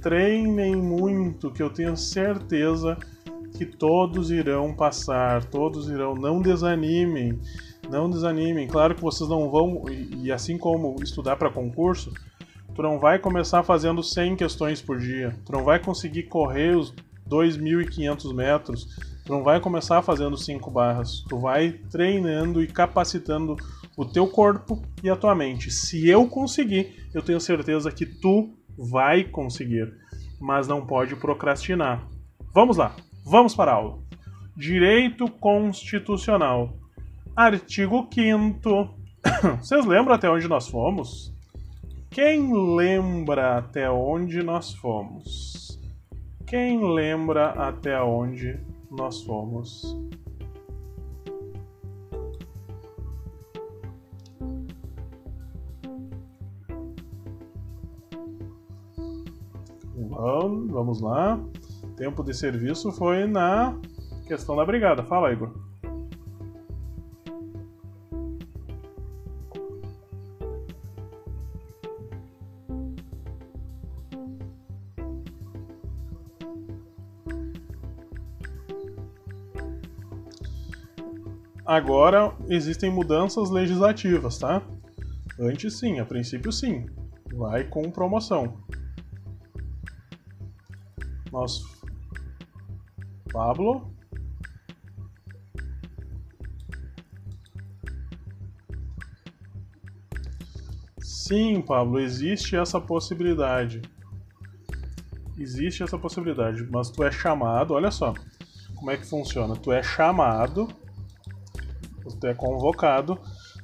treinem 0.00 0.74
muito, 0.74 1.50
que 1.50 1.62
eu 1.62 1.68
tenho 1.68 1.94
certeza 1.94 2.96
que 3.54 3.66
todos 3.66 4.30
irão 4.30 4.72
passar, 4.72 5.44
todos 5.44 5.90
irão. 5.90 6.14
Não 6.14 6.40
desanimem, 6.40 7.38
não 7.90 8.08
desanimem. 8.08 8.66
Claro 8.66 8.94
que 8.94 9.02
vocês 9.02 9.28
não 9.28 9.50
vão, 9.50 9.82
e 9.90 10.32
assim 10.32 10.56
como 10.56 10.96
estudar 11.02 11.36
para 11.36 11.50
concurso, 11.50 12.10
tu 12.74 12.82
não 12.82 12.98
vai 12.98 13.18
começar 13.18 13.62
fazendo 13.62 14.02
100 14.02 14.36
questões 14.36 14.80
por 14.80 14.98
dia, 14.98 15.36
tu 15.44 15.52
não 15.52 15.62
vai 15.62 15.78
conseguir 15.78 16.22
correr 16.22 16.74
os 16.74 16.94
2.500 17.28 18.34
metros, 18.34 18.86
tu 19.22 19.32
não 19.32 19.42
vai 19.42 19.60
começar 19.60 20.00
fazendo 20.00 20.34
5 20.34 20.70
barras, 20.70 21.22
tu 21.28 21.38
vai 21.38 21.72
treinando 21.90 22.62
e 22.62 22.66
capacitando 22.66 23.54
o 24.00 24.04
teu 24.06 24.26
corpo 24.26 24.80
e 25.04 25.10
a 25.10 25.16
tua 25.16 25.34
mente. 25.34 25.70
Se 25.70 26.08
eu 26.08 26.26
conseguir, 26.26 27.06
eu 27.12 27.20
tenho 27.20 27.38
certeza 27.38 27.92
que 27.92 28.06
tu 28.06 28.48
vai 28.78 29.24
conseguir, 29.24 29.92
mas 30.40 30.66
não 30.66 30.86
pode 30.86 31.14
procrastinar. 31.16 32.08
Vamos 32.54 32.78
lá, 32.78 32.96
vamos 33.26 33.54
para 33.54 33.72
a 33.72 33.74
aula. 33.74 33.98
Direito 34.56 35.30
Constitucional. 35.30 36.78
Artigo 37.36 38.08
5 38.10 38.60
Vocês 39.60 39.84
lembram 39.84 40.14
até 40.14 40.30
onde 40.30 40.48
nós 40.48 40.66
fomos? 40.66 41.34
Quem 42.10 42.50
lembra 42.74 43.58
até 43.58 43.90
onde 43.90 44.42
nós 44.42 44.72
fomos? 44.72 45.78
Quem 46.46 46.82
lembra 46.82 47.50
até 47.50 48.02
onde 48.02 48.58
nós 48.90 49.22
fomos? 49.22 49.94
Vamos 60.20 61.00
lá. 61.00 61.40
Tempo 61.96 62.22
de 62.22 62.34
serviço 62.34 62.92
foi 62.92 63.26
na 63.26 63.74
questão 64.26 64.54
da 64.54 64.64
brigada. 64.64 65.02
Fala, 65.02 65.32
Igor. 65.32 65.50
Agora 81.64 82.34
existem 82.48 82.90
mudanças 82.90 83.48
legislativas, 83.48 84.38
tá? 84.38 84.60
Antes 85.38 85.78
sim, 85.78 85.98
a 85.98 86.04
princípio 86.04 86.52
sim. 86.52 86.84
Vai 87.32 87.64
com 87.64 87.90
promoção. 87.90 88.58
Nós. 91.32 91.62
Pablo. 93.32 93.94
Sim, 101.00 101.62
Pablo, 101.62 102.00
existe 102.00 102.56
essa 102.56 102.80
possibilidade. 102.80 103.80
Existe 105.38 105.82
essa 105.82 105.96
possibilidade, 105.96 106.66
mas 106.70 106.90
tu 106.90 107.02
é 107.04 107.10
chamado, 107.10 107.74
olha 107.74 107.90
só 107.90 108.12
como 108.74 108.90
é 108.90 108.96
que 108.96 109.06
funciona. 109.06 109.54
Tu 109.54 109.72
é 109.72 109.82
chamado 109.82 110.68
tu 112.20 112.26
é 112.26 112.34
convocado, 112.34 113.18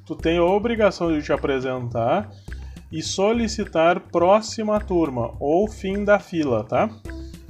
tu 0.05 0.17
tem 0.17 0.39
a 0.39 0.45
obrigação 0.45 1.13
de 1.13 1.23
te 1.23 1.33
apresentar 1.33 2.31
e 2.91 3.03
solicitar 3.03 4.01
próxima 4.01 4.81
turma 4.81 5.35
ou 5.39 5.69
fim 5.69 6.05
da 6.05 6.19
fila, 6.19 6.65
tá? 6.65 6.89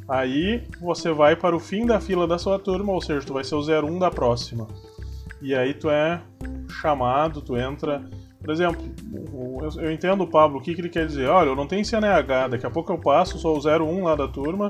Aí 0.09 0.63
você 0.81 1.11
vai 1.13 1.35
para 1.35 1.57
o 1.57 1.61
fim 1.61 1.85
da 1.85 2.01
fila 2.01 2.27
da 2.27 2.39
sua 2.39 2.59
turma, 2.59 2.93
ou 2.93 3.01
seja, 3.01 3.27
tu 3.27 3.35
vai 3.35 3.43
ser 3.43 3.57
o 3.57 3.61
01 3.61 3.99
da 3.99 4.11
próxima. 4.11 4.69
E 5.43 5.55
aí 5.55 5.75
tu 5.75 5.91
é 5.91 6.21
chamado, 6.69 7.41
tu 7.41 7.57
entra. 7.57 8.05
Por 8.41 8.51
exemplo, 8.51 8.81
eu 9.77 9.91
entendo 9.91 10.23
o 10.23 10.29
Pablo, 10.29 10.59
o 10.59 10.63
que, 10.63 10.75
que 10.75 10.81
ele 10.81 10.89
quer 10.89 11.07
dizer? 11.07 11.29
Olha, 11.29 11.49
eu 11.49 11.57
não 11.57 11.67
tenho 11.67 11.85
CNH, 11.85 12.49
daqui 12.49 12.67
a 12.67 12.71
pouco 12.71 12.93
eu 12.93 12.99
passo, 12.99 13.39
sou 13.39 13.59
o 13.59 13.61
01 13.61 14.05
lá 14.05 14.15
da 14.15 14.29
turma. 14.29 14.69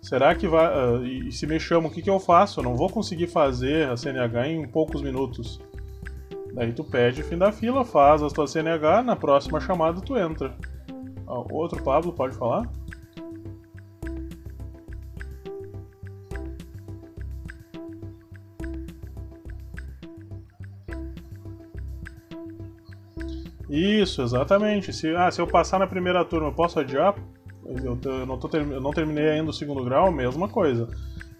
Será 0.00 0.34
que 0.34 0.48
vai. 0.48 0.66
Uh, 0.66 1.06
e 1.06 1.30
se 1.30 1.46
me 1.46 1.60
chamam, 1.60 1.88
o 1.88 1.92
que, 1.92 2.02
que 2.02 2.10
eu 2.10 2.18
faço? 2.18 2.58
Eu 2.58 2.64
não 2.64 2.74
vou 2.74 2.90
conseguir 2.90 3.28
fazer 3.28 3.88
a 3.88 3.96
CNH 3.96 4.48
em 4.48 4.66
poucos 4.66 5.00
minutos. 5.00 5.60
Daí 6.52 6.72
tu 6.72 6.82
pede 6.82 7.22
fim 7.22 7.38
da 7.38 7.52
fila, 7.52 7.84
faz 7.84 8.20
a 8.22 8.28
tua 8.28 8.48
CNH, 8.48 9.02
na 9.04 9.14
próxima 9.14 9.60
chamada 9.60 10.00
tu 10.00 10.18
entra. 10.18 10.54
Outro 11.26 11.82
Pablo, 11.82 12.12
pode 12.12 12.36
falar? 12.36 12.68
Isso, 23.72 24.20
exatamente. 24.20 24.92
Se, 24.92 25.08
ah, 25.16 25.30
se 25.30 25.40
eu 25.40 25.46
passar 25.46 25.78
na 25.78 25.86
primeira 25.86 26.22
turma, 26.26 26.48
eu 26.48 26.52
posso 26.52 26.78
adiar? 26.78 27.14
Eu, 27.64 27.98
eu 28.04 28.26
não, 28.26 28.38
tô, 28.38 28.54
eu 28.54 28.80
não 28.82 28.90
terminei 28.90 29.30
ainda 29.30 29.48
o 29.48 29.52
segundo 29.52 29.82
grau, 29.82 30.12
mesma 30.12 30.46
coisa. 30.46 30.86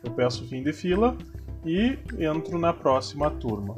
Eu 0.03 0.11
peço 0.13 0.49
fim 0.49 0.63
de 0.63 0.73
fila 0.73 1.15
e 1.63 1.99
entro 2.19 2.59
na 2.59 2.73
próxima 2.73 3.31
turma. 3.31 3.77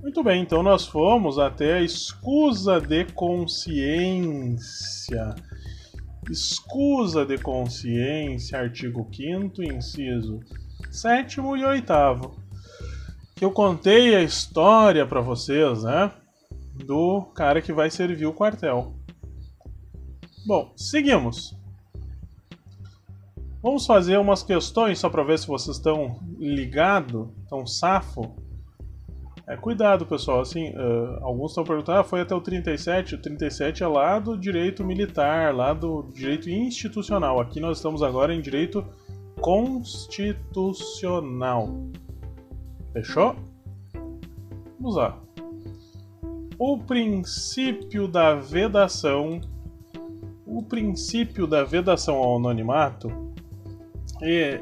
Muito 0.00 0.22
bem, 0.22 0.40
então 0.40 0.62
nós 0.62 0.86
fomos 0.86 1.36
até 1.36 1.78
a 1.78 1.82
escusa 1.82 2.80
de 2.80 3.06
consciência. 3.06 4.54
Escusa 6.30 7.26
de 7.26 7.38
consciência, 7.38 8.60
artigo 8.60 9.04
5 9.12 9.64
inciso 9.64 10.38
7 10.92 11.40
e 11.40 11.64
8 11.64 12.47
que 13.38 13.44
eu 13.44 13.52
contei 13.52 14.16
a 14.16 14.22
história 14.22 15.06
para 15.06 15.20
vocês, 15.20 15.84
né, 15.84 16.10
do 16.84 17.22
cara 17.34 17.62
que 17.62 17.72
vai 17.72 17.88
servir 17.88 18.26
o 18.26 18.32
quartel. 18.32 18.96
Bom, 20.44 20.72
seguimos. 20.76 21.56
Vamos 23.62 23.86
fazer 23.86 24.18
umas 24.18 24.42
questões 24.42 24.98
só 24.98 25.08
para 25.08 25.22
ver 25.22 25.38
se 25.38 25.46
vocês 25.46 25.76
estão 25.76 26.18
ligados, 26.38 27.28
estão 27.44 27.66
safo 27.66 28.34
é, 29.48 29.56
cuidado, 29.56 30.04
pessoal. 30.04 30.40
Assim, 30.40 30.70
uh, 30.70 31.18
alguns 31.22 31.52
estão 31.52 31.62
perguntando, 31.64 32.00
ah, 32.00 32.04
foi 32.04 32.20
até 32.20 32.34
o 32.34 32.40
37. 32.40 33.14
O 33.14 33.18
37 33.18 33.82
é 33.82 33.86
lá 33.86 34.18
do 34.18 34.36
direito 34.36 34.84
militar, 34.84 35.54
lá 35.54 35.72
do 35.72 36.02
direito 36.12 36.50
institucional. 36.50 37.40
Aqui 37.40 37.58
nós 37.58 37.78
estamos 37.78 38.02
agora 38.02 38.34
em 38.34 38.42
direito 38.42 38.84
constitucional. 39.40 41.88
Fechou? 42.98 43.36
Vamos 44.80 44.96
lá. 44.96 45.20
O 46.58 46.78
princípio 46.78 48.08
da 48.08 48.34
vedação, 48.34 49.40
o 50.44 50.64
princípio 50.64 51.46
da 51.46 51.62
vedação 51.62 52.16
ao 52.16 52.38
anonimato 52.38 53.08
é, 54.20 54.60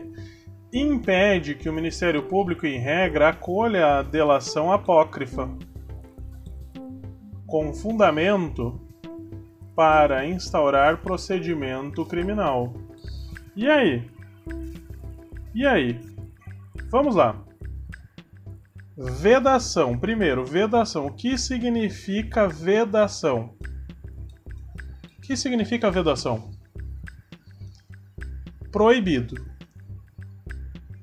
impede 0.71 1.55
que 1.55 1.67
o 1.67 1.73
Ministério 1.73 2.25
Público, 2.25 2.67
em 2.67 2.79
regra, 2.79 3.31
acolha 3.31 4.01
a 4.01 4.03
delação 4.03 4.71
apócrifa 4.71 5.49
com 7.47 7.73
fundamento 7.73 8.79
para 9.75 10.27
instaurar 10.27 10.99
procedimento 10.99 12.05
criminal. 12.05 12.75
E 13.57 13.67
aí? 13.67 14.05
E 15.55 15.67
aí? 15.67 15.99
Vamos 16.91 17.15
lá. 17.15 17.47
Vedação. 18.97 19.99
Primeiro, 19.99 20.45
vedação. 20.45 21.07
O 21.07 21.13
que 21.13 21.37
significa 21.37 22.49
vedação? 22.49 23.55
O 25.19 25.21
que 25.21 25.37
significa 25.37 25.91
vedação? 25.91 26.51
Proibido. 28.73 29.35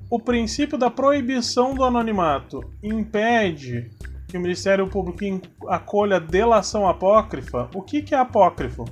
O 0.10 0.20
princípio 0.20 0.78
da 0.78 0.90
proibição 0.90 1.76
do 1.76 1.84
anonimato 1.84 2.62
impede 2.82 3.92
que 4.28 4.38
o 4.38 4.42
Ministério 4.42 4.90
Público 4.90 5.24
acolha 5.68 6.20
delação 6.20 6.88
apócrifa. 6.88 7.70
O 7.76 7.82
que, 7.84 8.02
que 8.02 8.16
é 8.16 8.18
apócrifo? 8.18 8.86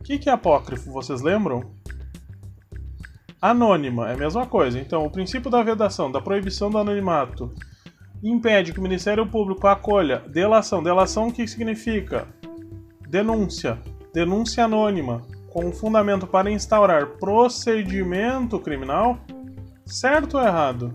O 0.00 0.04
que, 0.04 0.18
que 0.18 0.30
é 0.30 0.32
apócrifo? 0.32 0.90
Vocês 0.90 1.20
lembram? 1.20 1.73
Anônima, 3.44 4.08
é 4.08 4.14
a 4.14 4.16
mesma 4.16 4.46
coisa. 4.46 4.80
Então, 4.80 5.04
o 5.04 5.10
princípio 5.10 5.50
da 5.50 5.62
vedação, 5.62 6.10
da 6.10 6.18
proibição 6.18 6.70
do 6.70 6.78
anonimato, 6.78 7.52
impede 8.22 8.72
que 8.72 8.78
o 8.78 8.82
Ministério 8.82 9.26
Público 9.26 9.66
acolha 9.66 10.20
delação. 10.20 10.82
Delação 10.82 11.28
o 11.28 11.32
que 11.32 11.46
significa? 11.46 12.26
Denúncia. 13.06 13.78
Denúncia 14.14 14.64
anônima, 14.64 15.20
com 15.52 15.70
fundamento 15.72 16.26
para 16.26 16.50
instaurar 16.50 17.18
procedimento 17.18 18.58
criminal. 18.58 19.18
Certo 19.84 20.38
ou 20.38 20.42
errado? 20.42 20.94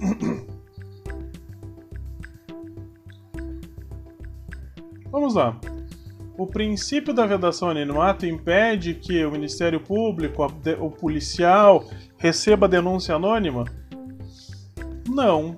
Vamos 5.12 5.36
lá. 5.36 5.56
O 6.38 6.46
princípio 6.46 7.12
da 7.12 7.26
vedação 7.26 7.68
anonimato 7.68 8.24
impede 8.24 8.94
que 8.94 9.22
o 9.24 9.32
Ministério 9.32 9.80
Público, 9.80 10.46
o 10.78 10.88
policial, 10.88 11.84
receba 12.16 12.68
denúncia 12.68 13.16
anônima? 13.16 13.64
Não. 15.08 15.56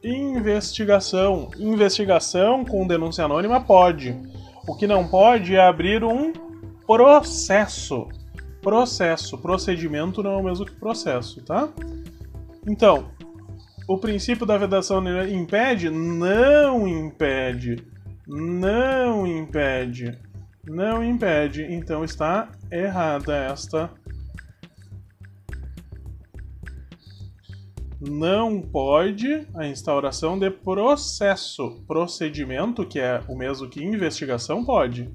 Investigação. 0.02 1.50
Investigação 1.58 2.64
com 2.64 2.86
denúncia 2.86 3.26
anônima 3.26 3.60
pode. 3.60 4.18
O 4.66 4.74
que 4.74 4.86
não 4.86 5.06
pode 5.06 5.54
é 5.54 5.60
abrir 5.60 6.02
um 6.02 6.32
processo. 6.86 8.08
Processo, 8.62 9.36
procedimento 9.38 10.22
não 10.22 10.32
é 10.32 10.36
o 10.36 10.42
mesmo 10.42 10.64
que 10.64 10.74
processo, 10.74 11.42
tá? 11.42 11.68
Então, 12.66 13.10
o 13.86 13.98
princípio 13.98 14.46
da 14.46 14.56
vedação 14.56 15.02
impede? 15.28 15.90
Não 15.90 16.88
impede. 16.88 17.76
Não 18.26 19.26
impede. 19.26 20.18
Não 20.66 21.04
impede. 21.04 21.62
Então 21.64 22.02
está 22.02 22.50
errada 22.72 23.36
esta. 23.36 23.90
Não 28.00 28.60
pode 28.62 29.46
a 29.54 29.66
instauração 29.66 30.38
de 30.38 30.50
processo. 30.50 31.82
Procedimento, 31.86 32.86
que 32.86 32.98
é 32.98 33.20
o 33.28 33.36
mesmo 33.36 33.68
que 33.68 33.84
investigação, 33.84 34.64
pode. 34.64 35.10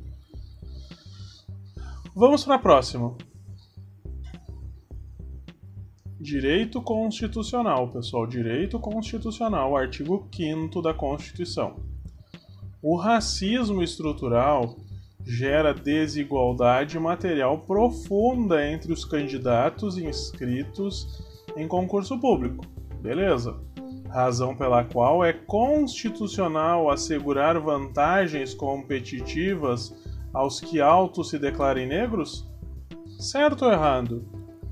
Vamos 2.19 2.43
para 2.43 2.55
a 2.55 2.59
próxima. 2.59 3.15
Direito 6.19 6.81
constitucional, 6.81 7.87
pessoal. 7.87 8.27
Direito 8.27 8.77
constitucional, 8.77 9.77
artigo 9.77 10.27
5 10.29 10.81
da 10.81 10.93
Constituição. 10.93 11.77
O 12.81 12.97
racismo 12.97 13.81
estrutural 13.81 14.75
gera 15.25 15.73
desigualdade 15.73 16.99
material 16.99 17.59
profunda 17.59 18.67
entre 18.67 18.91
os 18.91 19.05
candidatos 19.05 19.97
inscritos 19.97 21.23
em 21.55 21.69
concurso 21.69 22.19
público. 22.19 22.65
Beleza. 23.01 23.57
Razão 24.09 24.57
pela 24.57 24.83
qual 24.83 25.23
é 25.23 25.31
constitucional 25.31 26.89
assegurar 26.89 27.57
vantagens 27.61 28.53
competitivas 28.53 29.95
aos 30.33 30.59
que 30.59 30.81
autos 30.81 31.29
se 31.29 31.39
declarem 31.39 31.87
negros? 31.87 32.45
Certo 33.19 33.65
ou 33.65 33.71
errado? 33.71 34.25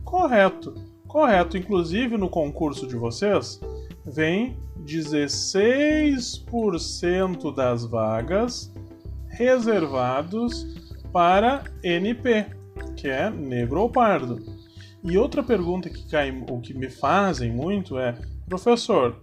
Correto. 0.04 0.74
Correto. 1.08 1.58
Inclusive 1.58 2.18
no 2.18 2.30
concurso 2.30 2.88
de 2.88 2.96
vocês, 2.96 3.60
vem 4.06 4.58
16% 4.86 7.54
das 7.54 7.86
vagas 7.86 8.74
reservados 9.30 10.66
para 11.12 11.66
NP, 11.84 12.46
que 12.96 13.10
é 13.10 13.30
negro 13.30 13.82
ou 13.82 13.90
pardo. 13.90 14.40
E 15.04 15.18
outra 15.18 15.44
pergunta 15.44 15.90
que 15.90 16.08
cai, 16.10 16.32
o 16.50 16.60
que 16.60 16.74
me 16.74 16.90
fazem 16.90 17.52
muito 17.52 18.00
é, 18.00 18.18
professor, 18.48 19.22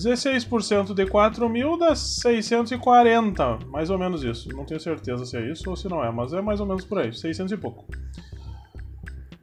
16% 0.00 0.94
de 0.94 1.06
4 1.06 1.48
mil 1.48 1.76
dá 1.76 1.94
640, 1.94 3.58
mais 3.66 3.90
ou 3.90 3.98
menos 3.98 4.24
isso. 4.24 4.48
Não 4.54 4.64
tenho 4.64 4.80
certeza 4.80 5.26
se 5.26 5.36
é 5.36 5.52
isso 5.52 5.68
ou 5.68 5.76
se 5.76 5.88
não 5.88 6.02
é, 6.02 6.10
mas 6.10 6.32
é 6.32 6.40
mais 6.40 6.60
ou 6.60 6.66
menos 6.66 6.84
por 6.84 6.98
aí, 6.98 7.12
600 7.12 7.52
e 7.52 7.56
pouco. 7.56 7.84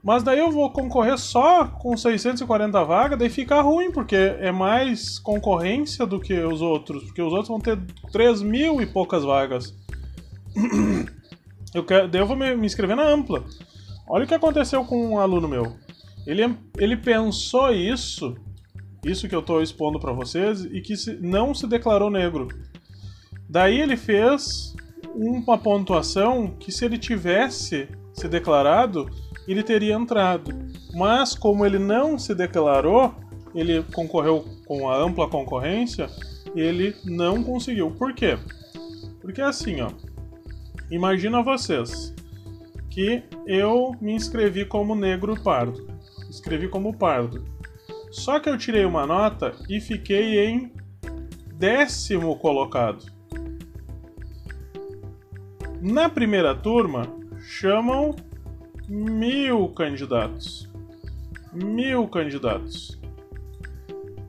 Mas 0.04 0.24
daí 0.24 0.40
eu 0.40 0.52
vou 0.52 0.72
concorrer 0.72 1.18
só 1.18 1.66
com 1.66 1.96
640 1.96 2.84
vagas, 2.84 3.20
daí 3.20 3.30
fica 3.30 3.62
ruim, 3.62 3.92
porque 3.92 4.16
é 4.16 4.52
mais 4.52 5.20
concorrência 5.20 6.06
do 6.06 6.20
que 6.20 6.34
os 6.40 6.62
outros, 6.62 7.04
porque 7.04 7.22
os 7.22 7.32
outros 7.32 7.50
vão 7.50 7.60
ter 7.60 7.78
3 8.12 8.42
mil 8.42 8.82
e 8.82 8.86
poucas 8.86 9.24
vagas. 9.24 9.76
Eu 11.76 11.84
quero, 11.84 12.08
daí 12.08 12.22
eu 12.22 12.26
vou 12.26 12.38
me, 12.38 12.56
me 12.56 12.66
inscrever 12.66 12.96
na 12.96 13.08
ampla. 13.08 13.44
Olha 14.10 14.24
o 14.24 14.28
que 14.28 14.34
aconteceu 14.34 14.84
com 14.86 15.10
um 15.10 15.20
aluno 15.20 15.48
meu. 15.48 15.76
Ele, 16.26 16.56
ele 16.78 16.96
pensou 16.96 17.72
isso 17.72 18.36
isso 19.04 19.28
que 19.28 19.36
eu 19.36 19.40
estou 19.40 19.62
expondo 19.62 20.00
para 20.00 20.12
vocês, 20.12 20.64
e 20.66 20.82
que 20.82 20.96
se, 20.96 21.14
não 21.22 21.54
se 21.54 21.68
declarou 21.68 22.10
negro. 22.10 22.48
Daí 23.50 23.80
ele 23.80 23.96
fez 23.96 24.76
uma 25.16 25.58
pontuação 25.58 26.56
que 26.60 26.72
se 26.72 26.86
ele 26.86 26.98
tivesse 26.98 27.88
se 28.14 28.28
declarado, 28.28 29.10
ele 29.48 29.64
teria 29.64 29.96
entrado. 29.96 30.52
Mas 30.94 31.36
como 31.36 31.66
ele 31.66 31.80
não 31.80 32.18
se 32.18 32.36
declarou, 32.36 33.14
ele 33.56 33.84
concorreu 33.94 34.46
com 34.66 34.90
a 34.90 34.98
ampla 34.98 35.28
concorrência, 35.30 36.10
ele 36.56 36.96
não 37.06 37.44
conseguiu. 37.44 37.92
Por 37.92 38.14
quê? 38.14 38.38
Porque 39.22 39.42
assim, 39.42 39.82
ó. 39.82 39.90
Imagina 40.90 41.44
vocês 41.44 42.14
que 42.90 43.22
eu 43.46 43.96
me 44.02 44.14
inscrevi 44.14 44.66
como 44.66 44.96
negro 44.96 45.40
pardo. 45.42 45.88
Escrevi 46.30 46.68
como 46.68 46.98
pardo. 46.98 47.44
Só 48.10 48.40
que 48.40 48.50
eu 48.50 48.58
tirei 48.58 48.86
uma 48.86 49.06
nota 49.06 49.54
e 49.70 49.82
fiquei 49.82 50.40
em 50.40 50.72
décimo 51.54 52.38
colocado. 52.38 53.06
Na 55.82 56.08
primeira 56.10 56.56
turma, 56.56 57.14
chamam 57.40 58.16
mil 58.88 59.68
candidatos. 59.70 60.68
Mil 61.54 62.08
candidatos. 62.08 63.00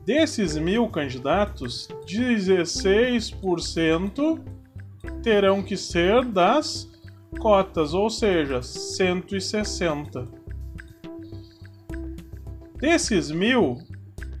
Desses 0.05 0.57
mil 0.57 0.87
candidatos, 0.89 1.87
16% 2.05 4.39
terão 5.21 5.61
que 5.61 5.77
ser 5.77 6.25
das 6.25 6.89
cotas, 7.39 7.93
ou 7.93 8.09
seja, 8.09 8.63
160. 8.63 10.38
Desses 12.79 13.29
mil, 13.29 13.77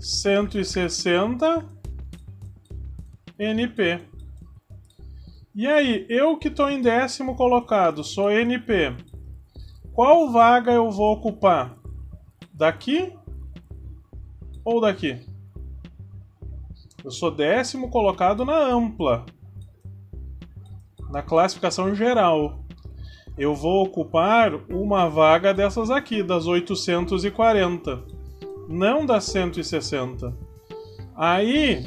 160 0.00 1.64
NP. 3.38 4.00
E 5.54 5.68
aí, 5.68 6.04
eu 6.08 6.36
que 6.36 6.48
estou 6.48 6.68
em 6.68 6.82
décimo 6.82 7.36
colocado, 7.36 8.02
sou 8.02 8.28
NP. 8.30 8.96
Qual 9.92 10.32
vaga 10.32 10.72
eu 10.72 10.90
vou 10.90 11.12
ocupar? 11.12 11.78
Daqui 12.52 13.16
ou 14.64 14.80
daqui? 14.80 15.32
Eu 17.04 17.10
sou 17.10 17.30
décimo 17.30 17.90
colocado 17.90 18.46
na 18.46 18.56
ampla, 18.56 19.26
na 21.10 21.20
classificação 21.20 21.94
geral. 21.94 22.64
Eu 23.36 23.54
vou 23.54 23.84
ocupar 23.84 24.54
uma 24.70 25.06
vaga 25.10 25.52
dessas 25.52 25.90
aqui, 25.90 26.22
das 26.22 26.46
840, 26.46 28.02
não 28.70 29.04
das 29.04 29.24
160. 29.24 30.34
Aí 31.14 31.84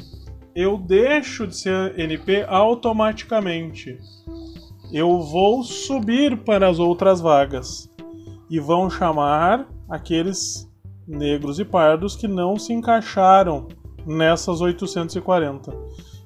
eu 0.54 0.78
deixo 0.78 1.48
de 1.48 1.56
ser 1.56 1.98
NP 1.98 2.44
automaticamente. 2.46 3.98
Eu 4.92 5.20
vou 5.20 5.64
subir 5.64 6.44
para 6.44 6.68
as 6.68 6.78
outras 6.78 7.20
vagas 7.20 7.90
e 8.48 8.60
vão 8.60 8.88
chamar 8.88 9.68
aqueles 9.90 10.70
negros 11.08 11.58
e 11.58 11.64
pardos 11.64 12.14
que 12.14 12.28
não 12.28 12.56
se 12.56 12.72
encaixaram 12.72 13.66
nessas 14.08 14.60
840. 14.60 15.72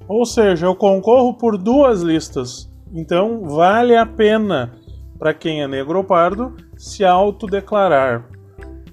Ou 0.08 0.24
seja, 0.24 0.66
eu 0.66 0.74
concorro 0.74 1.34
por 1.34 1.58
duas 1.58 2.00
listas. 2.00 2.70
Então 2.92 3.42
vale 3.42 3.96
a 3.96 4.06
pena 4.06 4.74
para 5.18 5.34
quem 5.34 5.62
é 5.62 5.68
negro 5.68 5.98
ou 5.98 6.04
pardo 6.04 6.56
se 6.76 7.04
autodeclarar. 7.04 8.28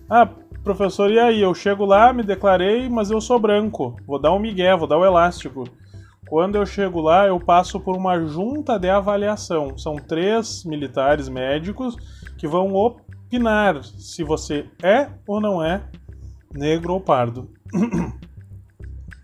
Ah, 0.09 0.27
professor, 0.63 1.11
e 1.11 1.19
aí? 1.19 1.41
Eu 1.41 1.53
chego 1.53 1.85
lá, 1.85 2.11
me 2.11 2.23
declarei, 2.23 2.89
mas 2.89 3.11
eu 3.11 3.21
sou 3.21 3.39
branco. 3.39 3.95
Vou 4.07 4.19
dar 4.19 4.33
um 4.33 4.39
migué, 4.39 4.75
vou 4.75 4.87
dar 4.87 4.97
o 4.97 5.01
um 5.01 5.05
elástico. 5.05 5.65
Quando 6.29 6.55
eu 6.55 6.65
chego 6.65 7.01
lá, 7.01 7.27
eu 7.27 7.39
passo 7.39 7.79
por 7.79 7.97
uma 7.97 8.19
junta 8.25 8.77
de 8.77 8.89
avaliação. 8.89 9.77
São 9.77 9.95
três 9.95 10.63
militares 10.63 11.27
médicos 11.27 11.95
que 12.37 12.47
vão 12.47 12.73
opinar 12.75 13.83
se 13.83 14.23
você 14.23 14.67
é 14.81 15.09
ou 15.27 15.41
não 15.41 15.63
é 15.63 15.83
negro 16.53 16.93
ou 16.93 17.01
pardo. 17.01 17.49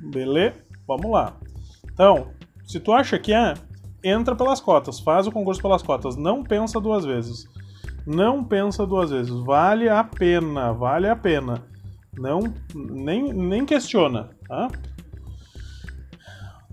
Beleza? 0.05 0.55
Vamos 0.87 1.11
lá. 1.11 1.35
Então, 1.91 2.31
se 2.63 2.79
tu 2.79 2.91
acha 2.91 3.17
que 3.17 3.33
é, 3.33 3.53
entra 4.03 4.35
pelas 4.35 4.61
cotas, 4.61 4.99
faz 4.99 5.27
o 5.27 5.31
concurso 5.31 5.61
pelas 5.61 5.81
cotas, 5.81 6.15
não 6.15 6.43
pensa 6.43 6.79
duas 6.79 7.05
vezes. 7.05 7.47
Não 8.05 8.43
pensa 8.43 8.85
duas 8.85 9.09
vezes. 9.09 9.31
Vale 9.31 9.89
a 9.89 10.03
pena, 10.03 10.71
vale 10.71 11.09
a 11.09 11.15
pena. 11.15 11.63
Não, 12.17 12.41
nem, 12.73 13.33
nem 13.33 13.65
questiona, 13.65 14.29
tá? 14.47 14.69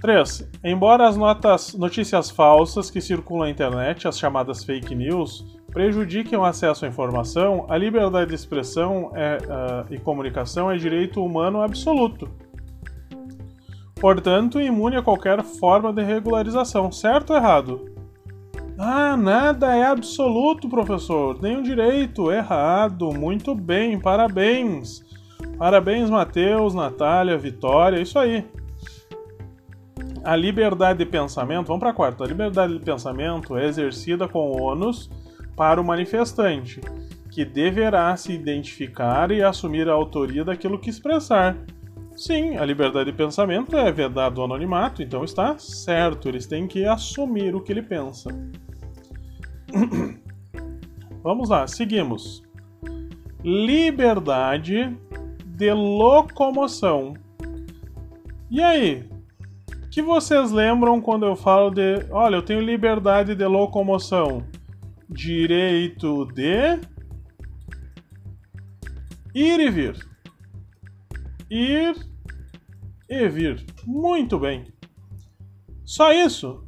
3. 0.00 0.50
Embora 0.64 1.08
as 1.08 1.16
notas, 1.16 1.74
notícias 1.74 2.28
falsas 2.28 2.90
que 2.90 3.00
circulam 3.00 3.44
na 3.44 3.50
internet, 3.50 4.08
as 4.08 4.18
chamadas 4.18 4.64
fake 4.64 4.94
news, 4.94 5.44
prejudiquem 5.72 6.36
o 6.36 6.44
acesso 6.44 6.84
à 6.84 6.88
informação, 6.88 7.66
a 7.68 7.78
liberdade 7.78 8.30
de 8.30 8.34
expressão 8.34 9.12
é, 9.14 9.38
uh, 9.38 9.94
e 9.94 9.98
comunicação 9.98 10.70
é 10.70 10.76
direito 10.76 11.24
humano 11.24 11.62
absoluto. 11.62 12.28
Portanto, 14.02 14.60
imune 14.60 14.96
a 14.96 15.02
qualquer 15.02 15.44
forma 15.44 15.92
de 15.92 16.02
regularização, 16.02 16.90
certo 16.90 17.30
ou 17.30 17.36
errado? 17.36 17.88
Ah, 18.76 19.16
nada 19.16 19.76
é 19.76 19.84
absoluto, 19.84 20.68
professor. 20.68 21.40
Nenhum 21.40 21.62
direito. 21.62 22.32
Errado. 22.32 23.12
Muito 23.12 23.54
bem, 23.54 24.00
parabéns. 24.00 25.04
Parabéns, 25.56 26.10
Matheus, 26.10 26.74
Natália, 26.74 27.38
Vitória. 27.38 28.00
Isso 28.00 28.18
aí. 28.18 28.44
A 30.24 30.34
liberdade 30.34 30.98
de 30.98 31.06
pensamento, 31.06 31.68
vamos 31.68 31.78
para 31.78 31.90
a 31.90 31.94
quarta. 31.94 32.24
A 32.24 32.26
liberdade 32.26 32.76
de 32.76 32.84
pensamento 32.84 33.56
é 33.56 33.66
exercida 33.66 34.26
com 34.26 34.50
ônus 34.60 35.08
para 35.54 35.80
o 35.80 35.84
manifestante, 35.84 36.80
que 37.30 37.44
deverá 37.44 38.16
se 38.16 38.32
identificar 38.32 39.30
e 39.30 39.44
assumir 39.44 39.88
a 39.88 39.92
autoria 39.92 40.44
daquilo 40.44 40.80
que 40.80 40.90
expressar. 40.90 41.56
Sim, 42.14 42.56
a 42.56 42.64
liberdade 42.64 43.10
de 43.10 43.16
pensamento 43.16 43.76
é 43.76 43.90
vedado 43.90 44.38
o 44.38 44.44
anonimato, 44.44 45.02
então 45.02 45.24
está 45.24 45.58
certo, 45.58 46.28
eles 46.28 46.46
têm 46.46 46.66
que 46.66 46.84
assumir 46.84 47.54
o 47.54 47.60
que 47.60 47.72
ele 47.72 47.82
pensa. 47.82 48.28
Vamos 51.22 51.48
lá, 51.48 51.66
seguimos. 51.66 52.42
Liberdade 53.42 54.96
de 55.44 55.72
locomoção. 55.72 57.14
E 58.50 58.60
aí? 58.60 59.08
Que 59.90 60.02
vocês 60.02 60.50
lembram 60.50 61.00
quando 61.00 61.26
eu 61.26 61.34
falo 61.34 61.70
de. 61.70 62.06
Olha, 62.10 62.36
eu 62.36 62.42
tenho 62.42 62.60
liberdade 62.60 63.34
de 63.34 63.44
locomoção? 63.46 64.44
Direito 65.08 66.26
de. 66.26 66.80
Ir 69.34 69.60
e 69.60 69.70
vir. 69.70 70.11
Ir 71.54 71.94
e 73.10 73.28
vir. 73.28 73.62
Muito 73.86 74.38
bem. 74.38 74.64
Só 75.84 76.10
isso? 76.10 76.64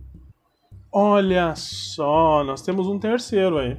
Olha 0.92 1.54
só, 1.56 2.44
nós 2.44 2.60
temos 2.60 2.86
um 2.86 2.98
terceiro 2.98 3.56
aí. 3.56 3.78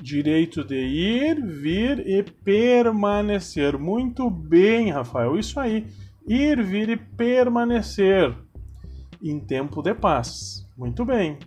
Direito 0.00 0.62
de 0.62 0.76
ir, 0.76 1.44
vir 1.44 1.98
e 2.06 2.22
permanecer. 2.22 3.76
Muito 3.76 4.30
bem, 4.30 4.90
Rafael. 4.92 5.36
Isso 5.36 5.58
aí. 5.58 5.88
Ir, 6.28 6.62
vir 6.62 6.88
e 6.90 6.96
permanecer. 6.96 8.32
Em 9.20 9.40
tempo 9.40 9.82
de 9.82 9.94
paz. 9.94 10.64
Muito 10.78 11.04
bem. 11.04 11.40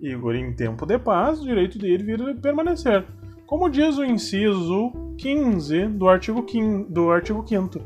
Igor, 0.00 0.34
em 0.34 0.56
tempo 0.56 0.86
de 0.86 0.98
paz, 0.98 1.42
direito 1.42 1.78
de 1.78 1.88
ir, 1.88 2.02
vir 2.02 2.20
e 2.20 2.34
permanecer. 2.34 3.06
Como 3.46 3.68
diz 3.68 3.98
o 3.98 4.04
inciso 4.04 4.92
15 5.22 5.86
do 5.86 6.08
artigo 6.08 6.44
5 6.48 6.90
do 6.90 7.12
artigo 7.12 7.44
5 7.46 7.78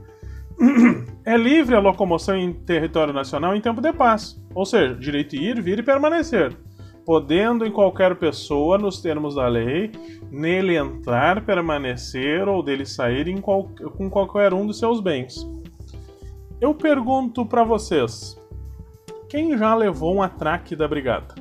é 1.22 1.36
livre 1.36 1.74
a 1.74 1.78
locomoção 1.78 2.34
em 2.34 2.50
território 2.50 3.12
nacional 3.12 3.54
em 3.54 3.60
tempo 3.60 3.82
de 3.82 3.92
paz, 3.92 4.42
ou 4.54 4.64
seja, 4.64 4.94
direito 4.94 5.36
de 5.36 5.44
ir, 5.44 5.60
vir 5.60 5.78
e 5.80 5.82
permanecer, 5.82 6.56
podendo 7.04 7.66
em 7.66 7.70
qualquer 7.70 8.16
pessoa, 8.16 8.78
nos 8.78 9.02
termos 9.02 9.34
da 9.34 9.46
lei, 9.48 9.92
nele 10.30 10.76
entrar, 10.76 11.44
permanecer 11.44 12.48
ou 12.48 12.62
dele 12.62 12.86
sair 12.86 13.38
qual, 13.42 13.68
com 13.98 14.08
qualquer 14.08 14.54
um 14.54 14.66
dos 14.66 14.78
seus 14.78 14.98
bens. 14.98 15.46
Eu 16.58 16.74
pergunto 16.74 17.44
para 17.44 17.62
vocês: 17.64 18.34
quem 19.28 19.58
já 19.58 19.74
levou 19.74 20.14
um 20.14 20.22
atraque 20.22 20.74
da 20.74 20.88
brigada? 20.88 21.34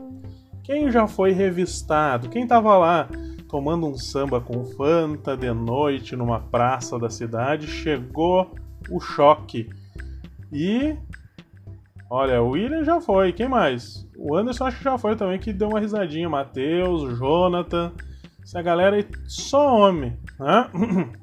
Quem 0.62 0.92
já 0.92 1.08
foi 1.08 1.32
revistado? 1.32 2.28
Quem 2.28 2.44
estava 2.44 2.78
lá 2.78 3.08
tomando 3.56 3.88
um 3.88 3.96
samba 3.96 4.42
com 4.42 4.66
Fanta 4.66 5.38
de 5.38 5.50
noite 5.54 6.14
numa 6.14 6.42
praça 6.42 7.00
da 7.00 7.10
cidade, 7.10 7.68
chegou 7.68 8.54
o 8.90 9.00
choque. 9.00 9.70
E. 10.52 10.98
Olha, 12.10 12.42
o 12.42 12.50
William 12.50 12.84
já 12.84 13.00
foi, 13.00 13.32
quem 13.32 13.48
mais? 13.48 14.06
O 14.18 14.36
Anderson 14.36 14.66
acho 14.66 14.80
que 14.80 14.84
já 14.84 14.98
foi 14.98 15.16
também, 15.16 15.40
que 15.40 15.54
deu 15.54 15.70
uma 15.70 15.80
risadinha. 15.80 16.28
Matheus, 16.28 17.18
Jonathan. 17.18 17.94
Essa 18.44 18.62
galera 18.62 18.98
aí, 18.98 19.08
só 19.26 19.74
homem. 19.74 20.20
Né? 20.38 20.70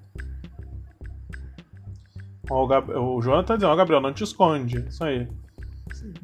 o, 2.49 2.67
Gab... 2.67 2.91
o 2.93 3.21
Jonathan 3.21 3.45
tá 3.45 3.57
dizendo, 3.57 3.73
ó, 3.73 3.77
Gabriel, 3.77 4.01
não 4.01 4.15
te 4.15 4.25
esconde. 4.25 4.79
Isso 4.89 5.05
aí. 5.05 5.29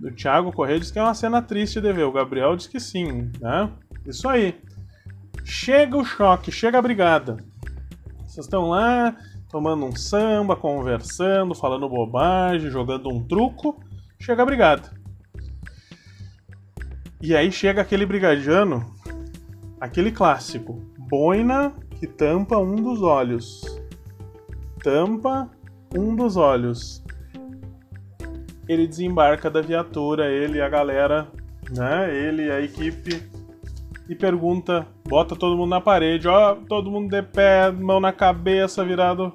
O 0.02 0.10
Thiago 0.10 0.52
Correia 0.52 0.80
diz 0.80 0.90
que 0.90 0.98
é 0.98 1.02
uma 1.02 1.12
cena 1.12 1.42
triste 1.42 1.82
de 1.82 1.92
ver. 1.92 2.04
O 2.04 2.12
Gabriel 2.12 2.56
diz 2.56 2.66
que 2.66 2.80
sim, 2.80 3.30
né? 3.38 3.70
Isso 4.06 4.26
aí. 4.26 4.58
Chega 5.50 5.96
o 5.96 6.04
choque, 6.04 6.52
chega 6.52 6.78
a 6.78 6.82
brigada. 6.82 7.38
Vocês 8.18 8.44
estão 8.44 8.68
lá, 8.68 9.16
tomando 9.48 9.86
um 9.86 9.96
samba, 9.96 10.54
conversando, 10.54 11.54
falando 11.54 11.88
bobagem, 11.88 12.70
jogando 12.70 13.08
um 13.08 13.26
truco, 13.26 13.82
chega 14.20 14.42
a 14.42 14.46
brigada. 14.46 14.90
E 17.22 17.34
aí 17.34 17.50
chega 17.50 17.80
aquele 17.80 18.04
brigadiano, 18.04 18.94
aquele 19.80 20.12
clássico, 20.12 20.74
boina 21.08 21.72
que 21.98 22.06
tampa 22.06 22.58
um 22.58 22.76
dos 22.76 23.00
olhos. 23.00 23.62
Tampa 24.82 25.50
um 25.96 26.14
dos 26.14 26.36
olhos. 26.36 27.02
Ele 28.68 28.86
desembarca 28.86 29.50
da 29.50 29.62
viatura, 29.62 30.30
ele 30.30 30.58
e 30.58 30.60
a 30.60 30.68
galera, 30.68 31.26
né? 31.70 32.14
Ele 32.14 32.48
e 32.48 32.50
a 32.50 32.60
equipe 32.60 33.37
e 34.08 34.14
pergunta, 34.14 34.86
bota 35.06 35.36
todo 35.36 35.56
mundo 35.56 35.70
na 35.70 35.80
parede, 35.80 36.26
ó, 36.26 36.54
todo 36.54 36.90
mundo 36.90 37.10
de 37.10 37.22
pé, 37.22 37.70
mão 37.70 38.00
na 38.00 38.12
cabeça, 38.12 38.84
virado 38.84 39.32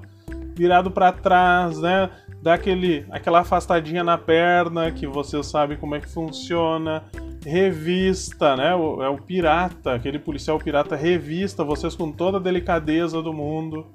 virado 0.55 0.91
para 0.91 1.11
trás, 1.11 1.79
né? 1.79 2.09
Dá 2.41 2.53
aquele, 2.55 3.05
aquela 3.09 3.39
afastadinha 3.39 4.03
na 4.03 4.17
perna, 4.17 4.91
que 4.91 5.07
você 5.07 5.41
sabe 5.43 5.77
como 5.77 5.95
é 5.95 5.99
que 5.99 6.09
funciona. 6.09 7.03
Revista, 7.45 8.55
né? 8.55 8.75
O, 8.75 9.01
é 9.01 9.09
o 9.09 9.17
pirata, 9.17 9.93
aquele 9.93 10.19
policial 10.19 10.59
pirata 10.59 10.95
revista 10.95 11.63
vocês 11.63 11.95
com 11.95 12.11
toda 12.11 12.37
a 12.37 12.41
delicadeza 12.41 13.21
do 13.21 13.33
mundo. 13.33 13.85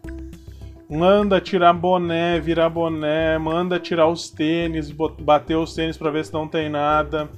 manda 0.89 1.41
tirar 1.41 1.73
boné, 1.73 2.41
virar 2.41 2.69
boné, 2.69 3.39
manda 3.39 3.79
tirar 3.79 4.09
os 4.09 4.31
tênis, 4.31 4.91
bater 4.91 5.57
os 5.57 5.75
tênis 5.75 5.97
para 5.97 6.11
ver 6.11 6.25
se 6.25 6.33
não 6.33 6.49
tem 6.49 6.69
nada. 6.69 7.29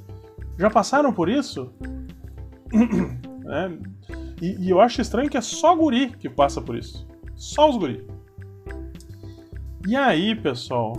Já 0.58 0.70
passaram 0.70 1.12
por 1.12 1.28
isso? 1.28 1.72
é. 3.50 3.70
e, 4.40 4.66
e, 4.66 4.70
eu 4.70 4.80
acho 4.80 5.00
estranho 5.00 5.28
que 5.28 5.36
é 5.36 5.40
só 5.40 5.74
guri 5.74 6.10
que 6.10 6.28
passa 6.28 6.60
por 6.60 6.76
isso. 6.76 7.06
Só 7.36 7.68
os 7.68 7.76
guri. 7.76 8.06
E 9.86 9.96
aí, 9.96 10.34
pessoal? 10.34 10.96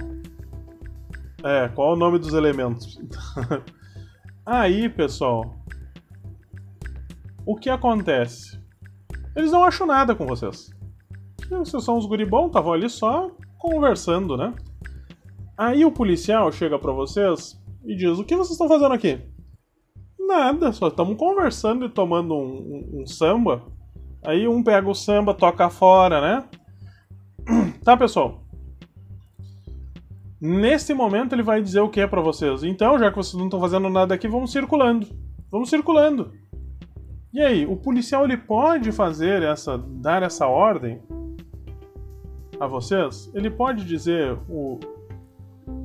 É, 1.43 1.67
qual 1.69 1.91
é 1.91 1.93
o 1.93 1.97
nome 1.97 2.19
dos 2.19 2.33
elementos? 2.33 2.99
aí, 4.45 4.89
pessoal. 4.89 5.55
O 7.45 7.55
que 7.55 7.69
acontece? 7.69 8.59
Eles 9.35 9.51
não 9.51 9.63
acham 9.63 9.87
nada 9.87 10.13
com 10.13 10.25
vocês. 10.25 10.71
Vocês 11.49 11.83
são 11.83 11.97
uns 11.97 12.05
guri 12.05 12.25
bons, 12.25 12.47
estavam 12.47 12.73
ali 12.73 12.89
só 12.89 13.29
conversando, 13.57 14.37
né? 14.37 14.53
Aí 15.57 15.83
o 15.85 15.91
policial 15.91 16.51
chega 16.51 16.79
para 16.79 16.91
vocês 16.91 17.61
e 17.85 17.95
diz: 17.95 18.17
O 18.17 18.23
que 18.23 18.35
vocês 18.35 18.51
estão 18.51 18.67
fazendo 18.67 18.93
aqui? 18.93 19.19
Nada, 20.31 20.71
só 20.71 20.87
estamos 20.87 21.17
conversando 21.17 21.85
e 21.85 21.89
tomando 21.89 22.33
um, 22.33 22.39
um, 22.39 23.01
um, 23.01 23.05
samba. 23.05 23.63
Aí 24.23 24.47
um 24.47 24.63
pega 24.63 24.89
o 24.89 24.95
samba, 24.95 25.33
toca 25.33 25.69
fora, 25.69 26.21
né? 26.21 26.43
Tá, 27.83 27.97
pessoal? 27.97 28.41
Nesse 30.39 30.93
momento 30.93 31.33
ele 31.33 31.43
vai 31.43 31.61
dizer 31.61 31.81
o 31.81 31.89
que 31.89 32.07
para 32.07 32.21
vocês. 32.21 32.63
Então, 32.63 32.97
já 32.97 33.09
que 33.09 33.17
vocês 33.17 33.35
não 33.35 33.45
estão 33.45 33.59
fazendo 33.59 33.89
nada 33.89 34.15
aqui, 34.15 34.25
vamos 34.25 34.53
circulando. 34.53 35.05
Vamos 35.51 35.69
circulando. 35.69 36.31
E 37.33 37.41
aí, 37.41 37.65
o 37.65 37.75
policial 37.75 38.23
ele 38.23 38.37
pode 38.37 38.91
fazer 38.93 39.43
essa, 39.43 39.77
dar 39.77 40.23
essa 40.23 40.47
ordem 40.47 41.01
a 42.57 42.67
vocês? 42.67 43.29
Ele 43.33 43.49
pode 43.49 43.83
dizer 43.83 44.39
o 44.47 44.79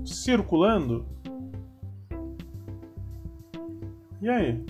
circulando? 0.05 1.05
E 4.27 4.29
aí? 4.29 4.61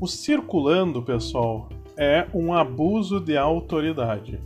O 0.00 0.08
circulando, 0.08 1.00
pessoal, 1.00 1.68
é 1.96 2.26
um 2.34 2.52
abuso 2.52 3.20
de 3.20 3.36
autoridade. 3.36 4.40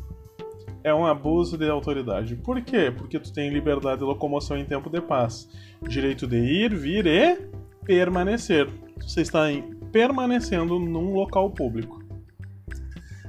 É 0.84 0.93
um 0.93 1.07
abuso 1.07 1.57
de 1.57 1.66
autoridade. 1.66 2.36
Por 2.36 2.61
quê? 2.61 2.93
Porque 2.95 3.18
tu 3.18 3.32
tem 3.32 3.49
liberdade 3.49 4.01
de 4.01 4.05
locomoção 4.05 4.59
em 4.59 4.66
tempo 4.66 4.91
de 4.91 5.01
paz, 5.01 5.49
direito 5.88 6.26
de 6.26 6.36
ir, 6.36 6.76
vir 6.76 7.07
e 7.07 7.38
permanecer. 7.86 8.68
Você 8.99 9.22
está 9.22 9.45
permanecendo 9.91 10.78
num 10.78 11.14
local 11.14 11.49
público. 11.49 12.05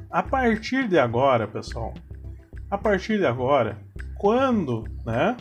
A 0.10 0.22
partir 0.22 0.90
de 0.90 1.00
agora, 1.00 1.48
pessoal, 1.48 1.94
a 2.72 2.78
partir 2.78 3.18
de 3.18 3.26
agora, 3.26 3.78
quando, 4.18 4.86
né, 5.06 5.36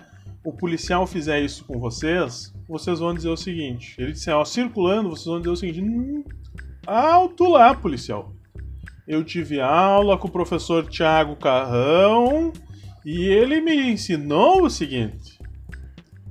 o 0.45 0.53
policial 0.53 1.07
fizer 1.07 1.41
isso 1.41 1.65
com 1.65 1.79
vocês, 1.79 2.53
vocês 2.69 2.99
vão 2.99 3.15
dizer 3.15 3.29
o 3.29 3.37
seguinte: 3.37 3.95
ele 3.99 4.13
disser, 4.13 4.35
ó, 4.35 4.45
circulando, 4.45 5.09
vocês 5.09 5.27
vão 5.27 5.39
dizer 5.39 5.51
o 5.51 5.57
seguinte: 5.57 5.81
hum, 5.81 6.25
alto 6.85 7.45
lá, 7.45 7.73
policial. 7.73 8.35
Eu 9.07 9.25
tive 9.25 9.61
aula 9.61 10.19
com 10.19 10.29
o 10.29 10.31
professor 10.31 10.87
Tiago 10.89 11.37
Carrão 11.37 12.53
e 13.05 13.27
ele 13.27 13.61
me 13.61 13.93
ensinou 13.93 14.65
o 14.65 14.71
seguinte: 14.71 15.39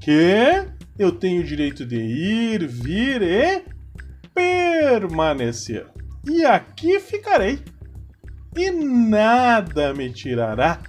que 0.02 0.66
eu 0.98 1.14
tenho 1.14 1.42
o 1.42 1.46
direito 1.46 1.86
de 1.86 1.98
ir, 1.98 2.68
vir 2.68 3.22
e 3.22 3.64
permanecer. 4.34 5.88
E 6.28 6.44
aqui 6.44 7.00
ficarei. 7.00 7.60
E 8.60 8.72
nada 8.72 9.94
me 9.94 10.12
tirará 10.12 10.82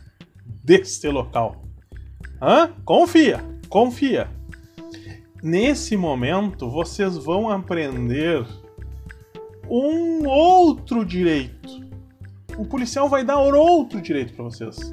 deste 0.45 1.07
local. 1.07 1.63
Hã? 2.43 2.73
Confia, 2.85 3.45
confia. 3.69 4.29
Nesse 5.41 5.97
momento, 5.97 6.69
vocês 6.69 7.17
vão 7.17 7.49
aprender 7.49 8.45
um 9.69 10.27
outro 10.27 11.05
direito. 11.05 11.81
O 12.59 12.65
policial 12.65 13.09
vai 13.09 13.23
dar 13.25 13.39
outro 13.39 14.03
direito 14.03 14.33
para 14.33 14.47
vocês. 14.47 14.93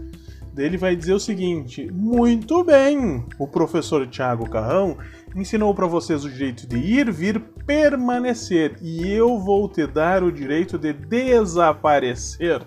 Ele 0.55 0.77
vai 0.77 0.95
dizer 0.95 1.13
o 1.13 1.19
seguinte: 1.19 1.91
muito 1.91 2.63
bem, 2.63 3.25
o 3.39 3.47
professor 3.47 4.05
Tiago 4.05 4.47
Carrão 4.47 4.95
ensinou 5.35 5.73
para 5.73 5.85
vocês 5.85 6.23
o 6.23 6.29
direito 6.29 6.67
de 6.67 6.77
ir, 6.77 7.11
vir, 7.11 7.39
permanecer, 7.65 8.77
e 8.81 9.07
eu 9.11 9.37
vou 9.39 9.67
te 9.67 9.85
dar 9.85 10.23
o 10.23 10.31
direito 10.31 10.77
de 10.77 10.93
desaparecer 10.93 12.61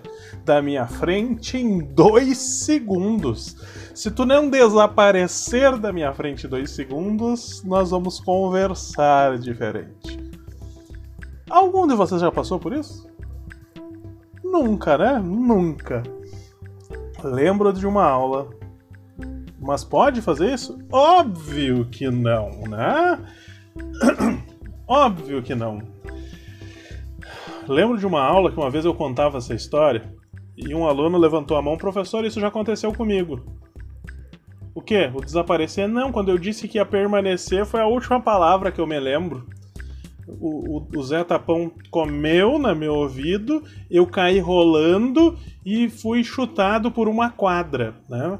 da 0.45 0.61
minha 0.61 0.87
frente 0.87 1.57
em 1.57 1.79
dois 1.79 2.37
segundos. 2.37 3.55
Se 3.93 4.09
tu 4.11 4.25
não 4.25 4.49
desaparecer 4.49 5.77
da 5.77 5.91
minha 5.91 6.13
frente 6.13 6.45
em 6.45 6.49
dois 6.49 6.71
segundos, 6.71 7.63
nós 7.63 7.91
vamos 7.91 8.19
conversar 8.19 9.37
diferente. 9.37 10.19
Algum 11.49 11.85
de 11.85 11.95
vocês 11.95 12.21
já 12.21 12.31
passou 12.31 12.59
por 12.59 12.73
isso? 12.73 13.09
Nunca, 14.43 14.97
né? 14.97 15.19
Nunca. 15.19 16.01
Lembro 17.23 17.71
de 17.73 17.85
uma 17.85 18.05
aula 18.05 18.49
mas 19.61 19.83
pode 19.83 20.21
fazer 20.21 20.51
isso? 20.51 20.79
Óbvio 20.91 21.85
que 21.85 22.09
não, 22.09 22.49
né? 22.67 23.19
Óbvio 24.87 25.43
que 25.43 25.53
não. 25.53 25.83
Lembro 27.67 27.97
de 27.97 28.05
uma 28.07 28.21
aula 28.21 28.51
que 28.51 28.57
uma 28.57 28.71
vez 28.71 28.83
eu 28.83 28.93
contava 28.93 29.37
essa 29.37 29.53
história 29.53 30.13
e 30.57 30.73
um 30.73 30.87
aluno 30.87 31.17
levantou 31.17 31.55
a 31.55 31.61
mão, 31.61 31.77
professor, 31.77 32.25
isso 32.25 32.39
já 32.39 32.47
aconteceu 32.47 32.91
comigo. 32.91 33.45
O 34.73 34.81
quê? 34.81 35.11
O 35.13 35.21
desaparecer? 35.21 35.87
Não, 35.87 36.11
quando 36.11 36.29
eu 36.29 36.39
disse 36.39 36.67
que 36.67 36.79
ia 36.79 36.85
permanecer 36.85 37.65
foi 37.65 37.81
a 37.81 37.87
última 37.87 38.19
palavra 38.19 38.71
que 38.71 38.81
eu 38.81 38.87
me 38.87 38.99
lembro. 38.99 39.47
O, 40.27 40.77
o, 40.79 40.87
o 40.95 41.03
Zé 41.03 41.23
Tapão 41.23 41.71
comeu 41.91 42.57
no 42.57 42.75
meu 42.75 42.95
ouvido, 42.95 43.63
eu 43.89 44.07
caí 44.07 44.39
rolando 44.39 45.37
e 45.63 45.89
fui 45.89 46.23
chutado 46.23 46.89
por 46.91 47.07
uma 47.07 47.29
quadra, 47.29 47.95
né? 48.09 48.39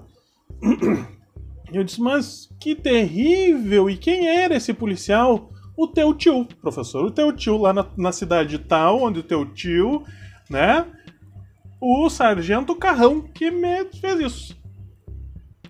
Eu 1.74 1.84
disse, 1.84 2.02
mas 2.02 2.50
que 2.60 2.76
terrível! 2.76 3.90
E 3.90 3.96
quem 3.96 4.28
era 4.28 4.56
esse 4.56 4.74
policial? 4.74 5.52
O 5.78 5.88
teu 5.88 6.14
tio, 6.14 6.46
professor. 6.62 7.06
O 7.06 7.12
teu 7.12 7.32
tio 7.32 7.58
lá 7.58 7.74
na, 7.74 7.86
na 7.98 8.12
cidade 8.12 8.60
tal, 8.60 9.02
onde 9.02 9.20
o 9.20 9.24
teu 9.24 9.46
tio, 9.46 10.04
né? 10.50 10.86
O 11.80 12.10
sargento 12.10 12.76
Carrão 12.76 13.22
que 13.22 13.50
me 13.50 13.86
fez 13.86 14.20
isso. 14.20 14.62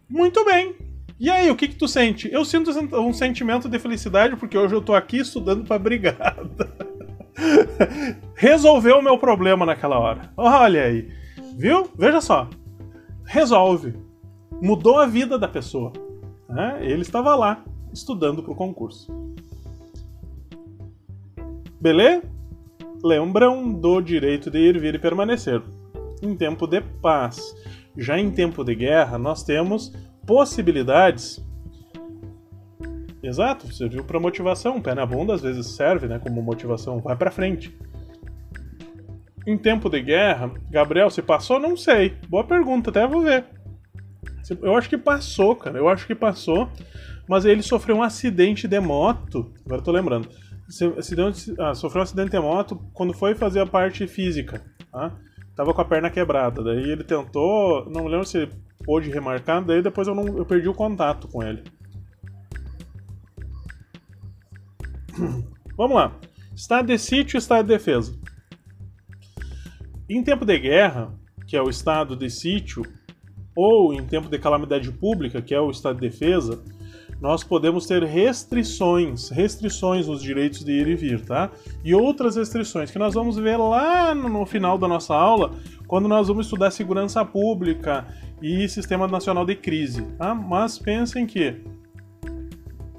Muito 0.09 0.43
bem. 0.43 0.75
E 1.19 1.29
aí, 1.29 1.51
o 1.51 1.55
que 1.55 1.67
que 1.67 1.75
tu 1.75 1.87
sente? 1.87 2.27
Eu 2.31 2.43
sinto 2.43 2.71
um 2.99 3.13
sentimento 3.13 3.69
de 3.69 3.77
felicidade 3.77 4.35
porque 4.35 4.57
hoje 4.57 4.73
eu 4.73 4.81
tô 4.81 4.95
aqui 4.95 5.17
estudando 5.17 5.63
pra 5.63 5.77
brigada. 5.77 6.75
Resolveu 8.35 8.97
o 8.97 9.03
meu 9.03 9.19
problema 9.19 9.65
naquela 9.65 9.99
hora. 9.99 10.33
Olha 10.35 10.83
aí. 10.83 11.07
Viu? 11.57 11.87
Veja 11.95 12.19
só. 12.19 12.49
Resolve 13.23 14.10
mudou 14.61 14.99
a 14.99 15.07
vida 15.07 15.37
da 15.37 15.47
pessoa. 15.47 15.91
Né? 16.47 16.79
Ele 16.81 17.01
estava 17.01 17.35
lá 17.35 17.63
estudando 17.91 18.43
para 18.43 18.51
o 18.51 18.55
concurso. 18.55 19.11
Beleza? 21.79 22.23
Lembram 23.03 23.73
do 23.73 23.99
direito 23.99 24.51
de 24.51 24.59
ir, 24.59 24.79
vir 24.79 24.93
e 24.93 24.99
permanecer. 24.99 25.61
Em 26.21 26.35
tempo 26.35 26.67
de 26.67 26.79
paz. 27.01 27.55
Já 27.97 28.19
em 28.19 28.29
tempo 28.29 28.63
de 28.63 28.75
guerra, 28.75 29.17
nós 29.17 29.43
temos 29.43 29.91
possibilidades. 30.25 31.43
Exato, 33.23 33.73
serviu 33.73 34.03
para 34.03 34.19
motivação. 34.19 34.79
Pé 34.79 34.93
na 34.93 35.05
bunda 35.05 35.33
às 35.33 35.41
vezes 35.41 35.65
serve, 35.75 36.07
né, 36.07 36.19
como 36.19 36.41
motivação. 36.41 36.99
Vai 36.99 37.15
para 37.15 37.31
frente. 37.31 37.75
Em 39.47 39.57
tempo 39.57 39.89
de 39.89 40.01
guerra, 40.01 40.51
Gabriel, 40.69 41.09
se 41.09 41.23
passou? 41.23 41.59
Não 41.59 41.75
sei. 41.75 42.15
Boa 42.29 42.43
pergunta, 42.43 42.91
até 42.91 43.07
vou 43.07 43.21
ver. 43.21 43.43
Eu 44.61 44.75
acho 44.75 44.89
que 44.89 44.97
passou, 44.97 45.55
cara. 45.55 45.77
Eu 45.77 45.87
acho 45.87 46.05
que 46.05 46.15
passou. 46.15 46.69
Mas 47.27 47.45
ele 47.45 47.61
sofreu 47.61 47.97
um 47.97 48.03
acidente 48.03 48.67
de 48.67 48.79
moto. 48.79 49.53
Agora 49.65 49.79
eu 49.79 49.83
tô 49.83 49.91
lembrando. 49.91 50.27
Acidente, 50.97 51.53
ah, 51.59 51.73
sofreu 51.73 52.01
um 52.01 52.03
acidente 52.03 52.31
de 52.31 52.39
moto 52.39 52.81
quando 52.93 53.13
foi 53.13 53.35
fazer 53.35 53.59
a 53.59 53.65
parte 53.65 54.07
física. 54.07 54.61
Tá? 54.91 55.17
Tava 55.55 55.73
com 55.73 55.81
a 55.81 55.85
perna 55.85 56.09
quebrada. 56.09 56.63
Daí 56.63 56.91
ele 56.91 57.03
tentou. 57.03 57.89
Não 57.89 58.07
lembro 58.07 58.25
se 58.25 58.39
ele 58.39 58.51
pôde 58.83 59.09
remarcar. 59.09 59.63
Daí 59.63 59.81
depois 59.81 60.07
eu, 60.07 60.15
não, 60.15 60.37
eu 60.37 60.45
perdi 60.45 60.67
o 60.67 60.73
contato 60.73 61.27
com 61.27 61.43
ele. 61.43 61.63
Vamos 65.77 65.95
lá. 65.95 66.17
Estado 66.55 66.87
de 66.87 66.97
sítio 66.97 67.37
e 67.37 67.39
estado 67.39 67.65
de 67.65 67.73
defesa. 67.73 68.19
Em 70.09 70.21
tempo 70.23 70.45
de 70.45 70.59
guerra, 70.59 71.13
que 71.47 71.55
é 71.55 71.61
o 71.61 71.69
estado 71.69 72.15
de 72.15 72.29
sítio, 72.29 72.83
ou 73.55 73.93
em 73.93 74.03
tempo 74.05 74.29
de 74.29 74.37
calamidade 74.37 74.91
pública, 74.91 75.41
que 75.41 75.53
é 75.53 75.59
o 75.59 75.69
estado 75.69 75.99
de 75.99 76.09
defesa, 76.09 76.61
nós 77.19 77.43
podemos 77.43 77.85
ter 77.85 78.03
restrições, 78.03 79.29
restrições 79.29 80.07
nos 80.07 80.23
direitos 80.23 80.63
de 80.63 80.71
ir 80.71 80.87
e 80.87 80.95
vir, 80.95 81.23
tá? 81.23 81.51
E 81.83 81.93
outras 81.93 82.35
restrições 82.35 82.89
que 82.89 82.97
nós 82.97 83.13
vamos 83.13 83.37
ver 83.37 83.57
lá 83.57 84.15
no 84.15 84.43
final 84.45 84.75
da 84.75 84.87
nossa 84.87 85.13
aula, 85.13 85.51
quando 85.87 86.07
nós 86.07 86.27
vamos 86.27 86.47
estudar 86.47 86.71
segurança 86.71 87.23
pública 87.23 88.07
e 88.41 88.67
sistema 88.67 89.07
nacional 89.07 89.45
de 89.45 89.55
crise, 89.55 90.01
tá? 90.17 90.33
Mas 90.33 90.79
pensem 90.79 91.27
que 91.27 91.61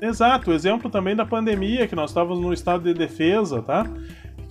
Exato, 0.01 0.51
exemplo 0.51 0.91
também 0.91 1.15
da 1.15 1.25
pandemia, 1.25 1.87
que 1.87 1.95
nós 1.95 2.11
estávamos 2.11 2.41
no 2.41 2.53
estado 2.53 2.83
de 2.83 2.93
defesa, 2.93 3.63
tá? 3.63 3.89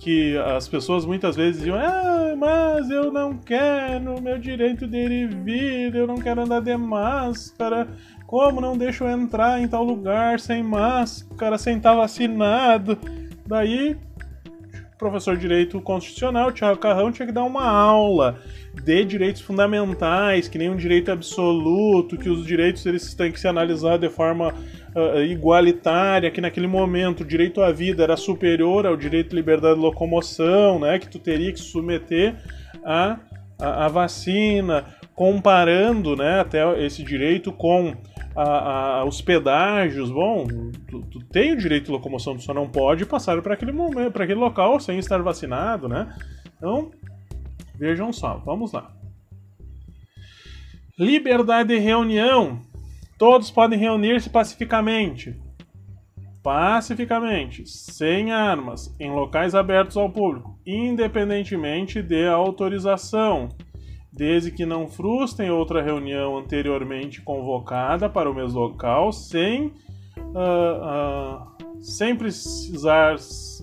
Que 0.02 0.36
as 0.36 0.66
pessoas 0.66 1.04
muitas 1.04 1.36
vezes 1.36 1.58
diziam, 1.58 1.76
ah, 1.78 2.34
mas 2.36 2.90
eu 2.90 3.12
não 3.12 3.38
quero 3.38 4.20
meu 4.20 4.36
direito 4.36 4.84
de 4.84 4.96
ir 4.96 5.12
e 5.12 5.26
vir, 5.28 5.94
eu 5.94 6.08
não 6.08 6.16
quero 6.16 6.42
andar 6.42 6.60
de 6.60 6.76
máscara, 6.76 7.86
como 8.26 8.60
não 8.60 8.76
deixo 8.76 9.04
entrar 9.04 9.60
em 9.60 9.68
tal 9.68 9.84
lugar 9.84 10.40
sem 10.40 10.60
máscara, 10.60 11.56
sem 11.56 11.76
estar 11.76 11.94
vacinado? 11.94 12.98
Daí, 13.46 13.96
professor 14.98 15.36
de 15.36 15.42
Direito 15.42 15.80
Constitucional, 15.80 16.50
Tiago 16.50 16.80
Carrão, 16.80 17.12
tinha 17.12 17.26
que 17.26 17.32
dar 17.32 17.44
uma 17.44 17.64
aula 17.64 18.40
de 18.74 19.04
direitos 19.04 19.42
fundamentais, 19.42 20.48
que 20.48 20.58
nem 20.58 20.70
um 20.70 20.76
direito 20.76 21.10
absoluto, 21.10 22.16
que 22.16 22.28
os 22.28 22.46
direitos 22.46 22.84
eles 22.86 23.14
têm 23.14 23.30
que 23.30 23.38
ser 23.38 23.48
analisados 23.48 24.00
de 24.00 24.14
forma 24.14 24.54
uh, 24.94 25.22
igualitária, 25.22 26.30
que 26.30 26.40
naquele 26.40 26.66
momento 26.66 27.20
o 27.20 27.24
direito 27.24 27.60
à 27.60 27.70
vida 27.70 28.02
era 28.02 28.16
superior 28.16 28.86
ao 28.86 28.96
direito 28.96 29.30
de 29.30 29.36
liberdade 29.36 29.74
de 29.74 29.80
locomoção, 29.80 30.80
né, 30.80 30.98
que 30.98 31.08
tu 31.08 31.18
teria 31.18 31.52
que 31.52 31.60
submeter 31.60 32.34
a, 32.84 33.18
a, 33.58 33.84
a 33.84 33.88
vacina, 33.88 34.86
comparando 35.14 36.16
né, 36.16 36.40
até 36.40 36.84
esse 36.84 37.02
direito 37.02 37.52
com 37.52 37.94
a, 38.34 39.00
a, 39.00 39.04
os 39.04 39.20
pedágios, 39.20 40.10
bom, 40.10 40.46
tu, 40.88 41.02
tu, 41.02 41.20
tem 41.26 41.52
o 41.52 41.56
direito 41.56 41.86
de 41.86 41.90
locomoção, 41.92 42.34
tu 42.34 42.42
só 42.42 42.54
não 42.54 42.66
pode 42.66 43.04
passar 43.04 43.40
para 43.42 43.54
aquele 43.54 43.72
momento, 43.72 44.12
para 44.12 44.24
aquele 44.24 44.40
local 44.40 44.80
sem 44.80 44.98
estar 44.98 45.22
vacinado, 45.22 45.88
né? 45.88 46.08
Então, 46.56 46.90
vejam 47.74 48.12
só, 48.12 48.36
vamos 48.44 48.72
lá. 48.72 48.90
Liberdade 50.98 51.70
de 51.70 51.78
reunião. 51.78 52.60
Todos 53.18 53.50
podem 53.50 53.78
reunir-se 53.78 54.28
pacificamente. 54.28 55.40
Pacificamente, 56.42 57.64
sem 57.68 58.32
armas, 58.32 58.94
em 58.98 59.10
locais 59.10 59.54
abertos 59.54 59.96
ao 59.96 60.10
público, 60.10 60.58
independentemente 60.66 62.02
de 62.02 62.26
autorização 62.26 63.48
desde 64.12 64.50
que 64.50 64.66
não 64.66 64.86
frustrem 64.86 65.50
outra 65.50 65.82
reunião 65.82 66.36
anteriormente 66.36 67.22
convocada 67.22 68.10
para 68.10 68.30
o 68.30 68.34
mesmo 68.34 68.60
local, 68.60 69.10
sem, 69.10 69.72
uh, 70.18 71.40
uh, 71.40 71.82
sem 71.82 72.14
precisar 72.14 73.16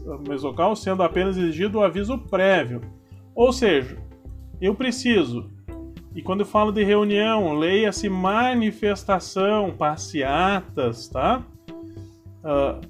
o 0.06 0.18
mesmo 0.28 0.50
local, 0.50 0.76
sendo 0.76 1.04
apenas 1.04 1.38
exigido 1.38 1.78
o 1.78 1.84
aviso 1.84 2.18
prévio. 2.18 2.82
Ou 3.40 3.54
seja, 3.54 3.98
eu 4.60 4.76
preciso, 4.76 5.50
e 6.14 6.22
quando 6.22 6.42
eu 6.42 6.46
falo 6.46 6.74
de 6.74 6.84
reunião, 6.84 7.54
leia-se 7.54 8.10
manifestação, 8.10 9.72
passeatas, 9.72 11.08
tá? 11.08 11.42
Uh, 12.44 12.82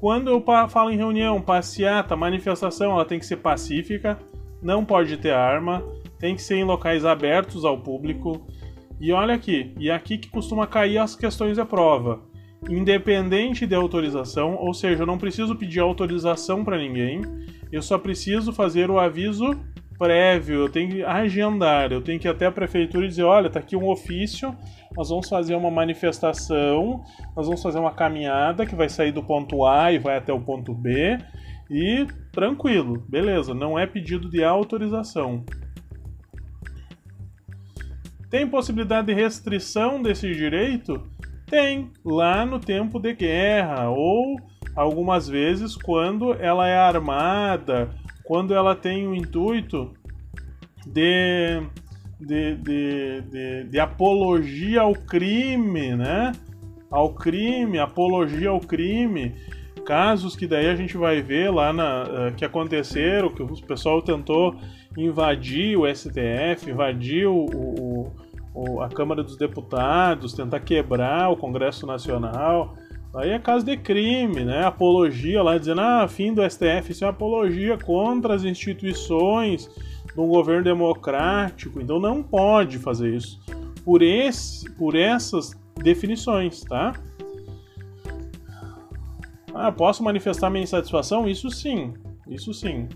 quando 0.00 0.30
eu 0.30 0.42
falo 0.70 0.90
em 0.90 0.96
reunião, 0.96 1.42
passeata, 1.42 2.16
manifestação, 2.16 2.92
ela 2.92 3.04
tem 3.04 3.18
que 3.18 3.26
ser 3.26 3.36
pacífica, 3.36 4.18
não 4.62 4.82
pode 4.82 5.14
ter 5.18 5.32
arma, 5.32 5.84
tem 6.18 6.34
que 6.34 6.40
ser 6.40 6.54
em 6.54 6.64
locais 6.64 7.04
abertos 7.04 7.62
ao 7.62 7.76
público. 7.76 8.46
E 8.98 9.12
olha 9.12 9.34
aqui, 9.34 9.74
e 9.78 9.90
aqui 9.90 10.16
que 10.16 10.30
costuma 10.30 10.66
cair 10.66 10.96
as 10.96 11.14
questões 11.14 11.58
da 11.58 11.66
prova. 11.66 12.22
Independente 12.68 13.66
de 13.66 13.74
autorização, 13.74 14.56
ou 14.56 14.74
seja, 14.74 15.02
eu 15.02 15.06
não 15.06 15.18
preciso 15.18 15.54
pedir 15.54 15.80
autorização 15.80 16.64
para 16.64 16.78
ninguém, 16.78 17.22
eu 17.70 17.82
só 17.82 17.98
preciso 17.98 18.52
fazer 18.52 18.90
o 18.90 18.98
aviso 18.98 19.50
prévio, 19.98 20.60
eu 20.60 20.68
tenho 20.68 20.90
que 20.90 21.02
agendar, 21.02 21.92
eu 21.92 22.02
tenho 22.02 22.18
que 22.18 22.28
ir 22.28 22.30
até 22.30 22.46
a 22.46 22.52
prefeitura 22.52 23.04
e 23.04 23.08
dizer, 23.08 23.22
olha, 23.22 23.48
tá 23.48 23.60
aqui 23.60 23.76
um 23.76 23.88
ofício, 23.88 24.54
nós 24.96 25.08
vamos 25.08 25.28
fazer 25.28 25.54
uma 25.54 25.70
manifestação, 25.70 27.02
nós 27.34 27.46
vamos 27.46 27.62
fazer 27.62 27.78
uma 27.78 27.92
caminhada 27.92 28.66
que 28.66 28.74
vai 28.74 28.88
sair 28.88 29.12
do 29.12 29.22
ponto 29.22 29.64
A 29.64 29.92
e 29.92 29.98
vai 29.98 30.16
até 30.16 30.32
o 30.32 30.40
ponto 30.40 30.74
B, 30.74 31.18
e 31.70 32.06
tranquilo, 32.32 33.04
beleza, 33.08 33.54
não 33.54 33.78
é 33.78 33.86
pedido 33.86 34.28
de 34.28 34.44
autorização. 34.44 35.44
Tem 38.30 38.46
possibilidade 38.46 39.06
de 39.06 39.14
restrição 39.14 40.02
desse 40.02 40.30
direito? 40.32 41.02
Tem, 41.46 41.90
lá 42.04 42.44
no 42.44 42.58
tempo 42.58 42.98
de 42.98 43.14
guerra, 43.14 43.88
ou 43.88 44.36
algumas 44.74 45.28
vezes 45.28 45.76
quando 45.76 46.34
ela 46.34 46.68
é 46.68 46.76
armada, 46.76 47.90
quando 48.24 48.52
ela 48.52 48.74
tem 48.74 49.06
o 49.06 49.14
intuito 49.14 49.94
de, 50.86 51.62
de, 52.20 52.56
de, 52.56 53.20
de, 53.22 53.64
de 53.64 53.78
apologia 53.78 54.80
ao 54.80 54.92
crime, 54.92 55.94
né? 55.94 56.32
Ao 56.90 57.14
crime, 57.14 57.78
apologia 57.78 58.50
ao 58.50 58.60
crime 58.60 59.34
casos 59.86 60.34
que 60.34 60.46
daí 60.46 60.66
a 60.66 60.74
gente 60.74 60.96
vai 60.96 61.22
ver 61.22 61.50
lá 61.50 61.72
na, 61.72 62.02
uh, 62.02 62.34
que 62.36 62.44
aconteceram, 62.44 63.30
que 63.30 63.42
o 63.42 63.46
pessoal 63.62 64.02
tentou 64.02 64.56
invadir 64.98 65.78
o 65.78 65.86
STF, 65.86 66.72
o, 67.24 67.32
o, 67.32 68.12
a 68.82 68.88
Câmara 68.88 69.22
dos 69.22 69.36
Deputados, 69.36 70.32
tentar 70.32 70.60
quebrar 70.60 71.30
o 71.30 71.36
Congresso 71.36 71.86
Nacional. 71.86 72.74
Aí 73.14 73.30
é 73.30 73.38
caso 73.38 73.64
de 73.64 73.76
crime, 73.76 74.44
né? 74.44 74.64
Apologia 74.64 75.42
lá 75.42 75.56
dizendo, 75.56 75.80
ah, 75.80 76.06
fim 76.06 76.34
do 76.34 76.42
STF, 76.42 76.92
isso 76.92 77.04
é 77.04 77.08
apologia 77.08 77.78
contra 77.78 78.34
as 78.34 78.44
instituições 78.44 79.70
de 80.14 80.20
um 80.20 80.28
governo 80.28 80.64
democrático. 80.64 81.80
Então 81.80 81.98
não 81.98 82.22
pode 82.22 82.78
fazer 82.78 83.14
isso. 83.14 83.40
Por, 83.84 84.02
esse, 84.02 84.70
por 84.72 84.94
essas 84.94 85.52
definições, 85.76 86.60
tá? 86.62 86.94
Ah, 89.54 89.72
posso 89.72 90.02
manifestar 90.02 90.50
minha 90.50 90.64
insatisfação? 90.64 91.26
Isso 91.26 91.50
sim, 91.50 91.94
isso 92.28 92.52
sim. 92.52 92.88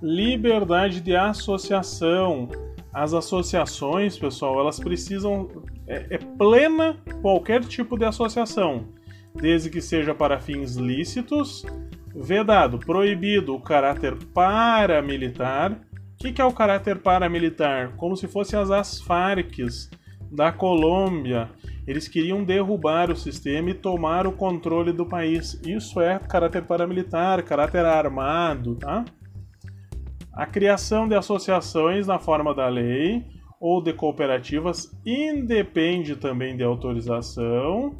Liberdade 0.00 1.00
de 1.00 1.16
associação. 1.16 2.48
As 2.96 3.12
associações, 3.12 4.18
pessoal, 4.18 4.58
elas 4.58 4.80
precisam. 4.80 5.50
É, 5.86 6.14
é 6.14 6.18
plena 6.18 6.96
qualquer 7.20 7.62
tipo 7.62 7.98
de 7.98 8.06
associação, 8.06 8.88
desde 9.34 9.68
que 9.68 9.82
seja 9.82 10.14
para 10.14 10.40
fins 10.40 10.76
lícitos, 10.76 11.66
vedado, 12.14 12.78
proibido 12.78 13.54
o 13.54 13.60
caráter 13.60 14.16
paramilitar. 14.32 15.72
O 15.72 16.16
que, 16.16 16.32
que 16.32 16.40
é 16.40 16.44
o 16.46 16.54
caráter 16.54 16.96
paramilitar? 16.96 17.92
Como 17.98 18.16
se 18.16 18.26
fossem 18.26 18.58
as, 18.58 18.70
as 18.70 19.04
da 20.32 20.50
Colômbia 20.50 21.50
eles 21.86 22.08
queriam 22.08 22.42
derrubar 22.42 23.10
o 23.10 23.16
sistema 23.16 23.70
e 23.70 23.74
tomar 23.74 24.26
o 24.26 24.32
controle 24.32 24.90
do 24.90 25.04
país. 25.04 25.60
Isso 25.66 26.00
é 26.00 26.18
caráter 26.18 26.62
paramilitar, 26.62 27.44
caráter 27.44 27.84
armado, 27.84 28.74
tá? 28.74 29.04
A 30.36 30.44
criação 30.44 31.08
de 31.08 31.14
associações 31.14 32.06
na 32.06 32.18
forma 32.18 32.54
da 32.54 32.68
lei 32.68 33.24
ou 33.58 33.82
de 33.82 33.94
cooperativas 33.94 34.94
independe 35.04 36.14
também 36.14 36.54
de 36.54 36.62
autorização. 36.62 37.96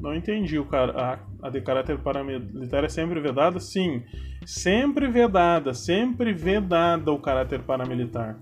Não 0.00 0.14
entendi 0.14 0.58
o 0.58 0.64
cara. 0.64 1.20
A, 1.42 1.46
a 1.46 1.50
de 1.50 1.60
caráter 1.60 1.98
paramilitar 1.98 2.84
é 2.84 2.88
sempre 2.88 3.20
vedada? 3.20 3.60
Sim, 3.60 4.02
sempre 4.46 5.08
vedada, 5.08 5.74
sempre 5.74 6.32
vedada 6.32 7.12
o 7.12 7.20
caráter 7.20 7.60
paramilitar. 7.62 8.38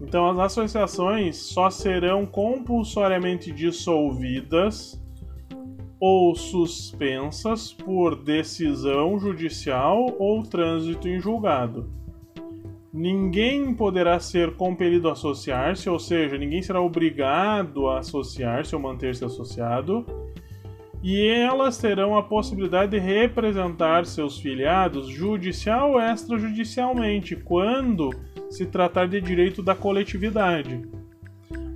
Então 0.00 0.30
as 0.30 0.38
associações 0.38 1.36
só 1.36 1.68
serão 1.68 2.24
compulsoriamente 2.24 3.52
dissolvidas 3.52 5.00
ou 6.00 6.34
suspensas 6.34 7.72
por 7.72 8.16
decisão 8.16 9.18
judicial 9.18 10.16
ou 10.18 10.42
trânsito 10.42 11.06
em 11.06 11.20
julgado. 11.20 11.90
Ninguém 12.92 13.74
poderá 13.74 14.18
ser 14.18 14.56
compelido 14.56 15.08
a 15.08 15.12
associar-se, 15.12 15.88
ou 15.88 15.98
seja, 15.98 16.38
ninguém 16.38 16.62
será 16.62 16.80
obrigado 16.80 17.86
a 17.88 17.98
associar-se 17.98 18.74
ou 18.74 18.80
manter-se 18.80 19.24
associado 19.24 20.04
e 21.02 21.26
elas 21.26 21.78
terão 21.78 22.16
a 22.16 22.22
possibilidade 22.22 22.92
de 22.92 22.98
representar 22.98 24.04
seus 24.04 24.38
filiados 24.38 25.08
judicial 25.08 25.92
ou 25.92 26.00
extrajudicialmente, 26.00 27.36
quando 27.36 28.10
se 28.50 28.66
tratar 28.66 29.06
de 29.06 29.20
direito 29.20 29.62
da 29.62 29.74
coletividade. 29.74 30.82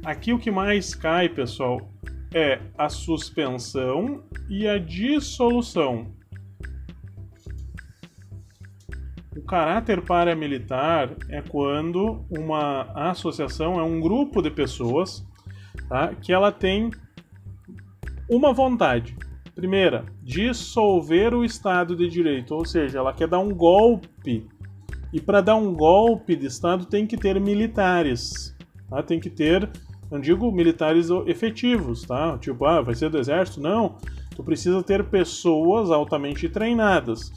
Aqui 0.05 0.33
o 0.33 0.39
que 0.39 0.51
mais 0.51 0.95
cai, 0.95 1.29
pessoal, 1.29 1.81
é 2.35 2.61
a 2.77 2.89
suspensão 2.89 4.25
e 4.51 4.67
a 4.67 4.77
dissolução. 4.77 6.13
O 9.37 9.43
caráter 9.43 10.03
paramilitar 10.03 11.15
é 11.29 11.41
quando 11.41 12.25
uma 12.31 12.83
associação 13.11 13.79
é 13.79 13.83
um 13.83 14.01
grupo 14.01 14.43
de 14.43 14.51
pessoas 14.51 15.27
tá, 15.89 16.15
que 16.15 16.33
ela 16.33 16.53
tem 16.53 16.91
uma 18.29 18.53
vontade. 18.53 19.17
Primeira, 19.55 20.05
dissolver 20.23 21.33
o 21.35 21.45
Estado 21.45 21.95
de 21.95 22.09
Direito, 22.09 22.55
ou 22.55 22.65
seja, 22.65 22.99
ela 22.99 23.13
quer 23.13 23.29
dar 23.29 23.39
um 23.39 23.55
golpe. 23.55 24.47
E 25.15 25.21
para 25.21 25.41
dar 25.41 25.55
um 25.55 25.73
golpe 25.73 26.35
de 26.35 26.47
Estado 26.47 26.87
tem 26.87 27.07
que 27.07 27.17
ter 27.17 27.41
militares. 27.41 28.53
Tá? 28.91 29.01
Tem 29.01 29.21
que 29.21 29.31
ter, 29.31 29.71
não 30.11 30.21
digo 30.21 30.51
militares 30.51 31.09
efetivos, 31.27 32.03
tá? 32.03 32.37
Tipo, 32.39 32.65
ah, 32.65 32.83
vai 32.83 32.97
ser 32.97 33.11
do 33.11 33.19
exército? 33.19 33.61
Não. 33.61 33.95
Tu 34.35 34.43
precisa 34.43 34.83
ter 34.83 35.05
pessoas 35.05 35.93
altamente 35.93 36.49
treinadas 36.49 37.33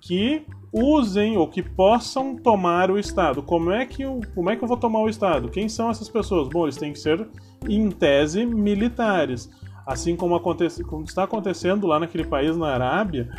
que 0.00 0.42
usem 0.72 1.36
ou 1.36 1.46
que 1.46 1.62
possam 1.62 2.34
tomar 2.34 2.90
o 2.90 2.98
Estado. 2.98 3.44
Como 3.44 3.70
é 3.70 3.86
que 3.86 4.02
eu, 4.02 4.20
como 4.34 4.50
é 4.50 4.56
que 4.56 4.64
eu 4.64 4.68
vou 4.68 4.76
tomar 4.76 4.98
o 4.98 5.08
Estado? 5.08 5.48
Quem 5.48 5.68
são 5.68 5.88
essas 5.88 6.08
pessoas? 6.08 6.48
Bom, 6.48 6.64
eles 6.64 6.76
têm 6.76 6.92
que 6.92 6.98
ser, 6.98 7.28
em 7.68 7.90
tese, 7.90 8.44
militares. 8.44 9.48
Assim 9.86 10.16
como, 10.16 10.34
acontece, 10.34 10.82
como 10.82 11.04
está 11.04 11.22
acontecendo 11.22 11.86
lá 11.86 12.00
naquele 12.00 12.24
país 12.24 12.56
na 12.56 12.74
Arábia, 12.74 13.30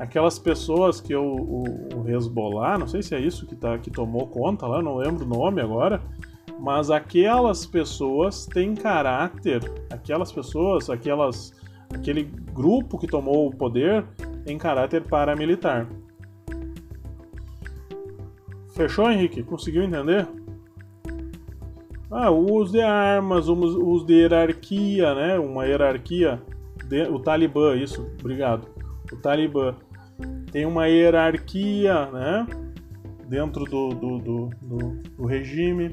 aquelas 0.00 0.38
pessoas 0.38 0.98
que 0.98 1.14
o, 1.14 1.22
o, 1.22 1.64
o 1.98 2.08
Hezbollah, 2.08 2.78
não 2.78 2.88
sei 2.88 3.02
se 3.02 3.14
é 3.14 3.20
isso 3.20 3.46
que, 3.46 3.54
tá, 3.54 3.78
que 3.78 3.90
tomou 3.90 4.26
conta 4.26 4.66
lá, 4.66 4.82
não 4.82 4.96
lembro 4.96 5.26
o 5.26 5.28
nome 5.28 5.60
agora, 5.60 6.00
mas 6.58 6.90
aquelas 6.90 7.66
pessoas 7.66 8.46
têm 8.46 8.74
caráter, 8.74 9.62
aquelas 9.90 10.32
pessoas, 10.32 10.88
aquelas, 10.88 11.52
aquele 11.94 12.22
grupo 12.22 12.98
que 12.98 13.06
tomou 13.06 13.46
o 13.46 13.54
poder 13.54 14.06
em 14.46 14.56
caráter 14.56 15.02
paramilitar. 15.02 15.86
Fechou, 18.74 19.10
Henrique? 19.10 19.42
Conseguiu 19.42 19.82
entender? 19.82 20.26
Ah, 22.10 22.30
o 22.30 22.54
uso 22.54 22.72
de 22.72 22.80
armas, 22.80 23.48
o 23.48 23.54
uso 23.54 24.06
de 24.06 24.14
hierarquia, 24.14 25.14
né? 25.14 25.38
Uma 25.38 25.66
hierarquia. 25.66 26.40
De... 26.88 27.02
O 27.02 27.18
Talibã, 27.18 27.76
isso, 27.76 28.10
obrigado. 28.18 28.66
O 29.12 29.16
Talibã 29.16 29.76
tem 30.50 30.66
uma 30.66 30.86
hierarquia, 30.86 32.06
né? 32.10 32.46
Dentro 33.28 33.64
do, 33.64 33.90
do, 33.90 34.18
do, 34.18 34.50
do, 35.16 35.26
regime. 35.26 35.92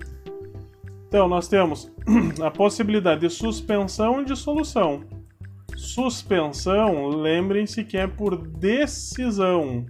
Então, 1.07 1.27
nós 1.27 1.47
temos 1.47 1.91
a 2.43 2.49
possibilidade 2.49 3.21
de 3.21 3.29
suspensão 3.29 4.21
e 4.21 4.25
dissolução. 4.25 5.03
Suspensão, 5.75 7.07
lembrem-se 7.07 7.83
que 7.83 7.97
é 7.97 8.07
por 8.07 8.35
decisão 8.35 9.85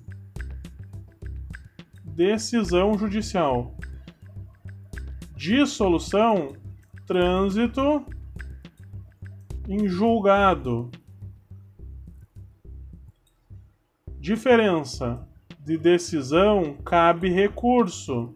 decisão 2.17 2.97
judicial. 2.97 3.75
Dissolução, 5.35 6.53
trânsito 7.05 8.03
em 9.69 9.87
julgado. 9.87 10.89
Diferença 14.27 15.25
de 15.65 15.77
decisão 15.77 16.75
cabe 16.83 17.29
recurso. 17.29 18.35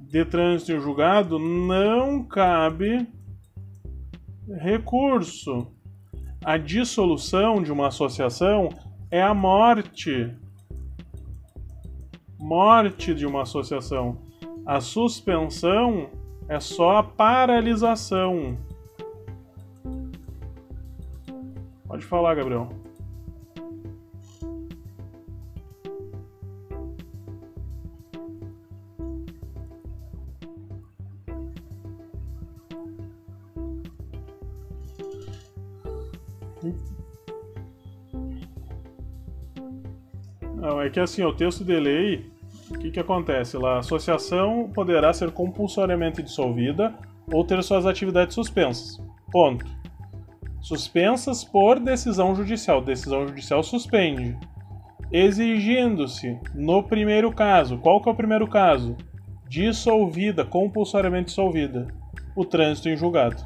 De 0.00 0.24
trânsito 0.24 0.72
em 0.72 0.80
julgado 0.80 1.38
não 1.38 2.24
cabe 2.24 3.06
recurso. 4.48 5.68
A 6.44 6.56
dissolução 6.56 7.62
de 7.62 7.70
uma 7.70 7.86
associação 7.86 8.68
é 9.12 9.22
a 9.22 9.32
morte 9.32 10.36
morte 12.36 13.14
de 13.14 13.24
uma 13.24 13.42
associação. 13.42 14.18
A 14.66 14.80
suspensão 14.80 16.10
é 16.48 16.58
só 16.58 16.96
a 16.96 17.02
paralisação. 17.04 18.58
Pode 21.86 22.04
falar, 22.04 22.34
Gabriel. 22.34 22.79
É 40.80 40.90
que 40.90 41.00
assim, 41.00 41.22
o 41.22 41.32
texto 41.32 41.64
de 41.64 41.78
lei, 41.78 42.30
o 42.70 42.78
que, 42.78 42.90
que 42.90 43.00
acontece 43.00 43.56
lá? 43.56 43.76
A 43.76 43.78
associação 43.80 44.70
poderá 44.74 45.12
ser 45.12 45.30
compulsoriamente 45.30 46.22
dissolvida 46.22 46.94
ou 47.32 47.44
ter 47.44 47.62
suas 47.62 47.86
atividades 47.86 48.34
suspensas. 48.34 48.98
Ponto. 49.30 49.64
Suspensas 50.60 51.42
por 51.44 51.80
decisão 51.80 52.34
judicial. 52.34 52.80
Decisão 52.80 53.26
judicial 53.26 53.62
suspende. 53.62 54.36
Exigindo-se, 55.12 56.38
no 56.54 56.82
primeiro 56.82 57.32
caso, 57.32 57.78
qual 57.78 58.00
que 58.00 58.08
é 58.08 58.12
o 58.12 58.16
primeiro 58.16 58.46
caso? 58.46 58.96
Dissolvida, 59.48 60.44
compulsoriamente 60.44 61.26
dissolvida. 61.26 61.88
O 62.36 62.44
trânsito 62.44 62.88
em 62.88 62.96
julgado. 62.96 63.44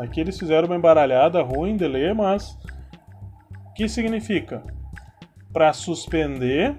Aqui 0.00 0.20
eles 0.20 0.38
fizeram 0.38 0.66
uma 0.66 0.76
embaralhada 0.76 1.42
ruim 1.42 1.76
de 1.76 1.86
ler, 1.86 2.14
mas. 2.14 2.58
Que 3.76 3.88
significa? 3.88 4.62
Para 5.54 5.72
suspender 5.72 6.74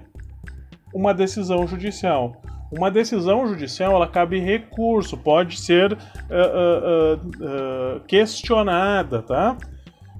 uma 0.94 1.14
decisão 1.14 1.66
judicial. 1.66 2.42
Uma 2.70 2.90
decisão 2.90 3.46
judicial 3.46 3.94
ela 3.94 4.06
cabe 4.06 4.38
recurso, 4.38 5.16
pode 5.16 5.58
ser 5.58 5.92
uh, 5.92 5.96
uh, 5.96 7.16
uh, 7.16 8.00
questionada, 8.06 9.22
tá? 9.22 9.56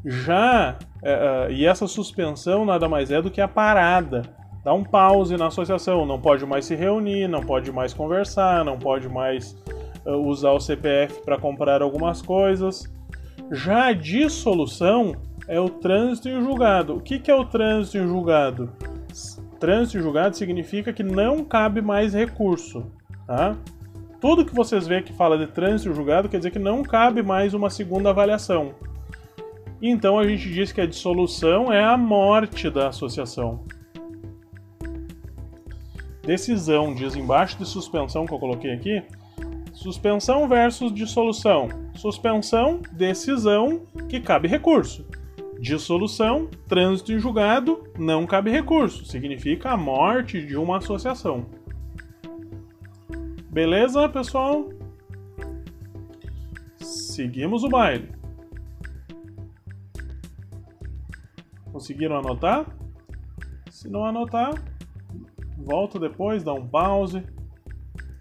Já 0.04 0.76
e 1.50 1.64
essa 1.64 1.86
suspensão 1.86 2.64
nada 2.64 2.88
mais 2.88 3.12
é 3.12 3.22
do 3.22 3.30
que 3.30 3.40
a 3.40 3.46
parada, 3.46 4.22
dá 4.64 4.74
um 4.74 4.82
pause 4.82 5.36
na 5.36 5.46
associação, 5.46 6.04
não 6.04 6.20
pode 6.20 6.44
mais 6.44 6.64
se 6.64 6.74
reunir, 6.74 7.28
não 7.28 7.42
pode 7.42 7.70
mais 7.70 7.94
conversar, 7.94 8.64
não 8.64 8.76
pode 8.76 9.08
mais 9.08 9.56
usar 10.04 10.50
o 10.50 10.58
CPF 10.58 11.22
para 11.22 11.38
comprar 11.38 11.80
algumas 11.80 12.20
coisas. 12.20 12.92
Já 13.52 13.86
a 13.86 13.92
dissolução 13.92 15.14
é 15.48 15.60
o 15.60 15.68
trânsito 15.68 16.28
em 16.28 16.40
julgado. 16.42 16.96
O 16.96 17.00
que, 17.00 17.18
que 17.18 17.30
é 17.30 17.34
o 17.34 17.44
trânsito 17.44 17.98
em 17.98 18.06
julgado? 18.06 18.72
Trânsito 19.60 19.98
em 19.98 20.02
julgado 20.02 20.36
significa 20.36 20.92
que 20.92 21.02
não 21.02 21.44
cabe 21.44 21.80
mais 21.80 22.14
recurso. 22.14 22.90
Tá? 23.26 23.56
Tudo 24.20 24.44
que 24.44 24.54
vocês 24.54 24.86
veem 24.86 25.02
que 25.02 25.12
fala 25.12 25.38
de 25.38 25.46
trânsito 25.46 25.90
em 25.90 25.94
julgado 25.94 26.28
quer 26.28 26.38
dizer 26.38 26.50
que 26.50 26.58
não 26.58 26.82
cabe 26.82 27.22
mais 27.22 27.54
uma 27.54 27.70
segunda 27.70 28.10
avaliação. 28.10 28.74
Então 29.80 30.18
a 30.18 30.26
gente 30.26 30.50
diz 30.50 30.72
que 30.72 30.80
a 30.80 30.86
dissolução 30.86 31.72
é 31.72 31.84
a 31.84 31.96
morte 31.96 32.70
da 32.70 32.88
associação. 32.88 33.64
Decisão, 36.22 36.92
diz 36.92 37.14
embaixo 37.14 37.56
de 37.56 37.64
suspensão 37.64 38.26
que 38.26 38.34
eu 38.34 38.38
coloquei 38.38 38.72
aqui. 38.72 39.02
Suspensão 39.72 40.48
versus 40.48 40.92
dissolução. 40.92 41.68
Suspensão, 41.94 42.80
decisão 42.92 43.82
que 44.08 44.18
cabe 44.20 44.48
recurso. 44.48 45.06
Dissolução, 45.60 46.50
trânsito 46.68 47.12
em 47.12 47.18
julgado, 47.18 47.82
não 47.98 48.26
cabe 48.26 48.50
recurso. 48.50 49.04
Significa 49.06 49.70
a 49.70 49.76
morte 49.76 50.44
de 50.44 50.56
uma 50.56 50.78
associação. 50.78 51.46
Beleza, 53.50 54.06
pessoal? 54.08 54.68
Seguimos 56.78 57.64
o 57.64 57.68
baile. 57.68 58.10
Conseguiram 61.72 62.18
anotar? 62.18 62.66
Se 63.70 63.88
não 63.88 64.04
anotar, 64.04 64.54
volta 65.56 65.98
depois, 65.98 66.44
dá 66.44 66.52
um 66.52 66.66
pause. 66.66 67.22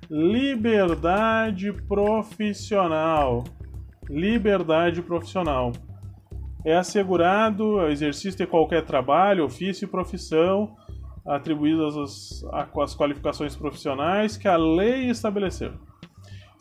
Liberdade 0.09 1.73
profissional. 1.73 3.43
Liberdade 4.09 5.01
profissional 5.01 5.73
é 6.66 6.76
assegurado 6.76 7.63
o 7.63 7.88
exercício 7.88 8.36
de 8.36 8.47
qualquer 8.47 8.84
trabalho, 8.84 9.45
ofício 9.45 9.86
e 9.86 9.88
profissão 9.88 10.76
atribuídas 11.24 11.95
às, 11.95 12.43
às 12.51 12.95
qualificações 12.95 13.55
profissionais 13.55 14.36
que 14.36 14.47
a 14.47 14.57
lei 14.57 15.09
estabeleceu. 15.09 15.74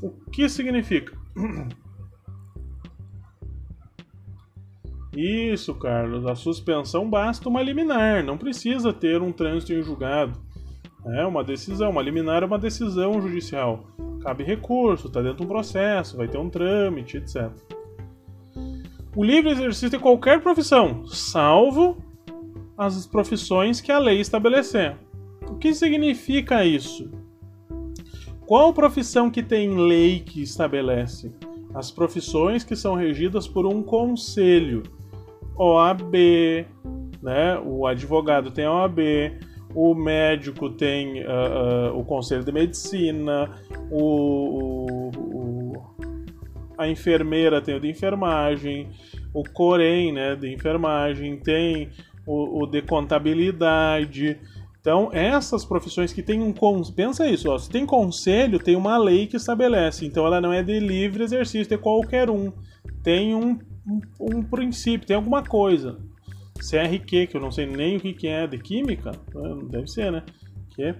O 0.02 0.10
que 0.30 0.46
significa? 0.48 1.16
Isso, 5.16 5.74
Carlos. 5.74 6.26
A 6.26 6.34
suspensão 6.34 7.08
basta 7.08 7.48
uma 7.48 7.62
liminar, 7.62 8.22
não 8.24 8.36
precisa 8.36 8.92
ter 8.92 9.22
um 9.22 9.32
trânsito 9.32 9.72
em 9.72 9.82
julgado. 9.82 10.38
É 11.06 11.24
uma 11.24 11.44
decisão, 11.44 11.90
uma 11.90 12.02
liminar 12.02 12.42
é 12.42 12.46
uma 12.46 12.58
decisão 12.58 13.20
judicial. 13.22 13.86
Cabe 14.22 14.42
recurso, 14.44 15.06
está 15.06 15.22
dentro 15.22 15.38
de 15.38 15.44
um 15.44 15.48
processo, 15.48 16.16
vai 16.16 16.26
ter 16.28 16.38
um 16.38 16.50
trâmite, 16.50 17.18
etc 17.18 17.52
o 19.16 19.22
livre 19.22 19.50
exercício 19.52 19.90
de 19.90 19.98
qualquer 19.98 20.40
profissão, 20.40 21.06
salvo 21.06 21.96
as 22.76 23.06
profissões 23.06 23.80
que 23.80 23.92
a 23.92 23.98
lei 23.98 24.20
estabelecer. 24.20 24.96
O 25.48 25.56
que 25.56 25.72
significa 25.74 26.64
isso? 26.64 27.10
Qual 28.46 28.74
profissão 28.74 29.30
que 29.30 29.42
tem 29.42 29.76
lei 29.76 30.20
que 30.20 30.42
estabelece? 30.42 31.32
As 31.74 31.90
profissões 31.90 32.64
que 32.64 32.76
são 32.76 32.94
regidas 32.94 33.48
por 33.48 33.66
um 33.66 33.82
conselho. 33.82 34.82
OAB, 35.56 36.66
né? 37.22 37.58
o 37.64 37.86
advogado 37.86 38.50
tem 38.50 38.66
OAB, 38.66 38.98
o 39.74 39.94
médico 39.94 40.70
tem 40.70 41.22
uh, 41.22 41.92
uh, 41.92 41.98
o 41.98 42.04
conselho 42.04 42.44
de 42.44 42.52
medicina, 42.52 43.50
o, 43.90 45.10
o, 45.16 45.53
a 46.84 46.88
enfermeira 46.88 47.60
tem 47.60 47.74
o 47.74 47.80
de 47.80 47.88
enfermagem, 47.88 48.88
o 49.32 49.42
Corém 49.42 50.12
né, 50.12 50.36
de 50.36 50.52
enfermagem, 50.52 51.36
tem 51.38 51.90
o, 52.26 52.62
o 52.62 52.66
de 52.66 52.82
contabilidade. 52.82 54.38
Então, 54.80 55.08
essas 55.12 55.64
profissões 55.64 56.12
que 56.12 56.22
têm 56.22 56.42
um. 56.42 56.52
Pensa 56.94 57.26
isso, 57.26 57.50
ó, 57.50 57.58
se 57.58 57.70
tem 57.70 57.86
conselho, 57.86 58.58
tem 58.58 58.76
uma 58.76 58.98
lei 58.98 59.26
que 59.26 59.36
estabelece. 59.36 60.04
Então, 60.04 60.26
ela 60.26 60.40
não 60.40 60.52
é 60.52 60.62
de 60.62 60.78
livre 60.78 61.24
exercício 61.24 61.68
de 61.68 61.78
qualquer 61.78 62.28
um. 62.28 62.52
Tem 63.02 63.34
um, 63.34 63.58
um, 63.86 64.00
um 64.20 64.42
princípio, 64.42 65.06
tem 65.06 65.16
alguma 65.16 65.42
coisa. 65.42 65.98
CRQ, 66.58 67.26
que 67.26 67.36
eu 67.36 67.40
não 67.40 67.50
sei 67.50 67.66
nem 67.66 67.96
o 67.96 68.00
que, 68.00 68.12
que 68.12 68.28
é, 68.28 68.46
de 68.46 68.58
química, 68.58 69.10
né, 69.34 69.56
deve 69.70 69.88
ser, 69.88 70.12
né? 70.12 70.22
Que 70.74 70.90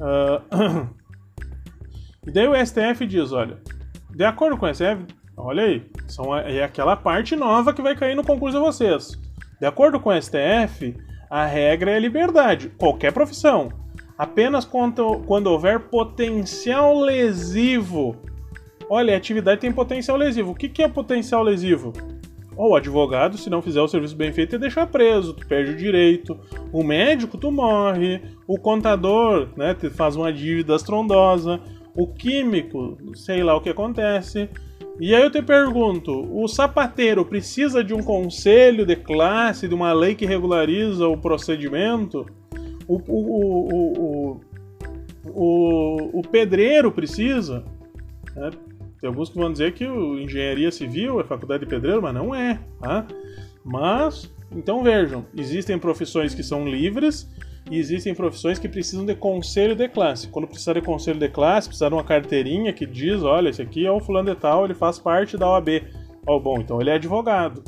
uh... 0.00 0.90
E 2.26 2.30
daí 2.30 2.46
o 2.46 2.66
STF 2.66 3.06
diz: 3.06 3.32
olha, 3.32 3.58
de 4.14 4.24
acordo 4.24 4.56
com 4.56 4.66
o 4.66 4.74
STF, 4.74 5.06
olha 5.36 5.64
aí, 5.64 5.90
são, 6.06 6.36
é 6.36 6.62
aquela 6.62 6.96
parte 6.96 7.34
nova 7.36 7.72
que 7.72 7.82
vai 7.82 7.94
cair 7.96 8.14
no 8.14 8.24
concurso 8.24 8.58
de 8.58 8.64
vocês. 8.64 9.18
De 9.60 9.66
acordo 9.66 10.00
com 10.00 10.10
o 10.10 10.22
STF, 10.22 10.96
a 11.28 11.46
regra 11.46 11.92
é 11.92 11.98
liberdade, 11.98 12.70
qualquer 12.70 13.12
profissão. 13.12 13.70
Apenas 14.18 14.64
quando, 14.64 15.20
quando 15.26 15.46
houver 15.46 15.80
potencial 15.80 16.98
lesivo. 17.00 18.16
Olha, 18.88 19.14
a 19.14 19.16
atividade 19.16 19.60
tem 19.60 19.72
potencial 19.72 20.16
lesivo. 20.16 20.50
O 20.50 20.54
que, 20.54 20.68
que 20.68 20.82
é 20.82 20.88
potencial 20.88 21.42
lesivo? 21.42 21.92
O 22.56 22.74
advogado, 22.76 23.38
se 23.38 23.48
não 23.48 23.62
fizer 23.62 23.80
o 23.80 23.88
serviço 23.88 24.14
bem 24.14 24.32
feito, 24.32 24.56
é 24.56 24.58
deixar 24.58 24.86
preso, 24.86 25.32
tu 25.32 25.46
perde 25.46 25.72
o 25.72 25.76
direito. 25.76 26.38
O 26.72 26.82
médico, 26.82 27.38
tu 27.38 27.50
morre. 27.50 28.20
O 28.46 28.58
contador, 28.58 29.48
né, 29.56 29.74
faz 29.94 30.16
uma 30.16 30.30
dívida 30.32 30.74
estrondosa. 30.74 31.60
O 31.94 32.06
químico, 32.06 32.96
sei 33.14 33.42
lá 33.42 33.56
o 33.56 33.60
que 33.60 33.68
acontece. 33.68 34.48
E 34.98 35.14
aí 35.14 35.22
eu 35.22 35.30
te 35.30 35.40
pergunto, 35.40 36.12
o 36.30 36.46
sapateiro 36.46 37.24
precisa 37.24 37.82
de 37.82 37.94
um 37.94 38.02
conselho 38.02 38.84
de 38.84 38.96
classe, 38.96 39.66
de 39.66 39.74
uma 39.74 39.92
lei 39.92 40.14
que 40.14 40.26
regulariza 40.26 41.08
o 41.08 41.16
procedimento? 41.16 42.26
O, 42.86 42.96
o, 43.08 44.40
o, 45.24 46.18
o, 46.18 46.22
pedreiro 46.22 46.92
precisa? 46.92 47.64
É, 48.36 48.50
tem 49.00 49.08
alguns 49.08 49.30
que 49.30 49.38
vão 49.38 49.50
dizer 49.50 49.72
que 49.72 49.86
o 49.86 50.18
engenharia 50.18 50.70
civil 50.70 51.20
é 51.20 51.24
faculdade 51.24 51.64
de 51.64 51.70
pedreiro, 51.70 52.02
mas 52.02 52.14
não 52.14 52.34
é. 52.34 52.60
Tá? 52.80 53.06
Mas, 53.64 54.30
então 54.52 54.82
vejam, 54.82 55.24
existem 55.34 55.78
profissões 55.78 56.34
que 56.34 56.42
são 56.42 56.68
livres 56.68 57.28
e 57.68 57.78
existem 57.78 58.14
profissões 58.14 58.58
que 58.58 58.68
precisam 58.68 59.04
de 59.04 59.14
conselho 59.14 59.74
de 59.74 59.88
classe. 59.88 60.28
Quando 60.28 60.48
precisar 60.48 60.74
de 60.74 60.82
conselho 60.82 61.18
de 61.18 61.28
classe, 61.28 61.68
precisar 61.68 61.88
de 61.88 61.94
uma 61.94 62.04
carteirinha 62.04 62.72
que 62.72 62.86
diz, 62.86 63.22
olha, 63.22 63.48
esse 63.48 63.60
aqui 63.62 63.86
é 63.86 63.90
o 63.90 64.00
fulano 64.00 64.34
de 64.34 64.40
tal, 64.40 64.64
ele 64.64 64.74
faz 64.74 64.98
parte 64.98 65.36
da 65.36 65.48
OAB. 65.48 65.68
Ó, 66.26 66.36
oh, 66.36 66.40
bom, 66.40 66.60
então 66.60 66.80
ele 66.80 66.90
é 66.90 66.94
advogado, 66.94 67.62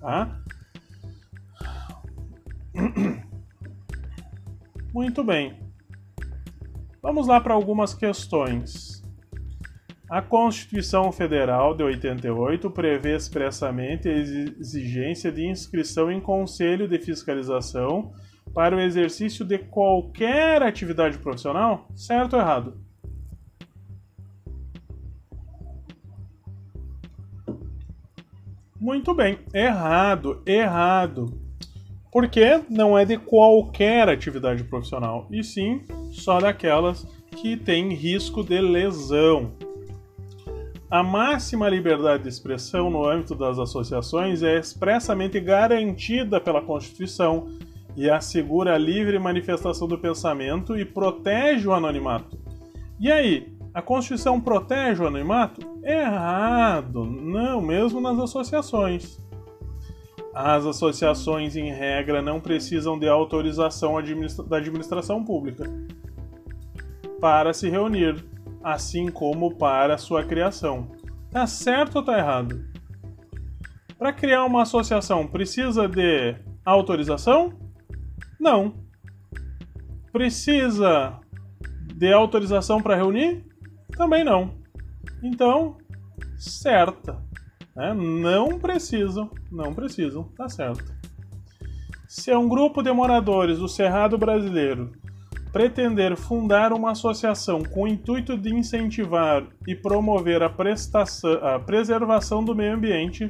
tá? 0.00 0.40
Muito 4.92 5.22
bem. 5.22 5.54
Vamos 7.02 7.26
lá 7.26 7.40
para 7.40 7.54
algumas 7.54 7.94
questões. 7.94 9.02
A 10.08 10.22
Constituição 10.22 11.10
Federal 11.10 11.74
de 11.74 11.82
88 11.82 12.70
prevê 12.70 13.16
expressamente 13.16 14.08
a 14.08 14.12
exigência 14.12 15.32
de 15.32 15.46
inscrição 15.46 16.10
em 16.10 16.20
conselho 16.20 16.88
de 16.88 16.98
fiscalização 16.98 18.12
para 18.56 18.74
o 18.74 18.80
exercício 18.80 19.44
de 19.44 19.58
qualquer 19.58 20.62
atividade 20.62 21.18
profissional? 21.18 21.86
Certo 21.94 22.36
ou 22.36 22.40
errado? 22.40 22.80
Muito 28.80 29.12
bem, 29.12 29.40
errado, 29.52 30.42
errado. 30.46 31.38
Porque 32.10 32.62
não 32.70 32.96
é 32.96 33.04
de 33.04 33.18
qualquer 33.18 34.08
atividade 34.08 34.64
profissional, 34.64 35.28
e 35.30 35.44
sim 35.44 35.82
só 36.10 36.40
daquelas 36.40 37.06
que 37.32 37.58
têm 37.58 37.92
risco 37.92 38.42
de 38.42 38.58
lesão. 38.58 39.52
A 40.90 41.02
máxima 41.02 41.68
liberdade 41.68 42.22
de 42.22 42.30
expressão 42.30 42.88
no 42.88 43.06
âmbito 43.06 43.34
das 43.34 43.58
associações 43.58 44.42
é 44.42 44.58
expressamente 44.58 45.38
garantida 45.40 46.40
pela 46.40 46.62
Constituição 46.62 47.48
e 47.96 48.10
assegura 48.10 48.74
a 48.74 48.78
livre 48.78 49.18
manifestação 49.18 49.88
do 49.88 49.98
pensamento 49.98 50.78
e 50.78 50.84
protege 50.84 51.66
o 51.66 51.72
anonimato. 51.72 52.38
E 53.00 53.10
aí, 53.10 53.56
a 53.72 53.80
Constituição 53.80 54.40
protege 54.40 55.02
o 55.02 55.06
anonimato? 55.06 55.66
Errado, 55.82 57.04
não, 57.04 57.60
mesmo 57.60 58.00
nas 58.00 58.18
associações. 58.18 59.18
As 60.34 60.66
associações, 60.66 61.56
em 61.56 61.70
regra, 61.70 62.20
não 62.20 62.38
precisam 62.40 62.98
de 62.98 63.08
autorização 63.08 63.96
administra 63.96 64.44
da 64.44 64.58
administração 64.58 65.24
pública 65.24 65.64
para 67.18 67.54
se 67.54 67.70
reunir, 67.70 68.22
assim 68.62 69.10
como 69.10 69.54
para 69.54 69.96
sua 69.96 70.22
criação. 70.22 70.90
Tá 71.30 71.46
certo 71.46 71.96
ou 71.96 72.02
tá 72.02 72.18
errado? 72.18 72.64
Para 73.98 74.12
criar 74.12 74.44
uma 74.44 74.62
associação, 74.62 75.26
precisa 75.26 75.88
de 75.88 76.34
autorização? 76.64 77.65
Não. 78.46 78.74
Precisa 80.12 81.18
de 81.96 82.12
autorização 82.12 82.80
para 82.80 82.94
reunir? 82.94 83.44
Também 83.96 84.22
não. 84.22 84.54
Então, 85.20 85.76
certa. 86.38 87.20
Né? 87.74 87.92
Não 87.92 88.56
precisam, 88.56 89.28
não 89.50 89.74
precisam, 89.74 90.22
tá 90.36 90.48
certo. 90.48 90.94
Se 92.06 92.30
é 92.30 92.38
um 92.38 92.48
grupo 92.48 92.84
de 92.84 92.92
moradores 92.92 93.58
do 93.58 93.66
Cerrado 93.66 94.16
Brasileiro 94.16 94.92
pretender 95.52 96.16
fundar 96.16 96.72
uma 96.72 96.92
associação 96.92 97.64
com 97.64 97.82
o 97.82 97.88
intuito 97.88 98.38
de 98.38 98.54
incentivar 98.54 99.42
e 99.66 99.74
promover 99.74 100.44
a, 100.44 100.46
a 100.46 101.58
preservação 101.58 102.44
do 102.44 102.54
meio 102.54 102.74
ambiente, 102.74 103.28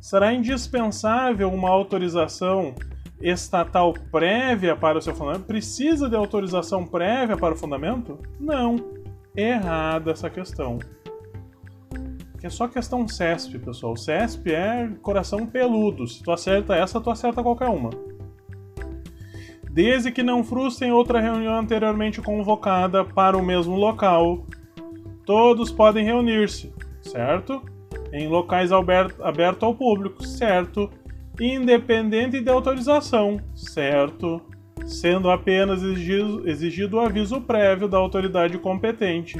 será 0.00 0.32
indispensável 0.32 1.52
uma 1.52 1.68
autorização 1.68 2.74
estatal 3.20 3.92
prévia 4.10 4.76
para 4.76 4.98
o 4.98 5.02
seu 5.02 5.14
fundamento? 5.14 5.44
Precisa 5.44 6.08
de 6.08 6.16
autorização 6.16 6.84
prévia 6.84 7.36
para 7.36 7.54
o 7.54 7.56
fundamento? 7.56 8.18
Não. 8.38 8.76
Errada 9.36 10.12
essa 10.12 10.28
questão. 10.30 10.78
Que 12.38 12.46
é 12.46 12.50
só 12.50 12.68
questão 12.68 13.06
CESP, 13.08 13.58
pessoal. 13.58 13.96
CESP 13.96 14.52
é 14.52 14.88
coração 15.02 15.46
peludo. 15.46 16.06
Se 16.06 16.22
tu 16.22 16.30
acerta 16.30 16.76
essa, 16.76 17.00
tu 17.00 17.10
acerta 17.10 17.42
qualquer 17.42 17.68
uma. 17.68 17.90
Desde 19.70 20.10
que 20.10 20.22
não 20.22 20.42
frustrem 20.42 20.92
outra 20.92 21.20
reunião 21.20 21.58
anteriormente 21.58 22.20
convocada 22.20 23.04
para 23.04 23.36
o 23.36 23.44
mesmo 23.44 23.76
local, 23.76 24.44
todos 25.24 25.70
podem 25.70 26.04
reunir-se, 26.04 26.72
certo? 27.00 27.62
Em 28.12 28.26
locais 28.28 28.70
abertos 28.72 29.62
ao 29.62 29.74
público, 29.74 30.24
certo? 30.26 30.90
Independente 31.40 32.40
de 32.40 32.50
autorização, 32.50 33.40
certo? 33.54 34.42
Sendo 34.86 35.30
apenas 35.30 35.82
exigido, 35.82 36.96
o 36.96 37.00
aviso 37.00 37.40
prévio 37.40 37.88
da 37.88 37.98
autoridade 37.98 38.58
competente. 38.58 39.36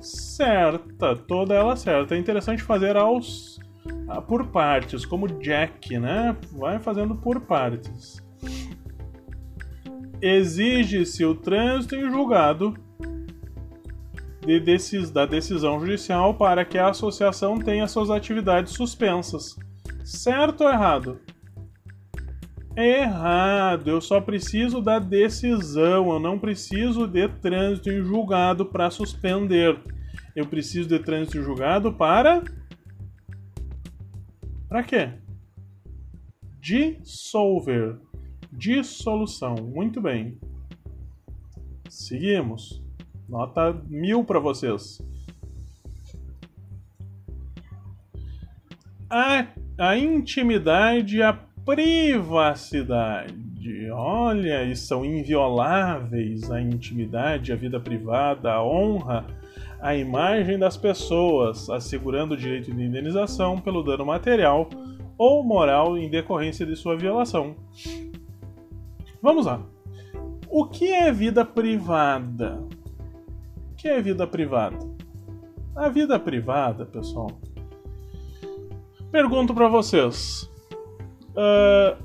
Certa, 0.00 1.14
toda 1.14 1.54
ela 1.54 1.76
certa. 1.76 2.14
É 2.14 2.18
interessante 2.18 2.62
fazer 2.62 2.96
aos 2.96 3.60
ah, 4.08 4.20
por 4.20 4.46
partes, 4.48 5.06
como 5.06 5.28
Jack, 5.40 5.98
né? 5.98 6.36
Vai 6.52 6.78
fazendo 6.78 7.14
por 7.14 7.40
partes. 7.40 8.20
Exige-se 10.20 11.24
o 11.24 11.34
trânsito 11.34 11.94
em 11.94 12.10
julgado 12.10 12.74
de 14.44 14.58
decis, 14.58 15.10
da 15.10 15.24
decisão 15.24 15.78
judicial 15.78 16.34
para 16.34 16.64
que 16.64 16.78
a 16.78 16.88
associação 16.88 17.58
tenha 17.58 17.86
suas 17.86 18.10
atividades 18.10 18.72
suspensas 18.72 19.56
Certo 20.04 20.62
ou 20.64 20.70
errado? 20.70 21.20
Errado. 22.76 23.88
Eu 23.88 24.00
só 24.00 24.20
preciso 24.20 24.80
da 24.80 24.98
decisão. 24.98 26.10
Eu 26.12 26.18
não 26.18 26.38
preciso 26.38 27.06
de 27.06 27.28
trânsito 27.28 27.90
em 27.90 28.02
julgado 28.02 28.66
para 28.66 28.90
suspender. 28.90 29.78
Eu 30.34 30.46
preciso 30.46 30.88
de 30.88 30.98
trânsito 30.98 31.38
em 31.38 31.42
julgado 31.42 31.92
para. 31.92 32.42
Para 34.68 34.82
quê? 34.82 35.12
Dissolver. 36.60 37.98
Dissolução. 38.50 39.54
Muito 39.56 40.00
bem. 40.00 40.38
Seguimos. 41.88 42.82
Nota 43.28 43.72
mil 43.88 44.24
para 44.24 44.38
vocês. 44.38 45.00
A, 49.10 49.46
a 49.78 49.96
intimidade 49.96 51.18
e 51.18 51.22
a 51.22 51.32
privacidade. 51.64 53.42
Olha, 53.90 54.64
e 54.64 54.74
são 54.74 55.04
invioláveis 55.04 56.50
a 56.50 56.60
intimidade, 56.60 57.52
a 57.52 57.56
vida 57.56 57.78
privada, 57.78 58.52
a 58.52 58.64
honra, 58.64 59.24
a 59.80 59.94
imagem 59.94 60.58
das 60.58 60.76
pessoas, 60.76 61.70
assegurando 61.70 62.34
o 62.34 62.36
direito 62.36 62.72
de 62.72 62.82
indenização 62.82 63.58
pelo 63.58 63.82
dano 63.82 64.04
material 64.06 64.68
ou 65.16 65.44
moral 65.44 65.96
em 65.96 66.08
decorrência 66.08 66.66
de 66.66 66.74
sua 66.76 66.96
violação. 66.96 67.54
Vamos 69.20 69.46
lá. 69.46 69.62
O 70.48 70.66
que 70.66 70.92
é 70.92 71.12
vida 71.12 71.44
privada? 71.44 72.60
O 73.72 73.74
que 73.76 73.88
é 73.88 74.02
vida 74.02 74.26
privada? 74.26 74.78
A 75.74 75.88
vida 75.88 76.18
privada, 76.18 76.84
pessoal. 76.84 77.30
Pergunto 79.12 79.52
para 79.52 79.68
vocês. 79.68 80.50
Uh, 81.36 82.02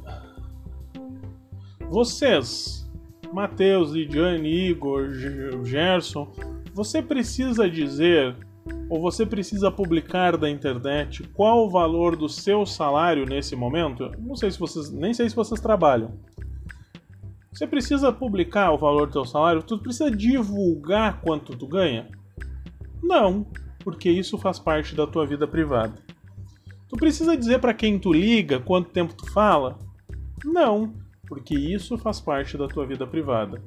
vocês, 1.90 2.86
Matheus, 3.32 3.92
Lidiane, 3.92 4.70
Igor, 4.70 5.08
Gerson, 5.64 6.30
você 6.74 7.02
precisa 7.02 7.70
dizer 7.70 8.36
ou 8.90 9.00
você 9.00 9.26
precisa 9.26 9.72
publicar 9.72 10.36
da 10.36 10.50
internet 10.50 11.24
qual 11.34 11.66
o 11.66 11.70
valor 11.70 12.18
do 12.18 12.28
seu 12.28 12.66
salário 12.66 13.26
nesse 13.26 13.56
momento? 13.56 14.12
Não 14.20 14.36
sei 14.36 14.52
se 14.52 14.60
vocês, 14.60 14.92
nem 14.92 15.14
sei 15.14 15.30
se 15.30 15.36
vocês 15.36 15.62
trabalham. 15.62 16.20
Você 17.54 17.66
precisa 17.66 18.12
publicar 18.12 18.74
o 18.74 18.78
valor 18.78 19.08
do 19.08 19.14
seu 19.14 19.26
salário? 19.26 19.64
Tu 19.64 19.80
precisa 19.80 20.12
divulgar 20.12 21.22
quanto 21.22 21.56
tu 21.56 21.66
ganha? 21.68 22.10
Não, 23.02 23.48
porque 23.80 24.10
isso 24.10 24.38
faz 24.38 24.60
parte 24.60 24.94
da 24.94 25.08
tua 25.08 25.26
vida 25.26 25.48
privada. 25.48 26.07
Tu 26.90 26.96
precisa 26.96 27.36
dizer 27.36 27.60
para 27.60 27.74
quem 27.74 28.00
tu 28.00 28.14
liga 28.14 28.60
quanto 28.60 28.90
tempo 28.90 29.14
tu 29.14 29.30
fala? 29.32 29.78
Não, 30.44 30.94
porque 31.28 31.54
isso 31.54 31.98
faz 31.98 32.22
parte 32.22 32.58
da 32.58 32.68
tua 32.68 32.86
vida 32.86 33.06
privada. 33.06 33.62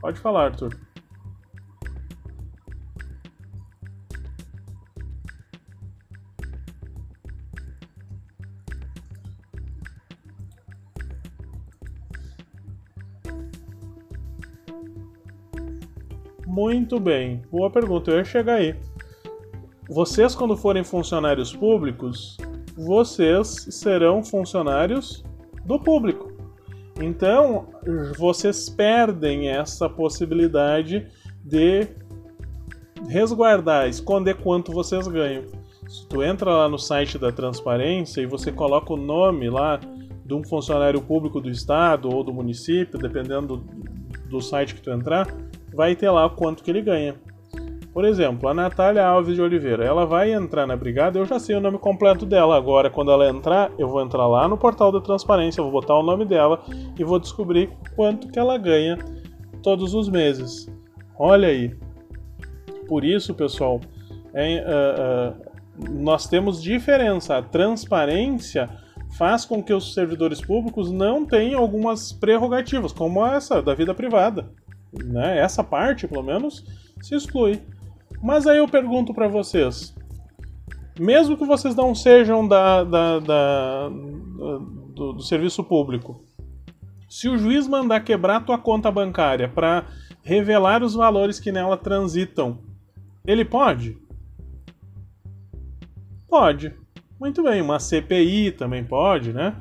Pode 0.00 0.20
falar, 0.20 0.46
Arthur. 0.46 0.76
Muito 16.46 17.00
bem, 17.00 17.40
boa 17.50 17.70
pergunta, 17.70 18.10
eu 18.10 18.18
ia 18.18 18.24
chegar 18.24 18.56
aí. 18.56 18.74
Vocês, 19.88 20.34
quando 20.34 20.56
forem 20.56 20.84
funcionários 20.84 21.56
públicos, 21.56 22.36
vocês 22.80 23.66
serão 23.70 24.22
funcionários 24.22 25.22
do 25.64 25.78
público. 25.78 26.32
Então, 27.00 27.68
vocês 28.18 28.68
perdem 28.68 29.48
essa 29.48 29.88
possibilidade 29.88 31.06
de 31.44 31.88
resguardar, 33.08 33.88
esconder 33.88 34.34
quanto 34.34 34.72
vocês 34.72 35.06
ganham. 35.08 35.44
Se 35.88 36.06
tu 36.06 36.22
entra 36.22 36.50
lá 36.50 36.68
no 36.68 36.78
site 36.78 37.18
da 37.18 37.32
transparência 37.32 38.20
e 38.20 38.26
você 38.26 38.52
coloca 38.52 38.92
o 38.92 38.96
nome 38.96 39.48
lá 39.48 39.80
de 40.24 40.34
um 40.34 40.44
funcionário 40.44 41.00
público 41.00 41.40
do 41.40 41.50
estado 41.50 42.08
ou 42.08 42.22
do 42.22 42.32
município, 42.32 42.98
dependendo 42.98 43.64
do, 44.28 44.40
site 44.40 44.74
que 44.74 44.80
tu 44.80 44.90
entrar, 44.90 45.26
vai 45.74 45.96
ter 45.96 46.10
lá 46.10 46.28
quanto 46.30 46.62
que 46.62 46.70
ele 46.70 46.82
ganha. 46.82 47.16
Por 47.92 48.04
exemplo, 48.04 48.48
a 48.48 48.54
Natália 48.54 49.04
Alves 49.04 49.34
de 49.34 49.42
Oliveira, 49.42 49.84
ela 49.84 50.06
vai 50.06 50.32
entrar 50.32 50.66
na 50.66 50.76
brigada, 50.76 51.18
eu 51.18 51.26
já 51.26 51.40
sei 51.40 51.56
o 51.56 51.60
nome 51.60 51.76
completo 51.78 52.24
dela. 52.24 52.56
Agora, 52.56 52.88
quando 52.88 53.10
ela 53.10 53.28
entrar, 53.28 53.70
eu 53.78 53.88
vou 53.88 54.00
entrar 54.00 54.26
lá 54.28 54.46
no 54.46 54.56
portal 54.56 54.92
da 54.92 55.00
transparência, 55.00 55.62
vou 55.62 55.72
botar 55.72 55.98
o 55.98 56.02
nome 56.02 56.24
dela 56.24 56.62
e 56.96 57.02
vou 57.02 57.18
descobrir 57.18 57.70
quanto 57.96 58.28
que 58.28 58.38
ela 58.38 58.56
ganha 58.56 58.96
todos 59.62 59.92
os 59.92 60.08
meses. 60.08 60.68
Olha 61.18 61.48
aí. 61.48 61.74
Por 62.86 63.04
isso, 63.04 63.34
pessoal, 63.34 63.80
é, 64.32 64.64
uh, 64.64 65.84
uh, 65.84 66.00
nós 66.00 66.28
temos 66.28 66.62
diferença. 66.62 67.38
A 67.38 67.42
transparência 67.42 68.70
faz 69.18 69.44
com 69.44 69.60
que 69.62 69.72
os 69.72 69.94
servidores 69.94 70.40
públicos 70.40 70.92
não 70.92 71.26
tenham 71.26 71.60
algumas 71.60 72.12
prerrogativas, 72.12 72.92
como 72.92 73.26
essa 73.26 73.60
da 73.60 73.74
vida 73.74 73.92
privada 73.92 74.48
né? 74.92 75.38
Essa 75.38 75.62
parte, 75.62 76.08
pelo 76.08 76.22
menos, 76.22 76.64
se 77.00 77.14
exclui. 77.14 77.60
Mas 78.22 78.46
aí 78.46 78.58
eu 78.58 78.68
pergunto 78.68 79.14
para 79.14 79.28
vocês, 79.28 79.94
mesmo 80.98 81.36
que 81.36 81.46
vocês 81.46 81.74
não 81.74 81.94
sejam 81.94 82.46
da, 82.46 82.84
da, 82.84 83.18
da 83.18 83.88
do, 83.88 85.14
do, 85.14 85.22
serviço 85.22 85.64
público, 85.64 86.22
se 87.08 87.28
o 87.28 87.38
juiz 87.38 87.66
mandar 87.66 88.00
quebrar 88.00 88.44
tua 88.44 88.58
conta 88.58 88.90
bancária 88.90 89.48
para 89.48 89.86
revelar 90.22 90.82
os 90.82 90.94
valores 90.94 91.40
que 91.40 91.50
nela 91.50 91.76
transitam, 91.76 92.58
ele 93.26 93.44
pode? 93.44 93.96
Pode. 96.28 96.74
Muito 97.18 97.42
bem, 97.42 97.62
uma 97.62 97.78
CPI 97.80 98.52
também 98.52 98.84
pode, 98.84 99.32
né? 99.32 99.56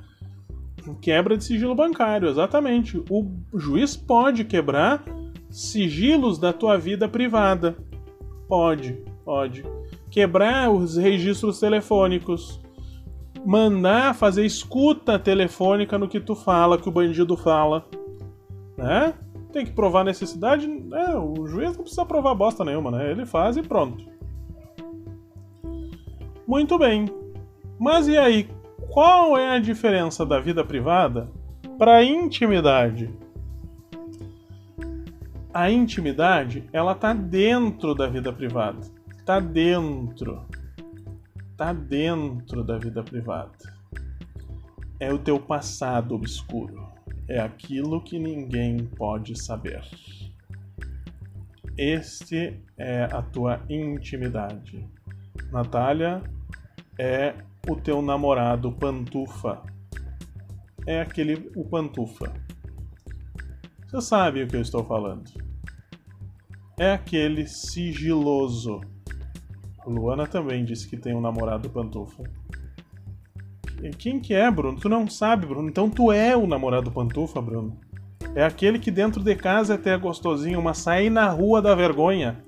Quebra 1.02 1.38
de 1.38 1.44
sigilo 1.44 1.76
bancário, 1.76 2.28
exatamente. 2.30 2.98
O 3.10 3.32
juiz 3.56 3.96
pode 3.96 4.44
quebrar 4.44 5.04
sigilos 5.50 6.38
da 6.38 6.54
tua 6.54 6.78
vida 6.78 7.08
privada. 7.08 7.78
Pode, 8.50 8.94
pode. 9.24 9.64
Quebrar 10.10 10.72
os 10.72 10.98
registros 10.98 11.60
telefônicos. 11.60 12.60
Mandar 13.46 14.16
fazer 14.16 14.44
escuta 14.44 15.20
telefônica 15.20 15.98
no 16.00 16.10
que 16.10 16.20
tu 16.20 16.36
fala, 16.36 16.80
que 16.80 16.90
o 16.90 16.92
bandido 16.92 17.38
fala. 17.38 17.86
Né? 18.76 19.14
Tem 19.54 19.64
que 19.64 19.72
provar 19.72 20.04
necessidade. 20.04 20.68
É, 20.92 21.16
o 21.16 21.46
juiz 21.46 21.78
não 21.78 21.84
precisa 21.84 22.06
provar 22.06 22.34
bosta 22.34 22.66
nenhuma, 22.66 22.90
né? 22.90 23.12
Ele 23.12 23.26
faz 23.26 23.56
e 23.56 23.62
pronto. 23.62 24.04
Muito 26.48 26.78
bem. 26.80 27.06
Mas 27.80 28.08
e 28.08 28.18
aí? 28.18 28.50
Qual 28.90 29.38
é 29.38 29.56
a 29.56 29.60
diferença 29.60 30.26
da 30.26 30.40
vida 30.40 30.66
privada 30.66 31.30
para 31.78 31.98
a 31.98 32.04
intimidade? 32.04 33.14
A 35.54 35.70
intimidade, 35.72 36.64
ela 36.72 36.94
tá 36.94 37.14
dentro 37.14 37.96
da 37.96 38.08
vida 38.08 38.32
privada. 38.32 38.80
Tá 39.26 39.40
dentro. 39.40 40.46
Tá 41.58 41.74
dentro 41.74 42.64
da 42.64 42.78
vida 42.78 43.04
privada. 43.04 43.58
É 45.00 45.12
o 45.12 45.18
teu 45.18 45.40
passado 45.40 46.14
obscuro. 46.14 46.88
É 47.28 47.40
aquilo 47.40 48.02
que 48.02 48.20
ninguém 48.20 48.86
pode 48.86 49.40
saber. 49.40 49.82
Este 51.78 52.60
é 52.78 53.04
a 53.06 53.22
tua 53.22 53.62
intimidade. 53.70 54.88
Natália 55.52 56.22
é 56.98 57.34
o 57.68 57.76
teu 57.76 58.02
namorado 58.02 58.72
pantufa. 58.72 59.64
É 60.86 61.02
aquele 61.02 61.52
o 61.56 61.64
pantufa 61.66 62.32
você 63.90 64.02
sabe 64.02 64.44
o 64.44 64.48
que 64.48 64.56
eu 64.56 64.62
estou 64.62 64.84
falando. 64.84 65.24
É 66.78 66.92
aquele 66.92 67.48
sigiloso. 67.48 68.82
Luana 69.84 70.28
também 70.28 70.64
disse 70.64 70.88
que 70.88 70.96
tem 70.96 71.16
um 71.16 71.22
namorado 71.22 71.68
pantufa. 71.72 72.22
Quem 73.98 74.20
que 74.20 74.36
é, 74.36 74.52
Bruno? 74.52 74.80
Tu 74.80 74.88
não 74.88 75.08
sabe, 75.08 75.48
Bruno. 75.48 75.68
Então 75.68 75.90
tu 75.90 76.12
é 76.12 76.38
o 76.38 76.46
namorado 76.46 76.92
pantufa, 76.92 77.42
Bruno. 77.42 77.80
É 78.36 78.44
aquele 78.44 78.78
que 78.78 78.92
dentro 78.92 79.24
de 79.24 79.36
casa 79.36 79.74
é 79.74 79.76
até 79.76 79.98
gostosinho, 79.98 80.62
mas 80.62 80.78
sai 80.78 81.10
na 81.10 81.28
rua 81.30 81.60
da 81.60 81.74
vergonha. 81.74 82.44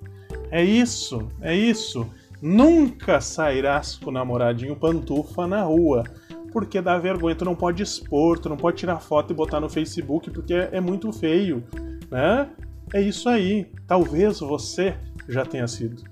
É 0.52 0.64
isso, 0.64 1.28
é 1.42 1.56
isso. 1.56 2.08
Nunca 2.40 3.20
sairás 3.20 3.96
com 3.96 4.12
o 4.12 4.14
namoradinho 4.14 4.76
pantufa 4.76 5.48
na 5.48 5.64
rua 5.64 6.04
porque 6.52 6.82
dá 6.82 6.98
vergonha, 6.98 7.36
tu 7.36 7.46
não 7.46 7.56
pode 7.56 7.82
expor, 7.82 8.38
tu 8.40 8.50
não 8.50 8.58
pode 8.58 8.78
tirar 8.78 9.00
foto 9.00 9.32
e 9.32 9.36
botar 9.36 9.60
no 9.60 9.70
Facebook 9.70 10.30
porque 10.30 10.54
é, 10.54 10.82
muito 10.82 11.12
feio, 11.12 11.64
né? 12.10 12.50
É 12.94 13.02
isso 13.02 13.30
aí. 13.30 13.68
Talvez 13.88 14.40
você 14.40 14.96
já 15.28 15.46
tenha 15.46 15.68
sido 15.68 16.04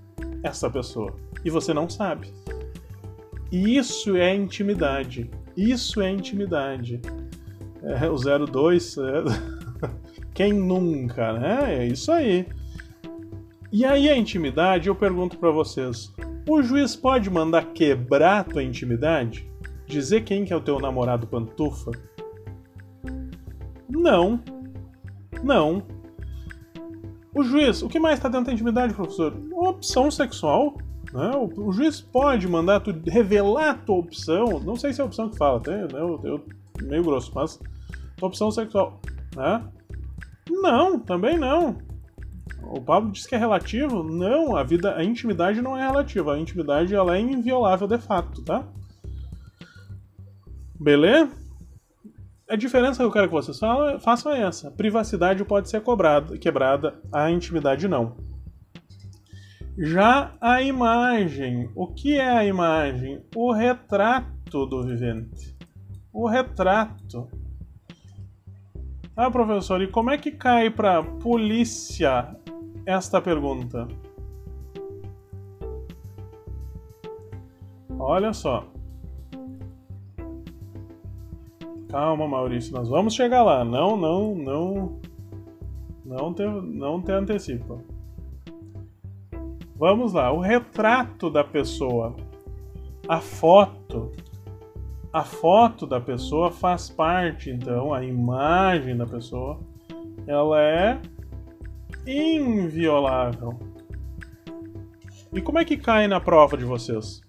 essa 0.44 0.70
pessoa 0.70 1.16
e 1.44 1.50
você 1.50 1.74
não 1.74 1.90
sabe. 1.90 2.34
E 3.52 3.78
isso 3.78 4.16
é 4.16 4.34
intimidade. 4.34 5.30
Isso 5.58 6.02
é 6.02 6.10
intimidade. 6.10 7.02
É, 7.84 8.10
o 8.10 8.46
02, 8.46 8.98
é... 8.98 9.02
quem 10.34 10.54
nunca, 10.54 11.34
né? 11.34 11.80
É 11.80 11.88
isso 11.88 12.12
aí. 12.12 12.48
E 13.72 13.86
aí 13.86 14.10
a 14.10 14.18
intimidade, 14.18 14.88
eu 14.88 14.96
pergunto 14.96 15.38
para 15.38 15.52
vocês, 15.52 16.12
o 16.48 16.62
juiz 16.64 16.96
pode 16.96 17.30
mandar 17.30 17.74
quebrar 17.74 18.44
tua 18.44 18.64
intimidade? 18.64 19.48
Dizer 19.90 20.22
quem 20.22 20.46
que 20.46 20.54
é 20.54 20.56
o 20.56 20.62
teu 20.62 20.80
namorado 20.80 21.26
pantufa? 21.26 21.90
Não. 23.90 24.40
Não. 25.42 25.82
O 27.34 27.42
juiz, 27.44 27.82
o 27.82 27.90
que 27.90 28.00
mais 28.00 28.20
está 28.20 28.30
dentro 28.30 28.46
da 28.46 28.54
intimidade, 28.54 28.94
professor? 28.94 29.34
Opção 29.52 30.12
sexual. 30.12 30.78
Né? 31.12 31.32
O, 31.36 31.70
o, 31.70 31.72
juiz 31.72 32.00
pode 32.02 32.48
mandar 32.48 32.82
tu 32.82 32.94
revelar 33.08 33.84
tua 33.84 33.98
opção. 33.98 34.60
Não 34.60 34.76
sei 34.76 34.94
se 34.94 35.02
é 35.02 35.04
a 35.04 35.08
opção 35.08 35.28
que 35.28 35.38
fala, 35.38 35.58
até, 35.58 35.76
né? 35.76 35.88
eu, 35.94 36.22
eu, 36.24 36.46
meio 36.84 37.04
grosso, 37.04 37.32
mas 37.34 37.60
opção 38.22 38.52
sexual. 38.52 39.02
Né? 39.36 39.64
Não, 40.52 41.00
também 41.00 41.36
não. 41.36 41.80
O 42.62 42.80
Pablo 42.80 43.12
diz 43.12 43.26
que 43.26 43.34
é 43.34 43.40
relativo. 43.40 44.04
Não, 44.04 44.56
a 44.56 44.62
vida, 44.62 44.96
a 44.96 45.04
intimidade 45.04 45.64
não 45.64 45.76
é 45.76 45.82
relativa. 45.82 46.36
A 46.36 46.40
intimidade 46.40 46.94
ela 46.94 47.18
é 47.18 47.20
inviolável 47.20 47.88
de 47.88 47.98
fato, 47.98 48.44
tá? 48.44 48.68
Beleza? 50.80 51.38
A 52.50 52.56
diferença 52.56 52.98
que 52.98 53.04
eu 53.04 53.12
quero 53.12 53.28
que 53.28 53.34
vocês 53.34 53.60
façam 54.02 54.32
é 54.32 54.42
essa. 54.42 54.72
Privacidade 54.72 55.44
pode 55.44 55.70
ser 55.70 55.82
cobrada, 55.82 56.38
quebrada, 56.38 57.00
a 57.12 57.30
intimidade 57.30 57.88
não. 57.88 58.18
Já 59.78 60.34
a 60.42 60.62
imagem. 60.62 61.70
O 61.76 61.88
que 61.88 62.18
é 62.18 62.30
a 62.30 62.46
imagem? 62.46 63.24
O 63.36 63.52
retrato 63.52 64.66
do 64.66 64.84
vivente. 64.84 65.56
O 66.12 66.28
retrato. 66.28 67.30
Ah, 69.16 69.30
professor, 69.30 69.82
e 69.82 69.88
como 69.88 70.10
é 70.10 70.18
que 70.18 70.32
cai 70.32 70.70
para 70.70 71.04
polícia 71.04 72.36
esta 72.86 73.22
pergunta? 73.22 73.88
Olha 78.00 78.34
só. 78.34 78.79
Calma, 81.90 82.28
Maurício, 82.28 82.72
nós 82.72 82.88
vamos 82.88 83.16
chegar 83.16 83.42
lá. 83.42 83.66
Não, 83.66 83.98
não, 83.98 84.36
não. 84.36 85.00
Não 86.06 86.34
te, 86.34 86.44
não 86.44 87.02
te 87.02 87.12
antecipa. 87.12 87.84
Vamos 89.76 90.14
lá, 90.14 90.32
o 90.32 90.40
retrato 90.40 91.30
da 91.30 91.44
pessoa. 91.44 92.16
A 93.08 93.20
foto. 93.20 94.12
A 95.12 95.24
foto 95.24 95.88
da 95.88 96.00
pessoa 96.00 96.52
faz 96.52 96.90
parte, 96.90 97.50
então, 97.50 97.92
a 97.92 98.06
imagem 98.06 98.96
da 98.96 99.08
pessoa, 99.08 99.60
ela 100.28 100.62
é 100.62 101.02
inviolável. 102.06 103.58
E 105.34 105.42
como 105.42 105.58
é 105.58 105.66
que 105.66 105.78
cai 105.78 106.08
na 106.08 106.20
prova 106.20 106.56
de 106.56 106.66
vocês? 106.66 107.22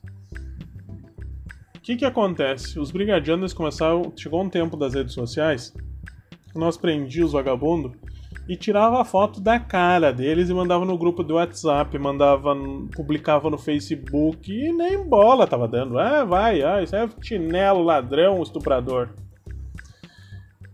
Que, 1.91 1.97
que 1.97 2.05
acontece? 2.05 2.79
Os 2.79 2.93
brigadianos 2.93 3.53
começaram. 3.53 4.13
Chegou 4.17 4.41
um 4.45 4.49
tempo 4.49 4.77
das 4.77 4.95
redes 4.95 5.13
sociais, 5.13 5.75
nós 6.55 6.77
prendíamos 6.77 7.31
os 7.31 7.33
vagabundos 7.33 7.91
e 8.49 8.57
tirava 8.57 9.01
a 9.01 9.05
foto 9.05 9.41
da 9.41 9.59
cara 9.59 10.13
deles 10.13 10.49
e 10.49 10.55
mandava 10.55 10.85
no 10.85 10.97
grupo 10.97 11.25
do 11.25 11.35
WhatsApp, 11.35 11.99
mandava, 11.99 12.55
publicava 12.95 13.51
no 13.51 13.59
Facebook 13.59 14.53
e 14.53 14.73
nem 14.73 15.05
bola 15.05 15.49
tava 15.49 15.67
dando. 15.67 15.99
Ah, 15.99 16.25
vai, 16.25 16.63
ah, 16.63 16.81
isso 16.81 16.95
é 16.95 17.09
chinelo, 17.21 17.83
ladrão, 17.83 18.41
estuprador. 18.41 19.09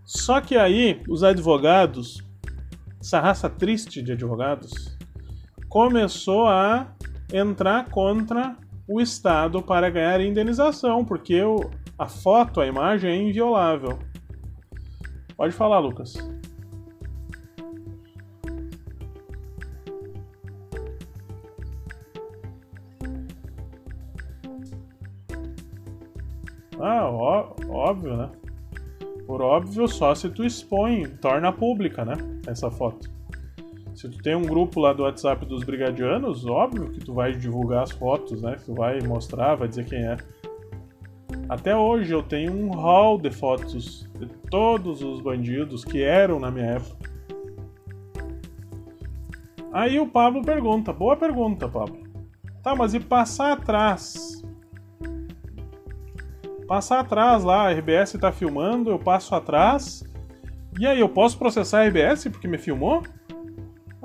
Só 0.04 0.42
que 0.42 0.54
aí 0.54 1.00
os 1.08 1.24
advogados, 1.24 2.22
essa 3.00 3.20
raça 3.20 3.48
triste 3.48 4.02
de 4.02 4.12
advogados, 4.12 4.98
começou 5.66 6.46
a 6.46 6.94
entrar 7.32 7.88
contra 7.88 8.54
o 8.88 9.00
Estado 9.00 9.60
para 9.60 9.90
ganhar 9.90 10.20
indenização, 10.20 11.04
porque 11.04 11.42
o, 11.42 11.70
a 11.98 12.08
foto, 12.08 12.60
a 12.60 12.66
imagem 12.66 13.10
é 13.10 13.16
inviolável. 13.16 13.98
Pode 15.36 15.52
falar, 15.52 15.78
Lucas. 15.78 16.14
Ah, 26.78 27.08
ó, 27.10 27.54
óbvio, 27.68 28.16
né? 28.16 28.30
Por 29.26 29.42
óbvio, 29.42 29.88
só 29.88 30.14
se 30.14 30.28
tu 30.28 30.44
expõe, 30.44 31.08
torna 31.08 31.52
pública, 31.52 32.04
né? 32.04 32.14
Essa 32.46 32.70
foto. 32.70 33.15
Se 34.06 34.12
tu 34.12 34.22
tem 34.22 34.36
um 34.36 34.42
grupo 34.42 34.78
lá 34.78 34.92
do 34.92 35.02
WhatsApp 35.02 35.44
dos 35.46 35.64
brigadianos, 35.64 36.46
óbvio 36.46 36.88
que 36.90 37.00
tu 37.00 37.12
vai 37.12 37.32
divulgar 37.32 37.82
as 37.82 37.90
fotos, 37.90 38.40
né? 38.40 38.54
Tu 38.64 38.72
vai 38.72 39.00
mostrar, 39.00 39.56
vai 39.56 39.66
dizer 39.66 39.84
quem 39.84 39.98
é. 39.98 40.16
Até 41.48 41.74
hoje 41.74 42.12
eu 42.12 42.22
tenho 42.22 42.52
um 42.52 42.70
hall 42.70 43.18
de 43.18 43.32
fotos 43.32 44.08
de 44.16 44.26
todos 44.48 45.02
os 45.02 45.20
bandidos 45.20 45.84
que 45.84 46.04
eram 46.04 46.38
na 46.38 46.52
minha 46.52 46.66
época. 46.66 47.10
Aí 49.72 49.98
o 49.98 50.06
Pablo 50.06 50.40
pergunta, 50.40 50.92
boa 50.92 51.16
pergunta, 51.16 51.68
Pablo. 51.68 51.98
Tá, 52.62 52.76
mas 52.76 52.94
e 52.94 53.00
passar 53.00 53.54
atrás? 53.54 54.40
Passar 56.68 57.00
atrás 57.00 57.42
lá, 57.42 57.66
a 57.66 57.72
RBS 57.72 58.12
tá 58.20 58.30
filmando, 58.30 58.88
eu 58.88 59.00
passo 59.00 59.34
atrás. 59.34 60.04
E 60.78 60.86
aí, 60.86 61.00
eu 61.00 61.08
posso 61.08 61.36
processar 61.36 61.80
a 61.80 61.88
RBS 61.88 62.28
porque 62.28 62.46
me 62.46 62.58
filmou? 62.58 63.02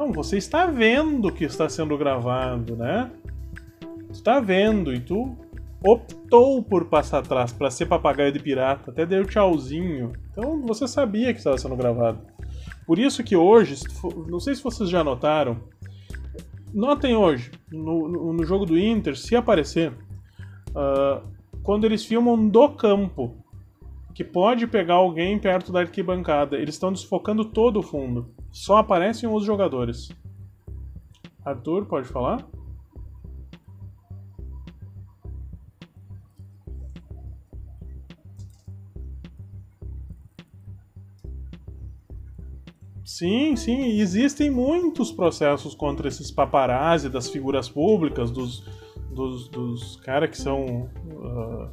Não, 0.02 0.12
você 0.12 0.36
está 0.36 0.66
vendo 0.66 1.32
que 1.32 1.44
está 1.44 1.70
sendo 1.70 1.96
gravado, 1.96 2.76
né? 2.76 3.12
Está 4.10 4.40
vendo 4.40 4.92
e 4.92 5.00
tu 5.00 5.38
optou 5.86 6.64
por 6.64 6.86
passar 6.86 7.20
atrás 7.20 7.54
para 7.54 7.70
ser 7.70 7.86
papagaio 7.86 8.32
de 8.32 8.40
pirata, 8.40 8.90
até 8.90 9.06
deu 9.06 9.24
tchauzinho. 9.26 10.12
Então 10.32 10.60
você 10.64 10.88
sabia 10.88 11.32
que 11.32 11.38
estava 11.38 11.56
sendo 11.60 11.76
gravado. 11.76 12.18
Por 12.88 12.98
isso 12.98 13.24
que 13.24 13.36
hoje, 13.36 13.76
não 14.28 14.40
sei 14.40 14.56
se 14.56 14.64
vocês 14.64 14.90
já 14.90 15.04
notaram, 15.04 15.58
notem 16.74 17.16
hoje, 17.16 17.52
no, 17.72 18.08
no, 18.08 18.34
no 18.34 18.44
jogo 18.44 18.66
do 18.66 18.80
Inter, 18.80 19.16
se 19.16 19.36
aparecer, 19.36 19.92
uh, 20.72 21.22
quando 21.62 21.86
eles 21.86 22.04
filmam 22.04 22.50
do 22.50 22.70
campo, 22.70 23.38
que 24.16 24.24
pode 24.24 24.66
pegar 24.66 24.96
alguém 24.96 25.38
perto 25.38 25.72
da 25.72 25.82
arquibancada, 25.82 26.58
eles 26.58 26.74
estão 26.74 26.92
desfocando 26.92 27.46
todo 27.46 27.78
o 27.78 27.84
fundo. 27.84 28.41
Só 28.52 28.78
aparecem 28.78 29.28
os 29.28 29.46
jogadores. 29.46 30.10
Arthur, 31.44 31.86
pode 31.86 32.08
falar? 32.08 32.46
Sim, 43.04 43.56
sim, 43.56 44.00
existem 44.00 44.50
muitos 44.50 45.12
processos 45.12 45.76
contra 45.76 46.08
esses 46.08 46.32
paparazzi 46.32 47.10
das 47.10 47.30
figuras 47.30 47.70
públicas, 47.70 48.32
dos, 48.32 48.66
dos, 49.12 49.48
dos 49.50 49.98
caras 49.98 50.30
que 50.30 50.38
são 50.38 50.90
uh, 51.06 51.70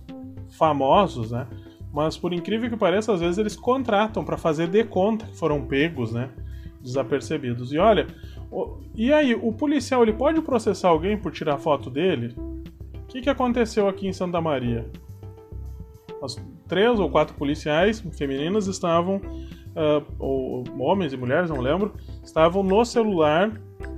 famosos, 0.51 1.31
né? 1.31 1.47
Mas 1.93 2.19
por 2.19 2.33
incrível 2.33 2.69
que 2.69 2.77
pareça, 2.77 3.13
às 3.15 3.21
vezes 3.21 3.39
eles 3.39 3.57
contratam 3.57 4.25
para 4.25 4.37
fazer 4.37 4.69
de 4.69 4.85
conta 4.85 5.27
que 5.27 5.37
foram 5.37 5.65
pegos, 5.65 6.13
né? 6.13 6.31
Desapercebidos. 6.83 7.73
E 7.73 7.79
olha, 7.79 8.07
e 8.95 9.13
aí, 9.13 9.35
o 9.35 9.53
policial 9.53 10.03
ele 10.03 10.13
pode 10.13 10.41
processar 10.41 10.89
alguém 10.89 11.17
por 11.17 11.33
tirar 11.33 11.59
foto 11.59 11.91
dele? 11.91 12.35
O 12.95 13.07
que, 13.07 13.21
que 13.21 13.31
aconteceu 13.31 13.89
aqui 13.89 14.07
em 14.07 14.13
Santa 14.13 14.41
Maria? 14.41 14.87
As 16.23 16.37
três 16.67 16.99
ou 16.99 17.11
quatro 17.11 17.35
policiais 17.35 18.01
femininas 18.17 18.67
estavam, 18.67 19.17
uh, 19.17 20.05
ou 20.19 20.65
homens 20.81 21.13
e 21.13 21.17
mulheres, 21.17 21.51
não 21.51 21.61
lembro, 21.61 21.95
estavam 22.25 22.63
no 22.63 22.85
celular 22.85 23.53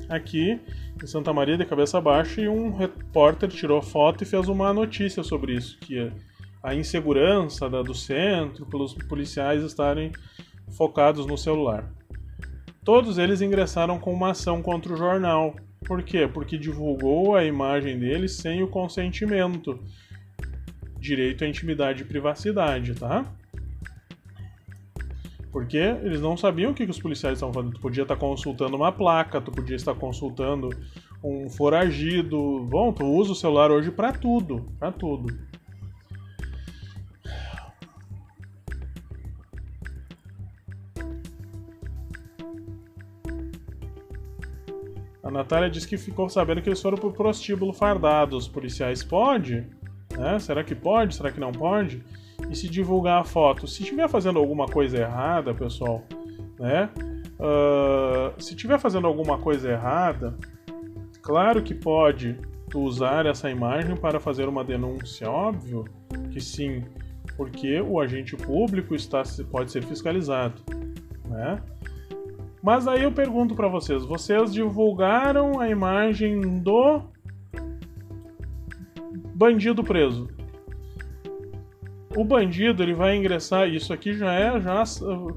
aqui 0.08 0.60
em 1.02 1.06
Santa 1.06 1.32
Maria 1.32 1.56
de 1.56 1.64
cabeça 1.64 2.00
baixa 2.00 2.40
e 2.40 2.48
um 2.48 2.76
repórter 2.76 3.48
tirou 3.48 3.80
foto 3.80 4.22
e 4.22 4.26
fez 4.26 4.48
uma 4.48 4.72
notícia 4.72 5.22
sobre 5.22 5.54
isso, 5.54 5.78
que 5.80 6.10
a 6.62 6.74
insegurança 6.74 7.70
da, 7.70 7.82
do 7.82 7.94
centro, 7.94 8.66
pelos 8.66 8.92
policiais 8.92 9.62
estarem 9.62 10.12
focados 10.76 11.26
no 11.26 11.38
celular. 11.38 11.90
Todos 12.84 13.18
eles 13.18 13.40
ingressaram 13.40 13.98
com 13.98 14.12
uma 14.12 14.30
ação 14.30 14.62
contra 14.62 14.92
o 14.92 14.96
jornal. 14.96 15.54
Por 15.86 16.02
quê? 16.02 16.26
Porque 16.26 16.56
divulgou 16.56 17.34
a 17.34 17.44
imagem 17.44 17.98
deles 17.98 18.36
sem 18.36 18.62
o 18.62 18.68
consentimento. 18.68 19.78
Direito 20.98 21.44
à 21.44 21.48
intimidade 21.48 22.02
e 22.02 22.06
privacidade, 22.06 22.94
tá? 22.94 23.24
Porque 25.52 25.78
eles 25.78 26.20
não 26.20 26.36
sabiam 26.36 26.70
o 26.70 26.74
que, 26.74 26.84
os 26.84 26.98
policiais 26.98 27.34
estavam 27.34 27.52
fazendo. 27.52 27.74
Tu 27.74 27.80
podia 27.80 28.02
estar 28.02 28.16
consultando 28.16 28.76
uma 28.76 28.92
placa, 28.92 29.40
tu 29.40 29.50
podia 29.50 29.76
estar 29.76 29.94
consultando 29.94 30.70
um 31.22 31.50
foragido. 31.50 32.60
Bom, 32.68 32.92
tu 32.92 33.04
usa 33.04 33.32
o 33.32 33.34
celular 33.34 33.70
hoje 33.70 33.90
para 33.90 34.12
tudo, 34.12 34.68
para 34.78 34.92
tudo. 34.92 35.49
A 45.30 45.32
Natália 45.32 45.70
disse 45.70 45.86
que 45.86 45.96
ficou 45.96 46.28
sabendo 46.28 46.60
que 46.60 46.68
eles 46.68 46.82
foram 46.82 46.98
pro 46.98 47.12
prostíbulo 47.12 47.72
fardados. 47.72 48.48
Policiais 48.48 49.04
pode? 49.04 49.64
Né? 50.18 50.40
Será 50.40 50.64
que 50.64 50.74
pode? 50.74 51.14
Será 51.14 51.30
que 51.30 51.38
não 51.38 51.52
pode? 51.52 52.02
E 52.50 52.56
se 52.56 52.68
divulgar 52.68 53.20
a 53.20 53.24
foto? 53.24 53.64
Se 53.68 53.84
estiver 53.84 54.08
fazendo 54.08 54.40
alguma 54.40 54.66
coisa 54.66 54.98
errada, 54.98 55.54
pessoal, 55.54 56.02
né? 56.58 56.90
Uh, 57.38 58.42
se 58.42 58.54
estiver 58.54 58.80
fazendo 58.80 59.06
alguma 59.06 59.38
coisa 59.38 59.70
errada, 59.70 60.36
claro 61.22 61.62
que 61.62 61.74
pode 61.74 62.36
usar 62.74 63.24
essa 63.24 63.48
imagem 63.48 63.94
para 63.96 64.18
fazer 64.18 64.48
uma 64.48 64.64
denúncia, 64.64 65.30
óbvio 65.30 65.84
que 66.32 66.40
sim, 66.40 66.82
porque 67.36 67.80
o 67.80 68.00
agente 68.00 68.36
público 68.36 68.96
está, 68.96 69.22
pode 69.48 69.70
ser 69.70 69.84
fiscalizado, 69.84 70.60
né? 71.24 71.62
Mas 72.62 72.86
aí 72.86 73.02
eu 73.02 73.12
pergunto 73.12 73.54
para 73.54 73.68
vocês, 73.68 74.04
vocês 74.04 74.52
divulgaram 74.52 75.58
a 75.58 75.68
imagem 75.68 76.60
do 76.60 77.02
bandido 79.34 79.82
preso. 79.82 80.28
O 82.14 82.24
bandido 82.24 82.82
ele 82.82 82.92
vai 82.92 83.16
ingressar, 83.16 83.68
isso 83.68 83.92
aqui 83.92 84.12
já 84.12 84.34
é 84.34 84.60
já 84.60 84.82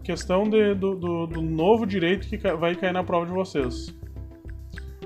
questão 0.03 0.49
de, 0.49 0.73
do, 0.73 0.95
do, 0.95 1.27
do 1.27 1.41
novo 1.41 1.85
direito 1.85 2.27
que 2.27 2.37
vai 2.37 2.75
cair 2.75 2.91
na 2.91 3.03
prova 3.03 3.25
de 3.25 3.31
vocês. 3.31 3.95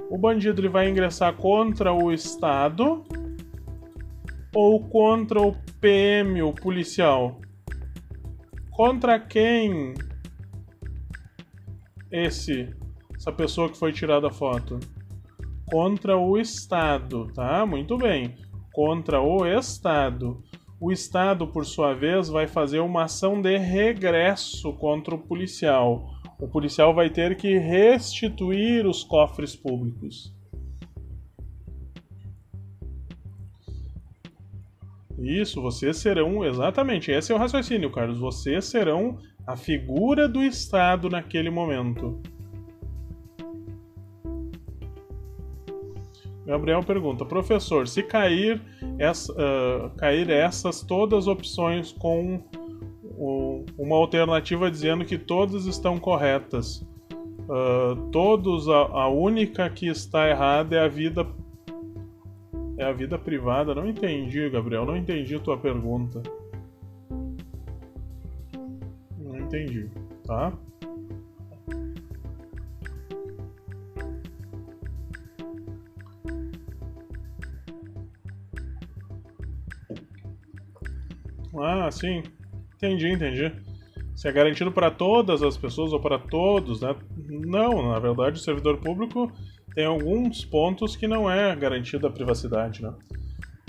O 0.09 0.17
bandido 0.17 0.61
ele 0.61 0.69
vai 0.69 0.89
ingressar 0.89 1.33
contra 1.33 1.93
o 1.93 2.11
Estado 2.11 3.03
ou 4.55 4.79
contra 4.87 5.39
o 5.41 5.55
PM, 5.79 6.41
o 6.41 6.53
policial? 6.53 7.39
Contra 8.71 9.19
quem 9.19 9.93
esse 12.11 12.73
essa 13.15 13.31
pessoa 13.31 13.69
que 13.69 13.77
foi 13.77 13.91
tirada 13.91 14.27
a 14.27 14.31
foto? 14.31 14.79
Contra 15.65 16.15
o 16.15 16.37
Estado, 16.37 17.27
tá? 17.33 17.65
Muito 17.65 17.97
bem. 17.97 18.35
Contra 18.71 19.19
o 19.19 19.45
Estado. 19.45 20.43
O 20.79 20.91
Estado, 20.91 21.47
por 21.47 21.65
sua 21.65 21.95
vez, 21.95 22.29
vai 22.29 22.47
fazer 22.47 22.79
uma 22.79 23.05
ação 23.05 23.41
de 23.41 23.57
regresso 23.57 24.71
contra 24.73 25.15
o 25.15 25.17
policial. 25.17 26.07
O 26.39 26.47
policial 26.47 26.93
vai 26.93 27.09
ter 27.09 27.35
que 27.35 27.57
restituir 27.57 28.85
os 28.85 29.03
cofres 29.03 29.55
públicos. 29.55 30.31
Isso, 35.17 35.59
vocês 35.59 35.97
serão. 35.97 36.45
Exatamente, 36.45 37.09
esse 37.09 37.31
é 37.31 37.35
o 37.35 37.39
raciocínio, 37.39 37.91
Carlos. 37.91 38.19
Vocês 38.19 38.65
serão 38.65 39.17
a 39.47 39.55
figura 39.55 40.27
do 40.27 40.43
Estado 40.43 41.09
naquele 41.09 41.49
momento. 41.49 42.21
Gabriel 46.45 46.83
pergunta: 46.83 47.25
Professor, 47.25 47.87
se 47.87 48.03
cair, 48.03 48.61
essa, 48.99 49.31
uh, 49.33 49.89
cair 49.97 50.29
essas 50.29 50.81
todas 50.81 51.19
as 51.19 51.27
opções 51.27 51.93
com 51.93 52.43
uma 53.77 53.95
alternativa 53.95 54.69
dizendo 54.69 55.03
que 55.03 55.17
todas 55.17 55.65
estão 55.65 55.97
corretas, 55.97 56.85
uh, 57.49 57.95
todos 58.11 58.69
a, 58.69 58.75
a 58.75 59.09
única 59.09 59.67
que 59.69 59.87
está 59.87 60.29
errada 60.29 60.75
é 60.75 60.79
a 60.79 60.87
vida 60.87 61.25
é 62.77 62.83
a 62.83 62.91
vida 62.91 63.17
privada. 63.17 63.73
Não 63.73 63.89
entendi, 63.89 64.47
Gabriel. 64.49 64.85
Não 64.85 64.95
entendi 64.95 65.35
a 65.35 65.39
tua 65.39 65.57
pergunta. 65.57 66.21
Entendi, 69.47 69.89
tá? 70.25 70.53
Ah, 81.59 81.89
sim. 81.89 82.21
Entendi, 82.75 83.09
entendi. 83.09 83.51
Se 84.15 84.27
é 84.27 84.31
garantido 84.31 84.71
para 84.71 84.91
todas 84.91 85.41
as 85.41 85.57
pessoas 85.57 85.91
ou 85.91 85.99
para 85.99 86.19
todos, 86.19 86.81
né? 86.81 86.95
Não, 87.27 87.91
na 87.91 87.99
verdade, 87.99 88.39
o 88.39 88.43
servidor 88.43 88.77
público 88.77 89.31
tem 89.73 89.85
alguns 89.85 90.45
pontos 90.45 90.95
que 90.95 91.07
não 91.07 91.29
é 91.29 91.55
garantida 91.55 92.07
a 92.07 92.11
privacidade, 92.11 92.81
né? 92.81 92.93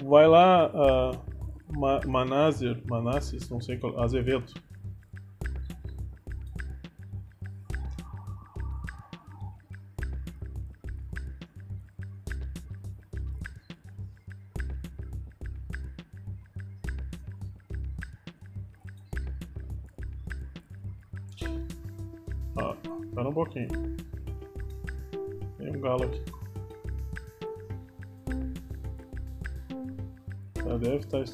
Vai 0.02 0.26
lá, 0.26 0.70
uh, 0.70 1.78
Ma 1.78 2.00
Manazir, 2.06 2.80
Manassis, 2.86 3.48
não 3.50 3.60
sei 3.60 3.78
qual, 3.78 4.00
Azevedo. 4.00 4.52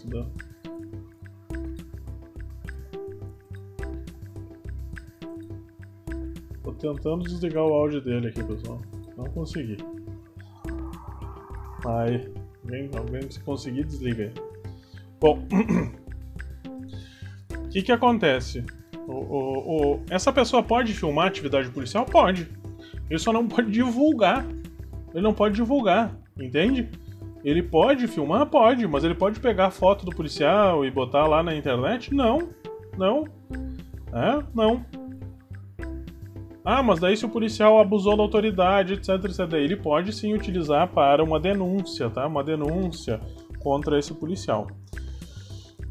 Estudando. 0.04 0.30
Tô 6.62 6.72
tentando 6.72 7.24
desligar 7.24 7.64
o 7.64 7.74
áudio 7.74 8.00
dele 8.00 8.28
aqui, 8.28 8.42
pessoal. 8.42 8.80
Não 9.16 9.24
consegui. 9.26 9.76
Aí, 11.86 12.32
alguém, 12.62 12.90
alguém 12.96 13.30
se 13.30 13.40
conseguir, 13.40 13.84
desliga 13.84 14.24
aí. 14.24 14.32
Bom, 15.20 15.46
o 17.58 17.68
que 17.68 17.82
que 17.82 17.92
acontece? 17.92 18.64
O, 19.06 19.12
o, 19.12 19.94
o, 19.94 20.02
essa 20.08 20.32
pessoa 20.32 20.62
pode 20.62 20.94
filmar 20.94 21.26
atividade 21.26 21.68
policial? 21.70 22.06
Pode. 22.06 22.48
Ele 23.10 23.18
só 23.18 23.32
não 23.32 23.46
pode 23.46 23.70
divulgar. 23.70 24.46
Ele 25.12 25.22
não 25.22 25.34
pode 25.34 25.54
divulgar, 25.54 26.18
entende? 26.40 26.88
Ele 27.44 27.62
pode 27.62 28.08
filmar? 28.08 28.46
Pode, 28.46 28.86
mas 28.86 29.04
ele 29.04 29.14
pode 29.14 29.38
pegar 29.38 29.70
foto 29.70 30.04
do 30.04 30.10
policial 30.10 30.84
e 30.84 30.90
botar 30.90 31.26
lá 31.26 31.42
na 31.42 31.54
internet? 31.54 32.14
Não. 32.14 32.48
Não. 32.96 33.24
É? 34.12 34.42
Não. 34.54 34.84
Ah, 36.64 36.82
mas 36.82 36.98
daí 36.98 37.16
se 37.16 37.26
o 37.26 37.28
policial 37.28 37.78
abusou 37.78 38.16
da 38.16 38.22
autoridade, 38.22 38.94
etc, 38.94 39.10
etc, 39.24 39.52
ele 39.52 39.76
pode 39.76 40.12
sim 40.14 40.32
utilizar 40.32 40.88
para 40.88 41.22
uma 41.22 41.38
denúncia, 41.38 42.08
tá? 42.08 42.26
Uma 42.26 42.42
denúncia 42.42 43.20
contra 43.58 43.98
esse 43.98 44.14
policial. 44.14 44.66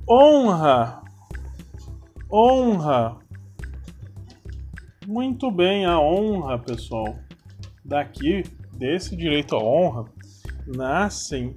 Honra. 0.09 1.03
Honra 2.31 3.23
muito 5.07 5.51
bem, 5.51 5.85
a 5.85 5.99
honra, 5.99 6.57
pessoal. 6.57 7.17
Daqui, 7.83 8.43
desse 8.71 9.15
direito 9.15 9.55
à 9.55 9.63
honra, 9.63 10.05
nascem 10.67 11.55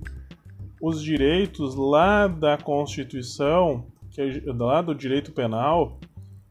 os 0.80 1.02
direitos 1.02 1.74
lá 1.74 2.26
da 2.26 2.56
Constituição, 2.58 3.86
que 4.10 4.42
lá 4.46 4.80
do 4.82 4.94
direito 4.94 5.32
penal, 5.32 5.98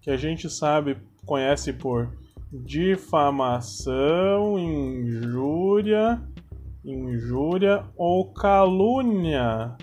que 0.01 0.09
a 0.09 0.17
gente 0.17 0.49
sabe, 0.49 0.97
conhece 1.25 1.71
por 1.73 2.11
difamação, 2.51 3.79
injúria, 4.59 6.21
injúria 6.83 7.83
ou 7.95 8.33
calúnia. 8.33 9.75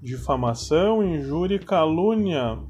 Difamação, 0.00 1.02
injúria 1.02 1.56
e 1.56 1.58
calúnia 1.58 2.60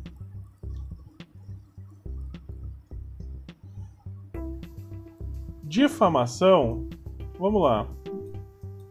Difamação, 5.68 6.88
vamos 7.38 7.60
lá. 7.60 7.86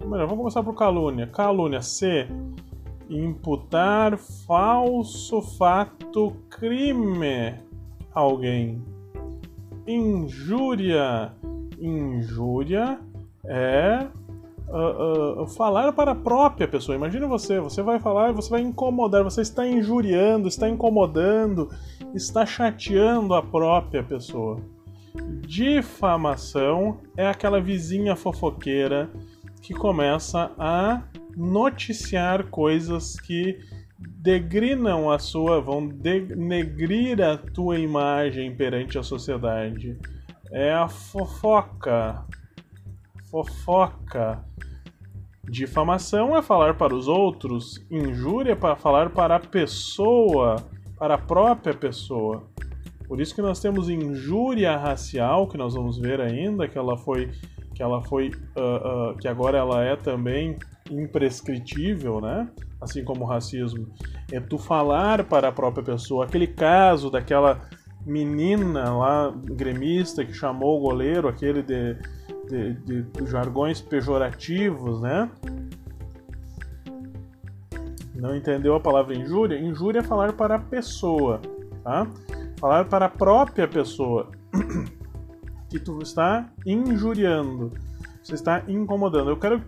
Melhor, 0.07 0.25
vamos 0.25 0.37
começar 0.37 0.63
por 0.63 0.73
calúnia. 0.73 1.27
Calúnia, 1.27 1.81
C. 1.81 2.27
Imputar 3.09 4.17
falso 4.17 5.41
fato 5.41 6.33
crime 6.49 7.55
a 8.15 8.19
alguém. 8.21 8.81
Injúria. 9.85 11.33
Injúria 11.77 13.01
é 13.45 14.07
uh, 14.69 15.41
uh, 15.41 15.47
falar 15.47 15.91
para 15.91 16.11
a 16.11 16.15
própria 16.15 16.69
pessoa. 16.69 16.95
Imagina 16.95 17.27
você, 17.27 17.59
você 17.59 17.81
vai 17.81 17.99
falar 17.99 18.29
e 18.29 18.33
você 18.33 18.49
vai 18.49 18.61
incomodar, 18.61 19.25
você 19.25 19.41
está 19.41 19.67
injuriando, 19.67 20.47
está 20.47 20.69
incomodando, 20.69 21.69
está 22.15 22.45
chateando 22.45 23.33
a 23.33 23.43
própria 23.43 24.01
pessoa. 24.03 24.57
Difamação 25.41 26.99
é 27.17 27.27
aquela 27.27 27.59
vizinha 27.59 28.15
fofoqueira 28.15 29.09
que 29.67 29.73
começa 29.73 30.49
a 30.57 31.03
noticiar 31.35 32.45
coisas 32.45 33.19
que 33.19 33.59
degrinam 33.99 35.11
a 35.11 35.19
sua, 35.19 35.59
vão 35.59 35.85
denegrir 35.85 37.21
a 37.21 37.35
tua 37.35 37.77
imagem 37.77 38.55
perante 38.55 38.97
a 38.97 39.03
sociedade. 39.03 39.99
É 40.53 40.71
a 40.71 40.87
fofoca. 40.87 42.23
Fofoca. 43.29 44.41
Difamação 45.43 46.37
é 46.37 46.41
falar 46.41 46.75
para 46.75 46.95
os 46.95 47.09
outros, 47.09 47.85
injúria 47.91 48.53
é 48.53 48.55
para 48.55 48.77
falar 48.77 49.09
para 49.09 49.35
a 49.35 49.39
pessoa, 49.39 50.65
para 50.97 51.15
a 51.15 51.17
própria 51.17 51.73
pessoa. 51.73 52.47
Por 53.05 53.19
isso 53.19 53.35
que 53.35 53.41
nós 53.41 53.59
temos 53.59 53.89
injúria 53.89 54.77
racial, 54.77 55.45
que 55.45 55.57
nós 55.57 55.73
vamos 55.73 55.97
ver 55.97 56.21
ainda, 56.21 56.69
que 56.69 56.77
ela 56.77 56.97
foi, 56.97 57.31
que 57.77 57.83
ela 57.83 58.01
foi, 58.01 58.29
uh, 58.29 59.11
uh, 59.11 59.17
que 59.17 59.27
agora 59.27 59.59
ela 59.59 59.83
é 59.83 59.95
também 59.95 60.57
imprescritível, 60.89 62.19
né? 62.19 62.49
Assim 62.81 63.03
como 63.03 63.23
o 63.23 63.27
racismo. 63.27 63.87
É 64.31 64.39
tu 64.39 64.57
falar 64.57 65.23
para 65.25 65.49
a 65.49 65.51
própria 65.51 65.83
pessoa. 65.83 66.25
Aquele 66.25 66.47
caso 66.47 67.11
daquela 67.11 67.61
menina 68.03 68.91
lá, 68.97 69.31
gremista, 69.43 70.25
que 70.25 70.33
chamou 70.33 70.79
o 70.79 70.81
goleiro, 70.81 71.27
aquele 71.27 71.61
de, 71.61 71.93
de, 72.49 72.73
de, 72.73 73.03
de 73.03 73.27
jargões 73.27 73.79
pejorativos, 73.79 74.99
né? 74.99 75.29
Não 78.15 78.35
entendeu 78.35 78.73
a 78.73 78.79
palavra 78.79 79.13
injúria? 79.13 79.59
Injúria 79.59 79.99
é 79.99 80.03
falar 80.03 80.33
para 80.33 80.55
a 80.55 80.59
pessoa, 80.59 81.39
tá? 81.83 82.07
Falar 82.59 82.85
para 82.85 83.05
a 83.05 83.09
própria 83.09 83.67
pessoa 83.67 84.31
que 85.77 85.85
tu 85.85 85.99
está 86.01 86.49
injuriando, 86.65 87.71
você 88.21 88.33
está 88.33 88.63
incomodando. 88.67 89.29
Eu 89.29 89.37
quero, 89.37 89.63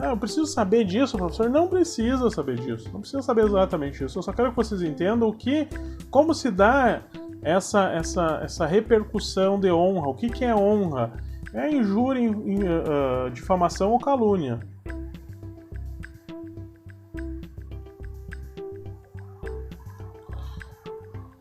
ah, 0.00 0.10
eu 0.10 0.16
preciso 0.16 0.46
saber 0.46 0.84
disso, 0.84 1.16
professor. 1.16 1.48
Não 1.48 1.66
precisa 1.66 2.30
saber 2.30 2.56
disso. 2.56 2.88
Não 2.92 3.00
precisa 3.00 3.22
saber 3.22 3.44
exatamente 3.44 4.04
isso. 4.04 4.18
Eu 4.18 4.22
só 4.22 4.32
quero 4.32 4.50
que 4.50 4.56
vocês 4.56 4.82
entendam 4.82 5.28
o 5.28 5.32
que, 5.32 5.66
como 6.10 6.34
se 6.34 6.50
dá 6.50 7.02
essa 7.42 7.90
essa 7.90 8.40
essa 8.42 8.66
repercussão 8.66 9.58
de 9.58 9.72
honra. 9.72 10.08
O 10.08 10.14
que 10.14 10.28
que 10.28 10.44
é 10.44 10.54
honra? 10.54 11.12
É 11.52 11.72
injúria, 11.72 12.30
uh, 12.30 13.30
difamação 13.30 13.90
ou 13.92 13.98
calúnia. 13.98 14.60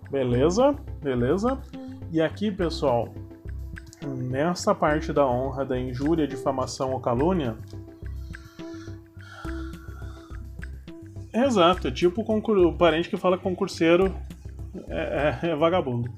Beleza? 0.09 0.73
Beleza? 1.03 1.59
E 2.11 2.21
aqui, 2.21 2.49
pessoal, 2.49 3.13
nessa 4.05 4.75
parte 4.75 5.11
da 5.11 5.25
honra, 5.25 5.65
da 5.65 5.79
injúria, 5.79 6.27
difamação 6.27 6.91
ou 6.91 6.99
calúnia. 6.99 7.55
Exato, 11.33 11.87
é 11.87 11.91
tipo 11.91 12.21
o, 12.21 12.73
parente 12.73 13.09
que 13.09 13.17
fala 13.17 13.37
que 13.37 13.43
concurseiro 13.43 14.13
é, 14.87 15.39
é, 15.43 15.49
é 15.49 15.55
vagabundo. 15.55 16.11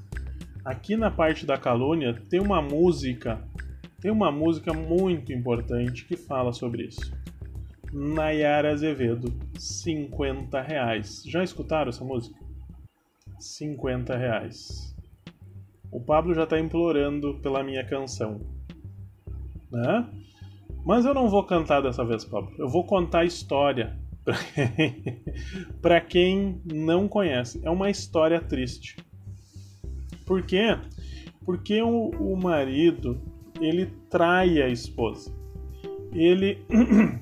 Aqui 0.63 0.95
na 0.95 1.09
parte 1.09 1.45
da 1.45 1.57
calúnia 1.57 2.13
tem 2.29 2.39
uma 2.39 2.61
música, 2.61 3.41
tem 4.01 4.11
uma 4.11 4.31
música 4.31 4.73
muito 4.73 5.33
importante 5.33 6.05
que 6.05 6.15
fala 6.15 6.53
sobre 6.53 6.83
isso. 6.83 7.11
Nayara 7.91 8.71
Azevedo, 8.71 9.33
50 9.57 10.61
reais. 10.61 11.23
Já 11.25 11.43
escutaram 11.43 11.89
essa 11.89 12.03
música? 12.03 12.39
50 13.39 14.15
reais. 14.15 14.88
O 15.91 15.99
Pablo 15.99 16.33
já 16.33 16.43
está 16.43 16.59
implorando 16.59 17.35
pela 17.35 17.63
minha 17.63 17.83
canção. 17.83 18.41
Né? 19.71 20.09
Mas 20.85 21.05
eu 21.05 21.13
não 21.13 21.29
vou 21.29 21.43
cantar 21.43 21.81
dessa 21.81 22.03
vez, 22.03 22.23
Pablo. 22.25 22.51
Eu 22.57 22.67
vou 22.67 22.85
contar 22.85 23.19
a 23.19 23.25
história 23.25 23.97
para 25.81 25.99
quem 26.01 26.61
não 26.65 27.07
conhece. 27.07 27.59
É 27.63 27.69
uma 27.69 27.89
história 27.89 28.39
triste. 28.39 28.97
Por 30.25 30.43
quê? 30.43 30.77
Porque 31.45 31.81
o, 31.81 32.09
o 32.09 32.37
marido 32.37 33.19
ele 33.59 33.87
trai 34.09 34.61
a 34.61 34.67
esposa. 34.67 35.33
Ele 36.13 36.63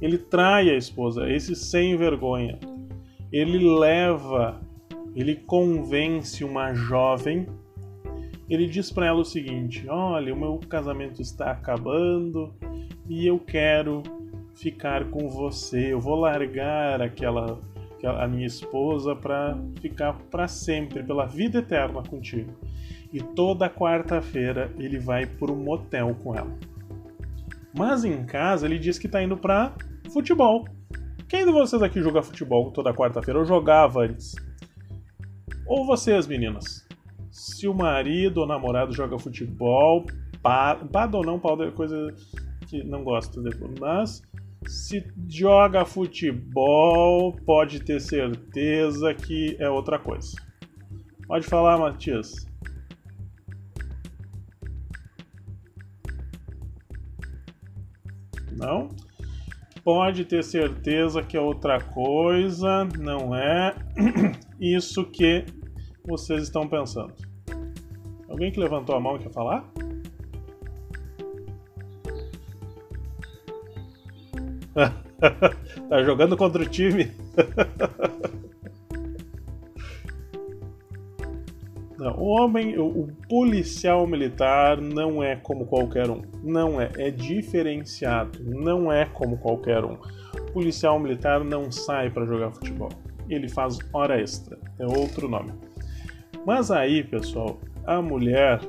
ele 0.00 0.18
trai 0.18 0.70
a 0.70 0.76
esposa, 0.76 1.30
esse 1.30 1.54
sem 1.54 1.96
vergonha. 1.96 2.58
Ele 3.32 3.58
leva 3.78 4.60
ele 5.14 5.34
convence 5.34 6.44
uma 6.44 6.72
jovem. 6.72 7.46
Ele 8.50 8.66
diz 8.66 8.90
para 8.90 9.06
ela 9.06 9.20
o 9.20 9.24
seguinte: 9.24 9.88
Olha, 9.88 10.34
o 10.34 10.38
meu 10.38 10.58
casamento 10.68 11.22
está 11.22 11.52
acabando 11.52 12.52
e 13.08 13.24
eu 13.24 13.38
quero 13.38 14.02
ficar 14.56 15.04
com 15.04 15.28
você. 15.28 15.92
Eu 15.92 16.00
vou 16.00 16.16
largar 16.16 17.00
aquela, 17.00 17.60
a 18.04 18.26
minha 18.26 18.46
esposa 18.46 19.14
para 19.14 19.56
ficar 19.80 20.14
para 20.30 20.48
sempre, 20.48 21.00
pela 21.04 21.26
vida 21.26 21.60
eterna 21.60 22.02
contigo. 22.02 22.52
E 23.12 23.20
toda 23.20 23.70
quarta-feira 23.70 24.72
ele 24.76 24.98
vai 24.98 25.26
para 25.26 25.52
um 25.52 25.56
motel 25.56 26.16
com 26.20 26.34
ela. 26.34 26.52
Mas 27.72 28.04
em 28.04 28.24
casa 28.24 28.66
ele 28.66 28.80
diz 28.80 28.98
que 28.98 29.06
está 29.06 29.22
indo 29.22 29.36
para 29.36 29.72
futebol. 30.12 30.66
Quem 31.28 31.46
de 31.46 31.52
vocês 31.52 31.80
aqui 31.80 32.02
joga 32.02 32.20
futebol 32.20 32.72
toda 32.72 32.92
quarta-feira? 32.92 33.38
Eu 33.38 33.44
jogava 33.44 34.02
antes. 34.02 34.34
Ou 35.66 35.86
vocês, 35.86 36.26
meninas, 36.26 36.84
se 37.30 37.68
o 37.68 37.74
marido 37.74 38.38
ou 38.38 38.46
namorado 38.46 38.92
joga 38.92 39.18
futebol, 39.18 40.04
pado 40.42 41.18
ou 41.18 41.24
não, 41.24 41.38
pau 41.38 41.62
é 41.62 41.70
coisa 41.70 42.14
que 42.66 42.82
não 42.82 43.04
gosto, 43.04 43.42
mas 43.78 44.22
se 44.66 45.04
joga 45.28 45.84
futebol, 45.84 47.32
pode 47.44 47.80
ter 47.80 48.00
certeza 48.00 49.14
que 49.14 49.56
é 49.58 49.68
outra 49.68 49.98
coisa. 49.98 50.36
Pode 51.26 51.46
falar, 51.46 51.78
Matias. 51.78 52.46
Não? 58.52 58.88
Pode 59.82 60.24
ter 60.26 60.44
certeza 60.44 61.22
que 61.22 61.36
é 61.36 61.40
outra 61.40 61.80
coisa, 61.80 62.84
não 62.98 63.34
é 63.34 63.74
isso 64.60 65.04
que 65.06 65.46
vocês 66.04 66.42
estão 66.44 66.68
pensando? 66.68 67.14
Alguém 68.28 68.52
que 68.52 68.60
levantou 68.60 68.94
a 68.94 69.00
mão 69.00 69.16
e 69.16 69.20
quer 69.20 69.32
falar? 69.32 69.64
tá 75.88 76.02
jogando 76.04 76.36
contra 76.36 76.62
o 76.62 76.66
time? 76.66 77.10
Não, 82.00 82.16
o 82.16 82.28
homem, 82.28 82.78
o, 82.78 82.86
o, 82.86 83.08
policial 83.28 84.06
militar 84.06 84.80
não 84.80 85.22
é 85.22 85.36
como 85.36 85.66
qualquer 85.66 86.08
um. 86.08 86.22
Não 86.42 86.80
é, 86.80 86.90
é 86.96 87.10
diferenciado. 87.10 88.42
Não 88.42 88.90
é 88.90 89.04
como 89.04 89.36
qualquer 89.36 89.84
um. 89.84 89.98
O 90.34 90.50
policial 90.50 90.98
militar 90.98 91.44
não 91.44 91.70
sai 91.70 92.08
para 92.08 92.24
jogar 92.24 92.52
futebol. 92.52 92.88
Ele 93.28 93.50
faz 93.50 93.76
hora 93.92 94.18
extra. 94.18 94.58
É 94.78 94.86
outro 94.86 95.28
nome. 95.28 95.52
Mas 96.46 96.70
aí, 96.70 97.04
pessoal, 97.04 97.58
a 97.86 98.00
mulher 98.00 98.60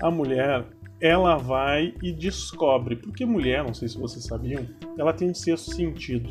a 0.00 0.10
mulher 0.10 0.66
ela 1.00 1.36
vai 1.36 1.94
e 2.02 2.12
descobre, 2.12 2.96
porque 2.96 3.24
mulher, 3.24 3.62
não 3.64 3.74
sei 3.74 3.88
se 3.88 3.98
vocês 3.98 4.24
sabiam, 4.24 4.66
ela 4.98 5.12
tem 5.12 5.30
um 5.30 5.34
sexto 5.34 5.74
sentido. 5.74 6.30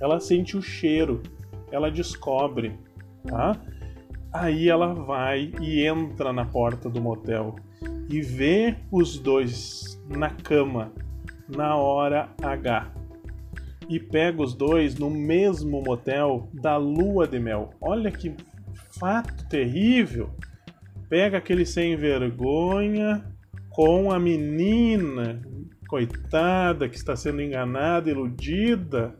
Ela 0.00 0.20
sente 0.20 0.56
o 0.56 0.62
cheiro, 0.62 1.22
ela 1.70 1.90
descobre, 1.90 2.78
tá? 3.26 3.60
Aí 4.32 4.68
ela 4.68 4.92
vai 4.92 5.52
e 5.60 5.86
entra 5.86 6.32
na 6.32 6.44
porta 6.44 6.88
do 6.90 7.00
motel 7.00 7.56
e 8.08 8.20
vê 8.20 8.76
os 8.90 9.18
dois 9.18 10.02
na 10.08 10.30
cama 10.30 10.92
na 11.48 11.76
hora 11.76 12.28
H. 12.42 12.92
E 13.88 14.00
pega 14.00 14.42
os 14.42 14.54
dois 14.54 14.96
no 14.96 15.10
mesmo 15.10 15.82
motel 15.82 16.48
da 16.54 16.76
lua 16.76 17.26
de 17.28 17.38
mel. 17.38 17.70
Olha 17.80 18.10
que 18.10 18.34
fato 18.98 19.48
terrível. 19.48 20.34
Pega 21.08 21.38
aquele 21.38 21.66
sem 21.66 21.96
vergonha 21.96 23.24
com 23.70 24.10
a 24.10 24.18
menina 24.18 25.42
coitada 25.88 26.88
que 26.88 26.96
está 26.96 27.14
sendo 27.14 27.42
enganada, 27.42 28.10
iludida, 28.10 29.14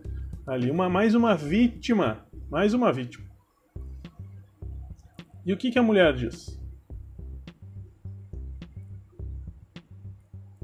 ali 0.47 0.71
uma 0.71 0.89
mais 0.89 1.15
uma 1.15 1.35
vítima, 1.35 2.27
mais 2.51 2.75
uma 2.75 2.93
vítima. 2.93 3.25
E 5.47 5.53
o 5.53 5.57
que, 5.57 5.71
que 5.71 5.79
a 5.79 5.83
mulher 5.83 6.15
diz? 6.15 6.59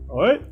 Oi? 0.08 0.49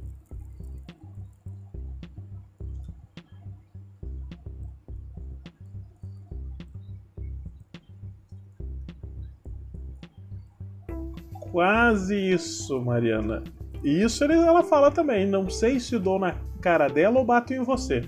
Quase 11.50 12.14
isso, 12.14 12.80
Mariana. 12.80 13.42
E 13.82 14.02
isso 14.02 14.24
ela 14.24 14.62
fala 14.62 14.90
também. 14.90 15.26
Não 15.26 15.48
sei 15.48 15.80
se 15.80 15.98
dou 15.98 16.18
na 16.18 16.34
cara 16.60 16.88
dela 16.88 17.18
ou 17.18 17.24
bato 17.24 17.52
em 17.54 17.62
você. 17.62 18.02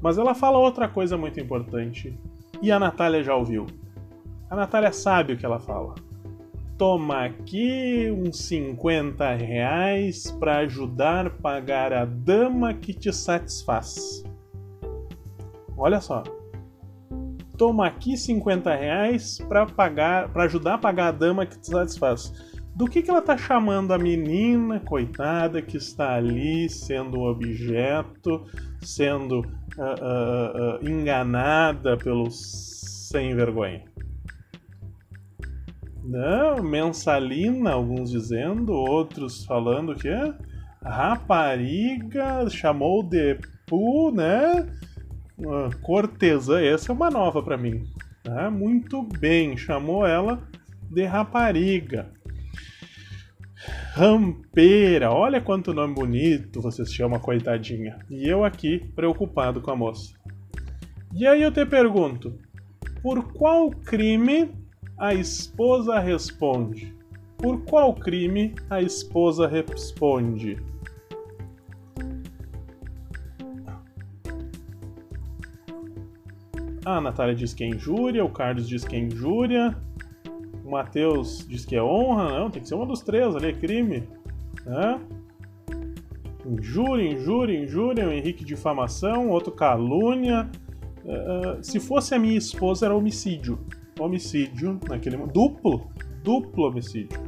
Mas 0.00 0.18
ela 0.18 0.34
fala 0.34 0.58
outra 0.58 0.88
coisa 0.88 1.16
muito 1.16 1.40
importante. 1.40 2.18
E 2.62 2.70
a 2.70 2.78
Natália 2.78 3.22
já 3.22 3.34
ouviu. 3.34 3.66
A 4.48 4.56
Natália 4.56 4.92
sabe 4.92 5.32
o 5.32 5.36
que 5.36 5.44
ela 5.44 5.58
fala. 5.58 5.94
Toma 6.78 7.24
aqui 7.24 8.10
uns 8.10 8.38
50 8.44 9.34
reais 9.34 10.30
para 10.30 10.58
ajudar 10.58 11.26
a 11.26 11.30
pagar 11.30 11.92
a 11.92 12.04
dama 12.04 12.74
que 12.74 12.92
te 12.92 13.12
satisfaz. 13.12 14.22
Olha 15.76 16.00
só. 16.00 16.22
Toma 17.56 17.86
aqui 17.86 18.16
50 18.16 18.74
reais 18.74 19.38
para 19.48 19.66
pagar, 19.66 20.28
para 20.28 20.44
ajudar 20.44 20.74
a 20.74 20.78
pagar 20.78 21.08
a 21.08 21.12
dama 21.12 21.46
que 21.46 21.58
te 21.58 21.68
satisfaz. 21.68 22.32
Do 22.74 22.86
que, 22.86 23.02
que 23.02 23.10
ela 23.10 23.22
tá 23.22 23.38
chamando 23.38 23.92
a 23.92 23.98
menina, 23.98 24.80
coitada, 24.80 25.62
que 25.62 25.78
está 25.78 26.14
ali 26.14 26.68
sendo 26.68 27.22
objeto, 27.22 28.44
sendo 28.82 29.40
uh, 29.40 30.82
uh, 30.82 30.84
uh, 30.84 30.88
enganada 30.88 31.96
pelos 31.96 33.08
sem 33.08 33.34
vergonha? 33.34 33.82
Não, 36.04 36.62
mensalina, 36.62 37.72
alguns 37.72 38.10
dizendo, 38.10 38.72
outros 38.72 39.44
falando 39.44 39.94
que 39.94 40.10
rapariga, 40.84 42.48
chamou 42.48 43.02
de 43.02 43.38
pu, 43.66 44.12
né? 44.12 44.68
Cortesã, 45.82 46.60
essa 46.60 46.90
é 46.90 46.94
uma 46.94 47.10
nova 47.10 47.42
para 47.42 47.56
mim. 47.56 47.84
Tá? 48.22 48.50
Muito 48.50 49.02
bem, 49.02 49.56
chamou 49.56 50.06
ela 50.06 50.42
de 50.90 51.04
rapariga. 51.04 52.12
Rampeira, 53.92 55.10
olha 55.10 55.40
quanto 55.40 55.72
nome 55.72 55.94
bonito 55.94 56.60
você 56.60 56.84
se 56.84 56.94
chama, 56.94 57.18
coitadinha. 57.18 57.98
E 58.10 58.28
eu 58.28 58.44
aqui, 58.44 58.78
preocupado 58.94 59.60
com 59.60 59.70
a 59.70 59.76
moça. 59.76 60.14
E 61.14 61.26
aí 61.26 61.42
eu 61.42 61.50
te 61.50 61.64
pergunto, 61.64 62.38
por 63.02 63.32
qual 63.32 63.70
crime 63.70 64.50
a 64.98 65.14
esposa 65.14 65.98
responde? 65.98 66.94
Por 67.38 67.62
qual 67.64 67.94
crime 67.94 68.54
a 68.68 68.82
esposa 68.82 69.46
responde? 69.46 70.58
A 76.86 77.00
Natália 77.00 77.34
diz 77.34 77.52
que 77.52 77.64
é 77.64 77.66
injúria, 77.66 78.24
o 78.24 78.28
Carlos 78.28 78.68
diz 78.68 78.84
que 78.84 78.94
é 78.94 79.00
injúria, 79.00 79.76
o 80.64 80.70
Matheus 80.70 81.44
diz 81.48 81.64
que 81.64 81.74
é 81.74 81.82
honra, 81.82 82.38
não, 82.38 82.48
tem 82.48 82.62
que 82.62 82.68
ser 82.68 82.76
uma 82.76 82.86
dos 82.86 83.00
três 83.00 83.34
ali, 83.34 83.48
é 83.48 83.52
crime. 83.52 84.08
Né? 84.64 85.00
Injúria, 86.46 87.10
injúria, 87.10 87.60
injúria, 87.60 88.08
o 88.08 88.12
Henrique 88.12 88.44
difamação, 88.44 89.28
outro 89.30 89.50
calúnia. 89.50 90.48
Uh, 91.04 91.60
se 91.60 91.80
fosse 91.80 92.14
a 92.14 92.20
minha 92.20 92.38
esposa, 92.38 92.86
era 92.86 92.94
homicídio. 92.94 93.58
Homicídio, 93.98 94.78
naquele 94.88 95.16
duplo, 95.26 95.90
duplo 96.22 96.68
homicídio. 96.68 97.20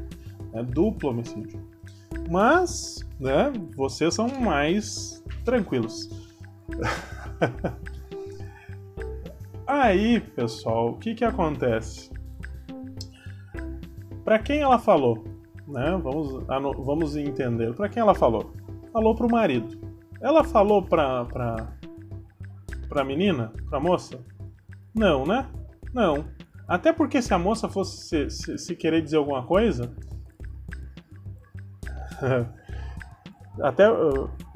É 0.53 0.63
duplo 0.63 1.11
homicídio. 1.11 1.61
Mas, 2.31 3.05
né, 3.19 3.53
vocês 3.77 4.15
são 4.15 4.29
mais 4.41 5.21
tranquilos. 5.45 6.09
Aí, 9.69 10.19
pessoal, 10.19 10.93
o 10.93 10.97
que 10.97 11.15
que 11.15 11.23
acontece? 11.23 12.11
Para 14.25 14.39
quem 14.39 14.61
ela 14.61 14.79
falou, 14.79 15.23
né? 15.67 16.01
Vamos, 16.03 16.43
vamos 16.87 17.15
entender. 17.17 17.75
Para 17.75 17.91
quem 17.91 18.01
ela 18.01 18.15
falou? 18.15 18.51
Falou 18.91 19.15
pro 19.15 19.31
marido. 19.31 19.79
Ela 20.23 20.43
falou 20.43 20.83
pra, 20.83 21.27
pra, 21.27 21.77
pra 22.89 23.05
menina? 23.05 23.53
Pra 23.69 23.79
moça? 23.79 24.19
Não, 24.95 25.27
né? 25.27 25.47
Não. 25.93 26.25
Até 26.67 26.91
porque 26.91 27.21
se 27.21 27.35
a 27.35 27.39
moça 27.39 27.69
fosse 27.69 28.09
se, 28.09 28.31
se, 28.31 28.57
se 28.57 28.75
querer 28.75 29.03
dizer 29.03 29.19
alguma 29.19 29.43
coisa. 29.43 29.95
até, 33.63 33.85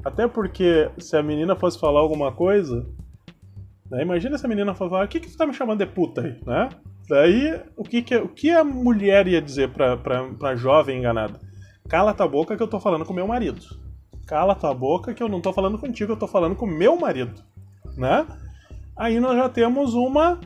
até 0.03 0.27
porque 0.27 0.89
se 0.97 1.15
a 1.15 1.21
menina 1.21 1.55
fosse 1.55 1.79
falar 1.79 1.99
alguma 1.99 2.31
coisa, 2.31 2.83
né? 3.93 4.01
Imagina 4.01 4.35
essa 4.35 4.47
menina 4.47 4.73
falar: 4.73 5.05
o 5.05 5.07
que, 5.07 5.19
que 5.19 5.29
tu 5.29 5.37
tá 5.37 5.45
me 5.45 5.53
chamando 5.53 5.77
de 5.77 5.85
puta 5.85 6.21
aí? 6.21 6.39
Né? 6.45 6.69
Daí, 7.07 7.61
o 7.77 7.83
que, 7.83 8.01
que, 8.01 8.15
o 8.15 8.27
que 8.27 8.49
a 8.49 8.63
mulher 8.63 9.27
ia 9.27 9.41
dizer 9.41 9.69
pra, 9.69 9.95
pra, 9.95 10.23
pra 10.33 10.55
jovem 10.55 10.97
enganada? 10.97 11.39
Cala 11.87 12.13
tua 12.13 12.27
boca 12.27 12.57
que 12.57 12.63
eu 12.63 12.67
tô 12.67 12.79
falando 12.79 13.05
com 13.05 13.13
meu 13.13 13.27
marido. 13.27 13.61
Cala 14.25 14.55
tua 14.55 14.73
boca 14.73 15.13
que 15.13 15.21
eu 15.21 15.29
não 15.29 15.41
tô 15.41 15.53
falando 15.53 15.77
contigo, 15.77 16.13
eu 16.13 16.17
tô 16.17 16.27
falando 16.27 16.55
com 16.55 16.65
meu 16.65 16.97
marido. 16.97 17.43
Né? 17.95 18.25
Aí 18.95 19.19
nós 19.19 19.37
já 19.37 19.47
temos 19.47 19.93
uma. 19.93 20.39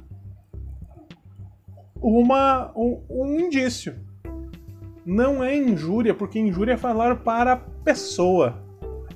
Uma. 2.01 2.71
um, 2.75 3.01
um 3.09 3.39
indício. 3.39 3.95
Não 5.05 5.41
é 5.41 5.55
injúria, 5.55 6.13
porque 6.13 6.37
injúria 6.37 6.73
é 6.73 6.77
falar 6.77 7.17
para 7.17 7.53
a 7.53 7.57
pessoa. 7.57 8.61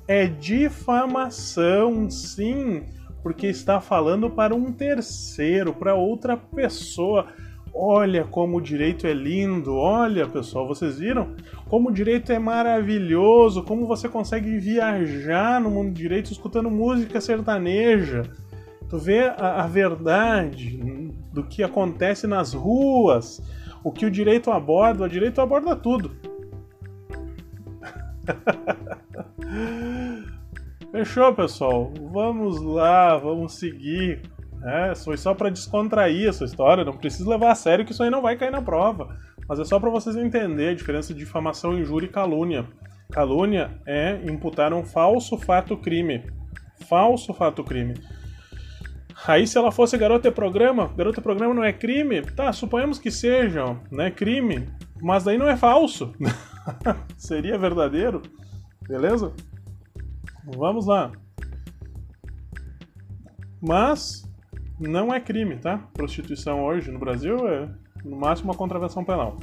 É 0.08 0.26
difamação, 0.26 2.08
sim 2.08 2.82
porque 3.22 3.46
está 3.46 3.80
falando 3.80 4.28
para 4.28 4.54
um 4.54 4.72
terceiro, 4.72 5.72
para 5.72 5.94
outra 5.94 6.36
pessoa. 6.36 7.26
Olha 7.74 8.24
como 8.24 8.58
o 8.58 8.60
direito 8.60 9.06
é 9.06 9.14
lindo, 9.14 9.74
olha 9.76 10.28
pessoal, 10.28 10.68
vocês 10.68 10.98
viram? 10.98 11.34
Como 11.68 11.88
o 11.88 11.92
direito 11.92 12.30
é 12.30 12.38
maravilhoso, 12.38 13.62
como 13.62 13.86
você 13.86 14.08
consegue 14.08 14.58
viajar 14.58 15.58
no 15.58 15.70
mundo 15.70 15.90
do 15.90 15.96
direito 15.96 16.30
escutando 16.30 16.70
música 16.70 17.18
sertaneja. 17.20 18.24
Tu 18.90 18.98
vê 18.98 19.20
a, 19.20 19.62
a 19.62 19.66
verdade 19.66 20.78
do 21.32 21.44
que 21.44 21.62
acontece 21.62 22.26
nas 22.26 22.52
ruas, 22.52 23.40
o 23.82 23.90
que 23.90 24.04
o 24.04 24.10
direito 24.10 24.50
aborda, 24.50 25.04
o 25.04 25.08
direito 25.08 25.40
aborda 25.40 25.74
tudo. 25.74 26.10
Fechou, 30.92 31.34
pessoal? 31.34 31.90
Vamos 32.12 32.60
lá, 32.60 33.16
vamos 33.16 33.54
seguir. 33.54 34.20
É, 34.62 34.94
foi 34.94 35.16
só 35.16 35.32
para 35.32 35.48
descontrair 35.48 36.28
essa 36.28 36.44
história, 36.44 36.84
não 36.84 36.92
precisa 36.92 37.30
levar 37.30 37.50
a 37.50 37.54
sério 37.54 37.82
que 37.82 37.92
isso 37.92 38.02
aí 38.02 38.10
não 38.10 38.20
vai 38.20 38.36
cair 38.36 38.52
na 38.52 38.60
prova. 38.60 39.16
Mas 39.48 39.58
é 39.58 39.64
só 39.64 39.80
para 39.80 39.88
vocês 39.88 40.16
entenderem 40.16 40.74
a 40.74 40.76
diferença 40.76 41.14
de 41.14 41.20
difamação, 41.20 41.78
injúria 41.78 42.06
e 42.06 42.10
calúnia. 42.10 42.66
Calúnia 43.10 43.70
é 43.86 44.20
imputar 44.30 44.74
um 44.74 44.84
falso 44.84 45.38
fato 45.38 45.78
crime. 45.78 46.30
Falso 46.86 47.32
fato 47.32 47.64
crime. 47.64 47.94
Aí 49.26 49.46
se 49.46 49.56
ela 49.56 49.72
fosse 49.72 49.96
garota 49.96 50.30
programa, 50.30 50.92
garota 50.94 51.22
programa 51.22 51.54
não 51.54 51.64
é 51.64 51.72
crime? 51.72 52.20
Tá, 52.20 52.52
suponhamos 52.52 52.98
que 52.98 53.10
seja, 53.10 53.78
né, 53.90 54.10
crime, 54.10 54.68
mas 55.00 55.24
daí 55.24 55.38
não 55.38 55.48
é 55.48 55.56
falso. 55.56 56.12
Seria 57.16 57.56
verdadeiro, 57.56 58.20
beleza? 58.86 59.32
Vamos 60.44 60.86
lá. 60.86 61.12
Mas 63.60 64.28
não 64.78 65.14
é 65.14 65.20
crime, 65.20 65.56
tá? 65.56 65.78
Prostituição 65.94 66.64
hoje 66.64 66.90
no 66.90 66.98
Brasil 66.98 67.46
é 67.48 67.68
no 68.04 68.16
máximo 68.16 68.50
uma 68.50 68.56
contravenção 68.56 69.04
penal. 69.04 69.36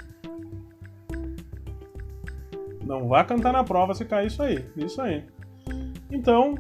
Não 2.84 3.08
vá 3.08 3.24
cantar 3.24 3.54
na 3.54 3.64
prova 3.64 3.94
se 3.94 4.04
cair 4.04 4.28
isso 4.28 4.44
aí. 4.44 4.66
Isso 4.76 5.02
aí. 5.02 5.24
Então, 6.12 6.56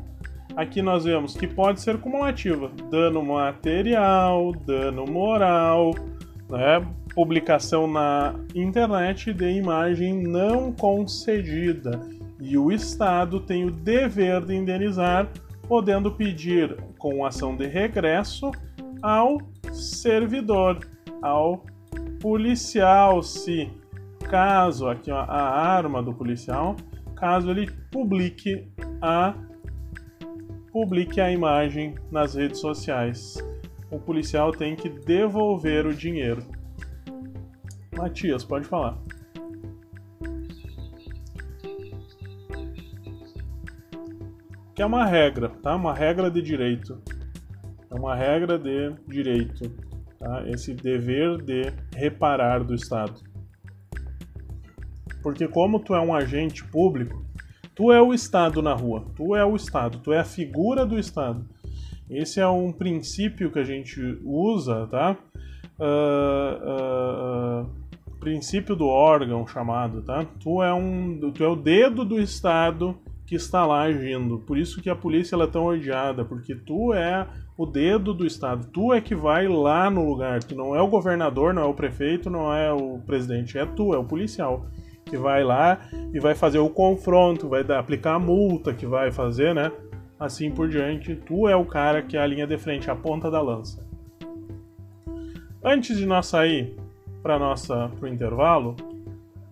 aqui 0.55 0.81
nós 0.81 1.03
vemos 1.03 1.35
que 1.35 1.47
pode 1.47 1.81
ser 1.81 1.99
cumulativa: 1.99 2.69
dano 2.89 3.23
material, 3.23 4.53
dano 4.53 5.05
moral, 5.05 5.91
né? 6.49 6.85
publicação 7.13 7.87
na 7.87 8.35
internet 8.55 9.33
de 9.33 9.51
imagem 9.51 10.21
não 10.21 10.71
concedida 10.71 11.99
e 12.41 12.57
o 12.57 12.71
Estado 12.71 13.39
tem 13.39 13.65
o 13.65 13.71
dever 13.71 14.45
de 14.45 14.55
indenizar, 14.55 15.29
podendo 15.67 16.11
pedir 16.11 16.75
com 16.97 17.25
ação 17.25 17.55
de 17.55 17.67
regresso 17.67 18.51
ao 19.01 19.37
servidor, 19.71 20.79
ao 21.21 21.63
policial, 22.19 23.21
se 23.21 23.69
caso 24.29 24.87
aqui 24.87 25.11
a 25.11 25.17
arma 25.17 26.01
do 26.01 26.13
policial, 26.13 26.75
caso 27.15 27.49
ele 27.49 27.69
publique 27.91 28.67
a 29.01 29.33
publique 30.71 31.19
a 31.19 31.31
imagem 31.31 31.95
nas 32.11 32.35
redes 32.35 32.59
sociais. 32.59 33.37
O 33.91 33.99
policial 33.99 34.51
tem 34.51 34.75
que 34.75 34.87
devolver 34.87 35.87
o 35.87 35.93
dinheiro. 35.93 36.43
Matias, 37.97 38.43
pode 38.43 38.65
falar. 38.65 38.97
Que 44.79 44.83
é 44.83 44.85
uma 44.85 45.05
regra, 45.05 45.49
tá? 45.61 45.75
Uma 45.75 45.93
regra 45.93 46.31
de 46.31 46.41
direito. 46.41 47.03
É 47.91 47.95
uma 47.95 48.15
regra 48.15 48.57
de 48.57 48.93
direito, 49.09 49.69
tá? 50.17 50.45
Esse 50.47 50.73
dever 50.73 51.35
de 51.39 51.73
reparar 51.93 52.63
do 52.63 52.73
Estado. 52.73 53.15
Porque 55.21 55.49
como 55.49 55.81
tu 55.81 55.93
é 55.93 55.99
um 55.99 56.15
agente 56.15 56.63
público, 56.63 57.25
tu 57.75 57.91
é 57.91 58.01
o 58.01 58.13
Estado 58.13 58.61
na 58.61 58.73
rua, 58.73 59.05
tu 59.17 59.35
é 59.35 59.43
o 59.43 59.53
Estado, 59.53 59.99
tu 59.99 60.13
é 60.13 60.19
a 60.19 60.23
figura 60.23 60.85
do 60.85 60.97
Estado. 60.97 61.45
Esse 62.09 62.39
é 62.39 62.47
um 62.47 62.71
princípio 62.71 63.51
que 63.51 63.59
a 63.59 63.65
gente 63.65 63.99
usa, 64.23 64.87
tá? 64.87 65.17
Uh, 65.77 67.65
uh, 67.65 68.17
princípio 68.17 68.77
do 68.77 68.87
órgão 68.87 69.45
chamado, 69.45 70.01
tá? 70.03 70.25
Tu 70.39 70.63
é 70.63 70.73
um, 70.73 71.19
tu 71.33 71.43
é 71.43 71.49
o 71.49 71.57
dedo 71.57 72.05
do 72.05 72.17
Estado 72.17 72.97
que 73.29 73.35
está 73.35 73.63
lá 73.63 73.83
agindo. 73.83 74.39
Por 74.39 74.57
isso 74.57 74.81
que 74.81 74.89
a 74.89 74.95
polícia 74.95 75.35
ela 75.35 75.43
é 75.43 75.47
tão 75.47 75.63
odiada, 75.65 76.25
porque 76.25 76.55
tu 76.55 76.95
é 76.95 77.27
o 77.55 77.63
dedo 77.63 78.11
do 78.11 78.25
Estado, 78.25 78.67
tu 78.73 78.91
é 78.91 78.99
que 78.99 79.13
vai 79.13 79.47
lá 79.47 79.87
no 79.87 80.03
lugar, 80.03 80.43
tu 80.43 80.55
não 80.55 80.75
é 80.75 80.81
o 80.81 80.87
governador, 80.87 81.53
não 81.53 81.61
é 81.61 81.65
o 81.65 81.73
prefeito, 81.75 82.27
não 82.27 82.51
é 82.51 82.73
o 82.73 82.97
presidente, 83.05 83.55
é 83.55 83.67
tu, 83.67 83.93
é 83.93 83.99
o 83.99 84.03
policial 84.03 84.65
que 85.05 85.15
vai 85.15 85.43
lá 85.43 85.79
e 86.11 86.19
vai 86.19 86.33
fazer 86.33 86.57
o 86.57 86.71
confronto, 86.71 87.47
vai 87.47 87.63
dar, 87.63 87.77
aplicar 87.77 88.15
a 88.15 88.19
multa, 88.19 88.73
que 88.73 88.87
vai 88.87 89.11
fazer, 89.11 89.53
né? 89.53 89.71
Assim 90.19 90.49
por 90.49 90.67
diante. 90.67 91.15
Tu 91.15 91.47
é 91.47 91.55
o 91.55 91.65
cara 91.65 92.01
que 92.01 92.17
é 92.17 92.21
a 92.21 92.25
linha 92.25 92.47
de 92.47 92.57
frente, 92.57 92.89
a 92.89 92.95
ponta 92.95 93.29
da 93.29 93.39
lança. 93.39 93.87
Antes 95.63 95.95
de 95.97 96.05
nós 96.07 96.25
sair 96.25 96.75
para 97.21 97.37
nossa 97.37 97.91
pro 97.99 98.07
intervalo, 98.07 98.75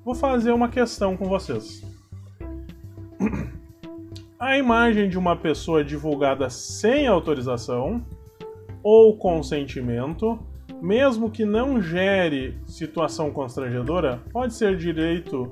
vou 0.03 0.15
fazer 0.15 0.51
uma 0.51 0.67
questão 0.67 1.15
com 1.15 1.25
vocês. 1.25 1.86
A 4.47 4.57
imagem 4.57 5.09
de 5.09 5.17
uma 5.17 5.35
pessoa 5.35 5.83
divulgada 5.83 6.49
sem 6.49 7.05
autorização 7.05 8.01
ou 8.81 9.17
consentimento 9.17 10.39
mesmo 10.81 11.29
que 11.29 11.43
não 11.43 11.81
gere 11.81 12.57
situação 12.65 13.29
constrangedora, 13.29 14.21
pode 14.31 14.53
ser 14.53 14.77
direito 14.77 15.51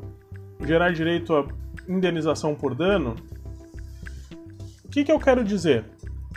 gerar 0.62 0.94
direito 0.94 1.36
a 1.36 1.46
indenização 1.90 2.56
por 2.56 2.74
dano. 2.74 3.18
O 4.86 4.88
que, 4.88 5.04
que 5.04 5.12
eu 5.12 5.20
quero 5.20 5.44
dizer? 5.44 5.84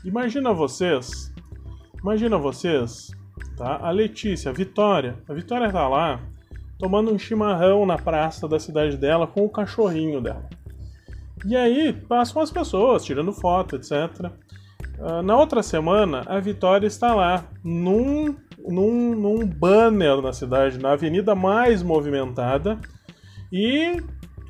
Imagina 0.05 0.53
vocês, 0.53 1.33
imagina 2.03 2.37
vocês, 2.39 3.13
tá? 3.57 3.79
A 3.81 3.93
Letícia, 3.93 4.51
a 4.51 4.53
Vitória, 4.53 5.15
a 5.29 5.33
Vitória 5.33 5.71
tá 5.71 5.87
lá 5.87 6.21
tomando 6.77 7.13
um 7.13 7.19
chimarrão 7.21 7.87
na 7.87 7.97
praça 7.97 8.49
da 8.49 8.59
cidade 8.59 8.97
dela 8.97 9.29
com 9.29 9.45
o 9.45 9.49
cachorrinho 9.49 10.21
dela. 10.21 10.58
E 11.47 11.57
aí 11.57 11.93
passam 11.93 12.43
as 12.43 12.51
pessoas 12.51 13.05
tirando 13.05 13.33
foto, 13.33 13.77
etc. 13.77 14.31
Uh, 14.99 15.23
na 15.23 15.37
outra 15.37 15.63
semana, 15.63 16.25
a 16.27 16.41
Vitória 16.41 16.87
está 16.87 17.15
lá 17.15 17.45
num 17.63 18.35
num, 18.69 19.15
num 19.15 19.47
banner 19.47 20.21
na 20.21 20.33
cidade, 20.33 20.79
na 20.79 20.93
avenida 20.93 21.35
mais 21.35 21.83
movimentada, 21.83 22.79
e 23.53 24.03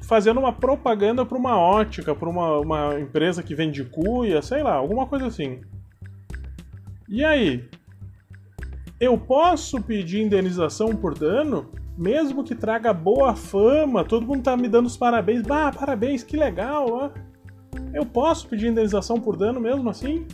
fazendo 0.02 0.40
uma 0.40 0.52
propaganda 0.52 1.24
para 1.24 1.38
uma 1.38 1.56
ótica, 1.56 2.14
para 2.14 2.28
uma, 2.28 2.58
uma 2.58 3.00
empresa 3.00 3.42
que 3.42 3.54
vende 3.54 3.84
cuia, 3.84 4.42
sei 4.42 4.62
lá, 4.62 4.74
alguma 4.74 5.06
coisa 5.06 5.26
assim. 5.26 5.60
E 7.08 7.24
aí? 7.24 7.68
Eu 9.00 9.16
posso 9.16 9.80
pedir 9.80 10.22
indenização 10.22 10.96
por 10.96 11.16
dano? 11.16 11.70
Mesmo 11.98 12.44
que 12.44 12.54
traga 12.54 12.92
boa 12.92 13.34
fama, 13.34 14.04
todo 14.04 14.24
mundo 14.24 14.44
tá 14.44 14.56
me 14.56 14.68
dando 14.68 14.86
os 14.86 14.96
parabéns. 14.96 15.42
Bah, 15.42 15.72
parabéns, 15.72 16.22
que 16.22 16.36
legal! 16.36 16.86
Ó. 16.88 17.10
Eu 17.92 18.06
posso 18.06 18.46
pedir 18.46 18.68
indenização 18.68 19.20
por 19.20 19.36
dano 19.36 19.60
mesmo 19.60 19.90
assim? 19.90 20.24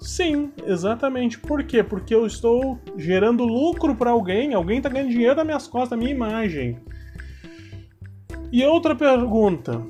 Sim, 0.00 0.50
exatamente. 0.64 1.38
Por 1.38 1.64
quê? 1.64 1.82
Porque 1.82 2.14
eu 2.14 2.24
estou 2.24 2.78
gerando 2.96 3.44
lucro 3.44 3.94
para 3.94 4.10
alguém, 4.10 4.54
alguém 4.54 4.78
está 4.78 4.88
ganhando 4.88 5.10
dinheiro 5.10 5.36
das 5.36 5.44
minhas 5.44 5.68
costas, 5.68 5.90
da 5.90 5.96
minha 5.98 6.10
imagem. 6.10 6.78
E 8.50 8.64
outra 8.64 8.96
pergunta. 8.96 9.82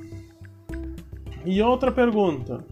E 1.45 1.61
outra 1.61 1.89
pergunta. 1.89 2.65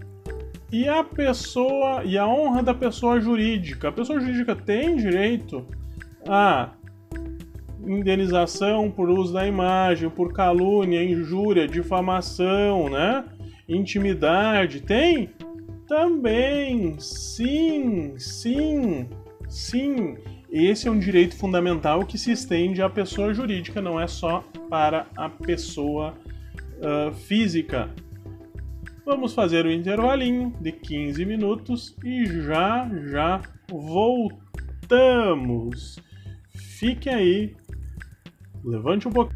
E 0.70 0.90
a 0.90 1.06
pessoa, 1.06 2.04
e 2.04 2.18
a 2.18 2.28
honra 2.28 2.62
da 2.62 2.74
pessoa 2.74 3.18
jurídica? 3.22 3.88
A 3.88 3.92
pessoa 3.94 4.20
jurídica 4.20 4.56
tem 4.56 4.98
direito 4.98 5.66
a 6.28 6.72
indenização 7.86 8.90
por 8.92 9.10
uso 9.10 9.34
da 9.34 9.48
imagem, 9.48 10.10
por 10.10 10.34
calúnia, 10.34 11.04
injúria, 11.04 11.68
difamação, 11.68 12.90
né? 12.90 13.26
Intimidade, 13.68 14.82
tem? 14.82 15.30
Também, 15.88 17.00
sim, 17.00 18.14
sim, 18.18 19.08
sim. 19.48 20.16
Esse 20.50 20.88
é 20.88 20.92
um 20.92 21.00
direito 21.00 21.36
fundamental 21.36 22.06
que 22.06 22.18
se 22.18 22.32
estende 22.32 22.82
à 22.82 22.90
pessoa 22.90 23.34
jurídica, 23.34 23.82
não 23.82 24.00
é 24.00 24.08
só 24.08 24.44
para 24.70 25.08
a 25.16 25.30
pessoa 25.30 26.14
uh, 26.78 27.14
física. 27.14 27.90
Vamos 29.06 29.34
fazer 29.34 29.66
o 29.66 29.70
um 29.70 29.72
intervalinho 29.72 30.54
de 30.62 30.72
15 30.72 31.26
minutos 31.26 31.96
e 32.04 32.26
já 32.26 32.90
já 33.10 33.42
voltamos. 34.90 36.00
Fique 36.80 37.10
aí, 37.10 37.56
Levante 38.64 39.08
um 39.08 39.12
pouco. 39.12 39.34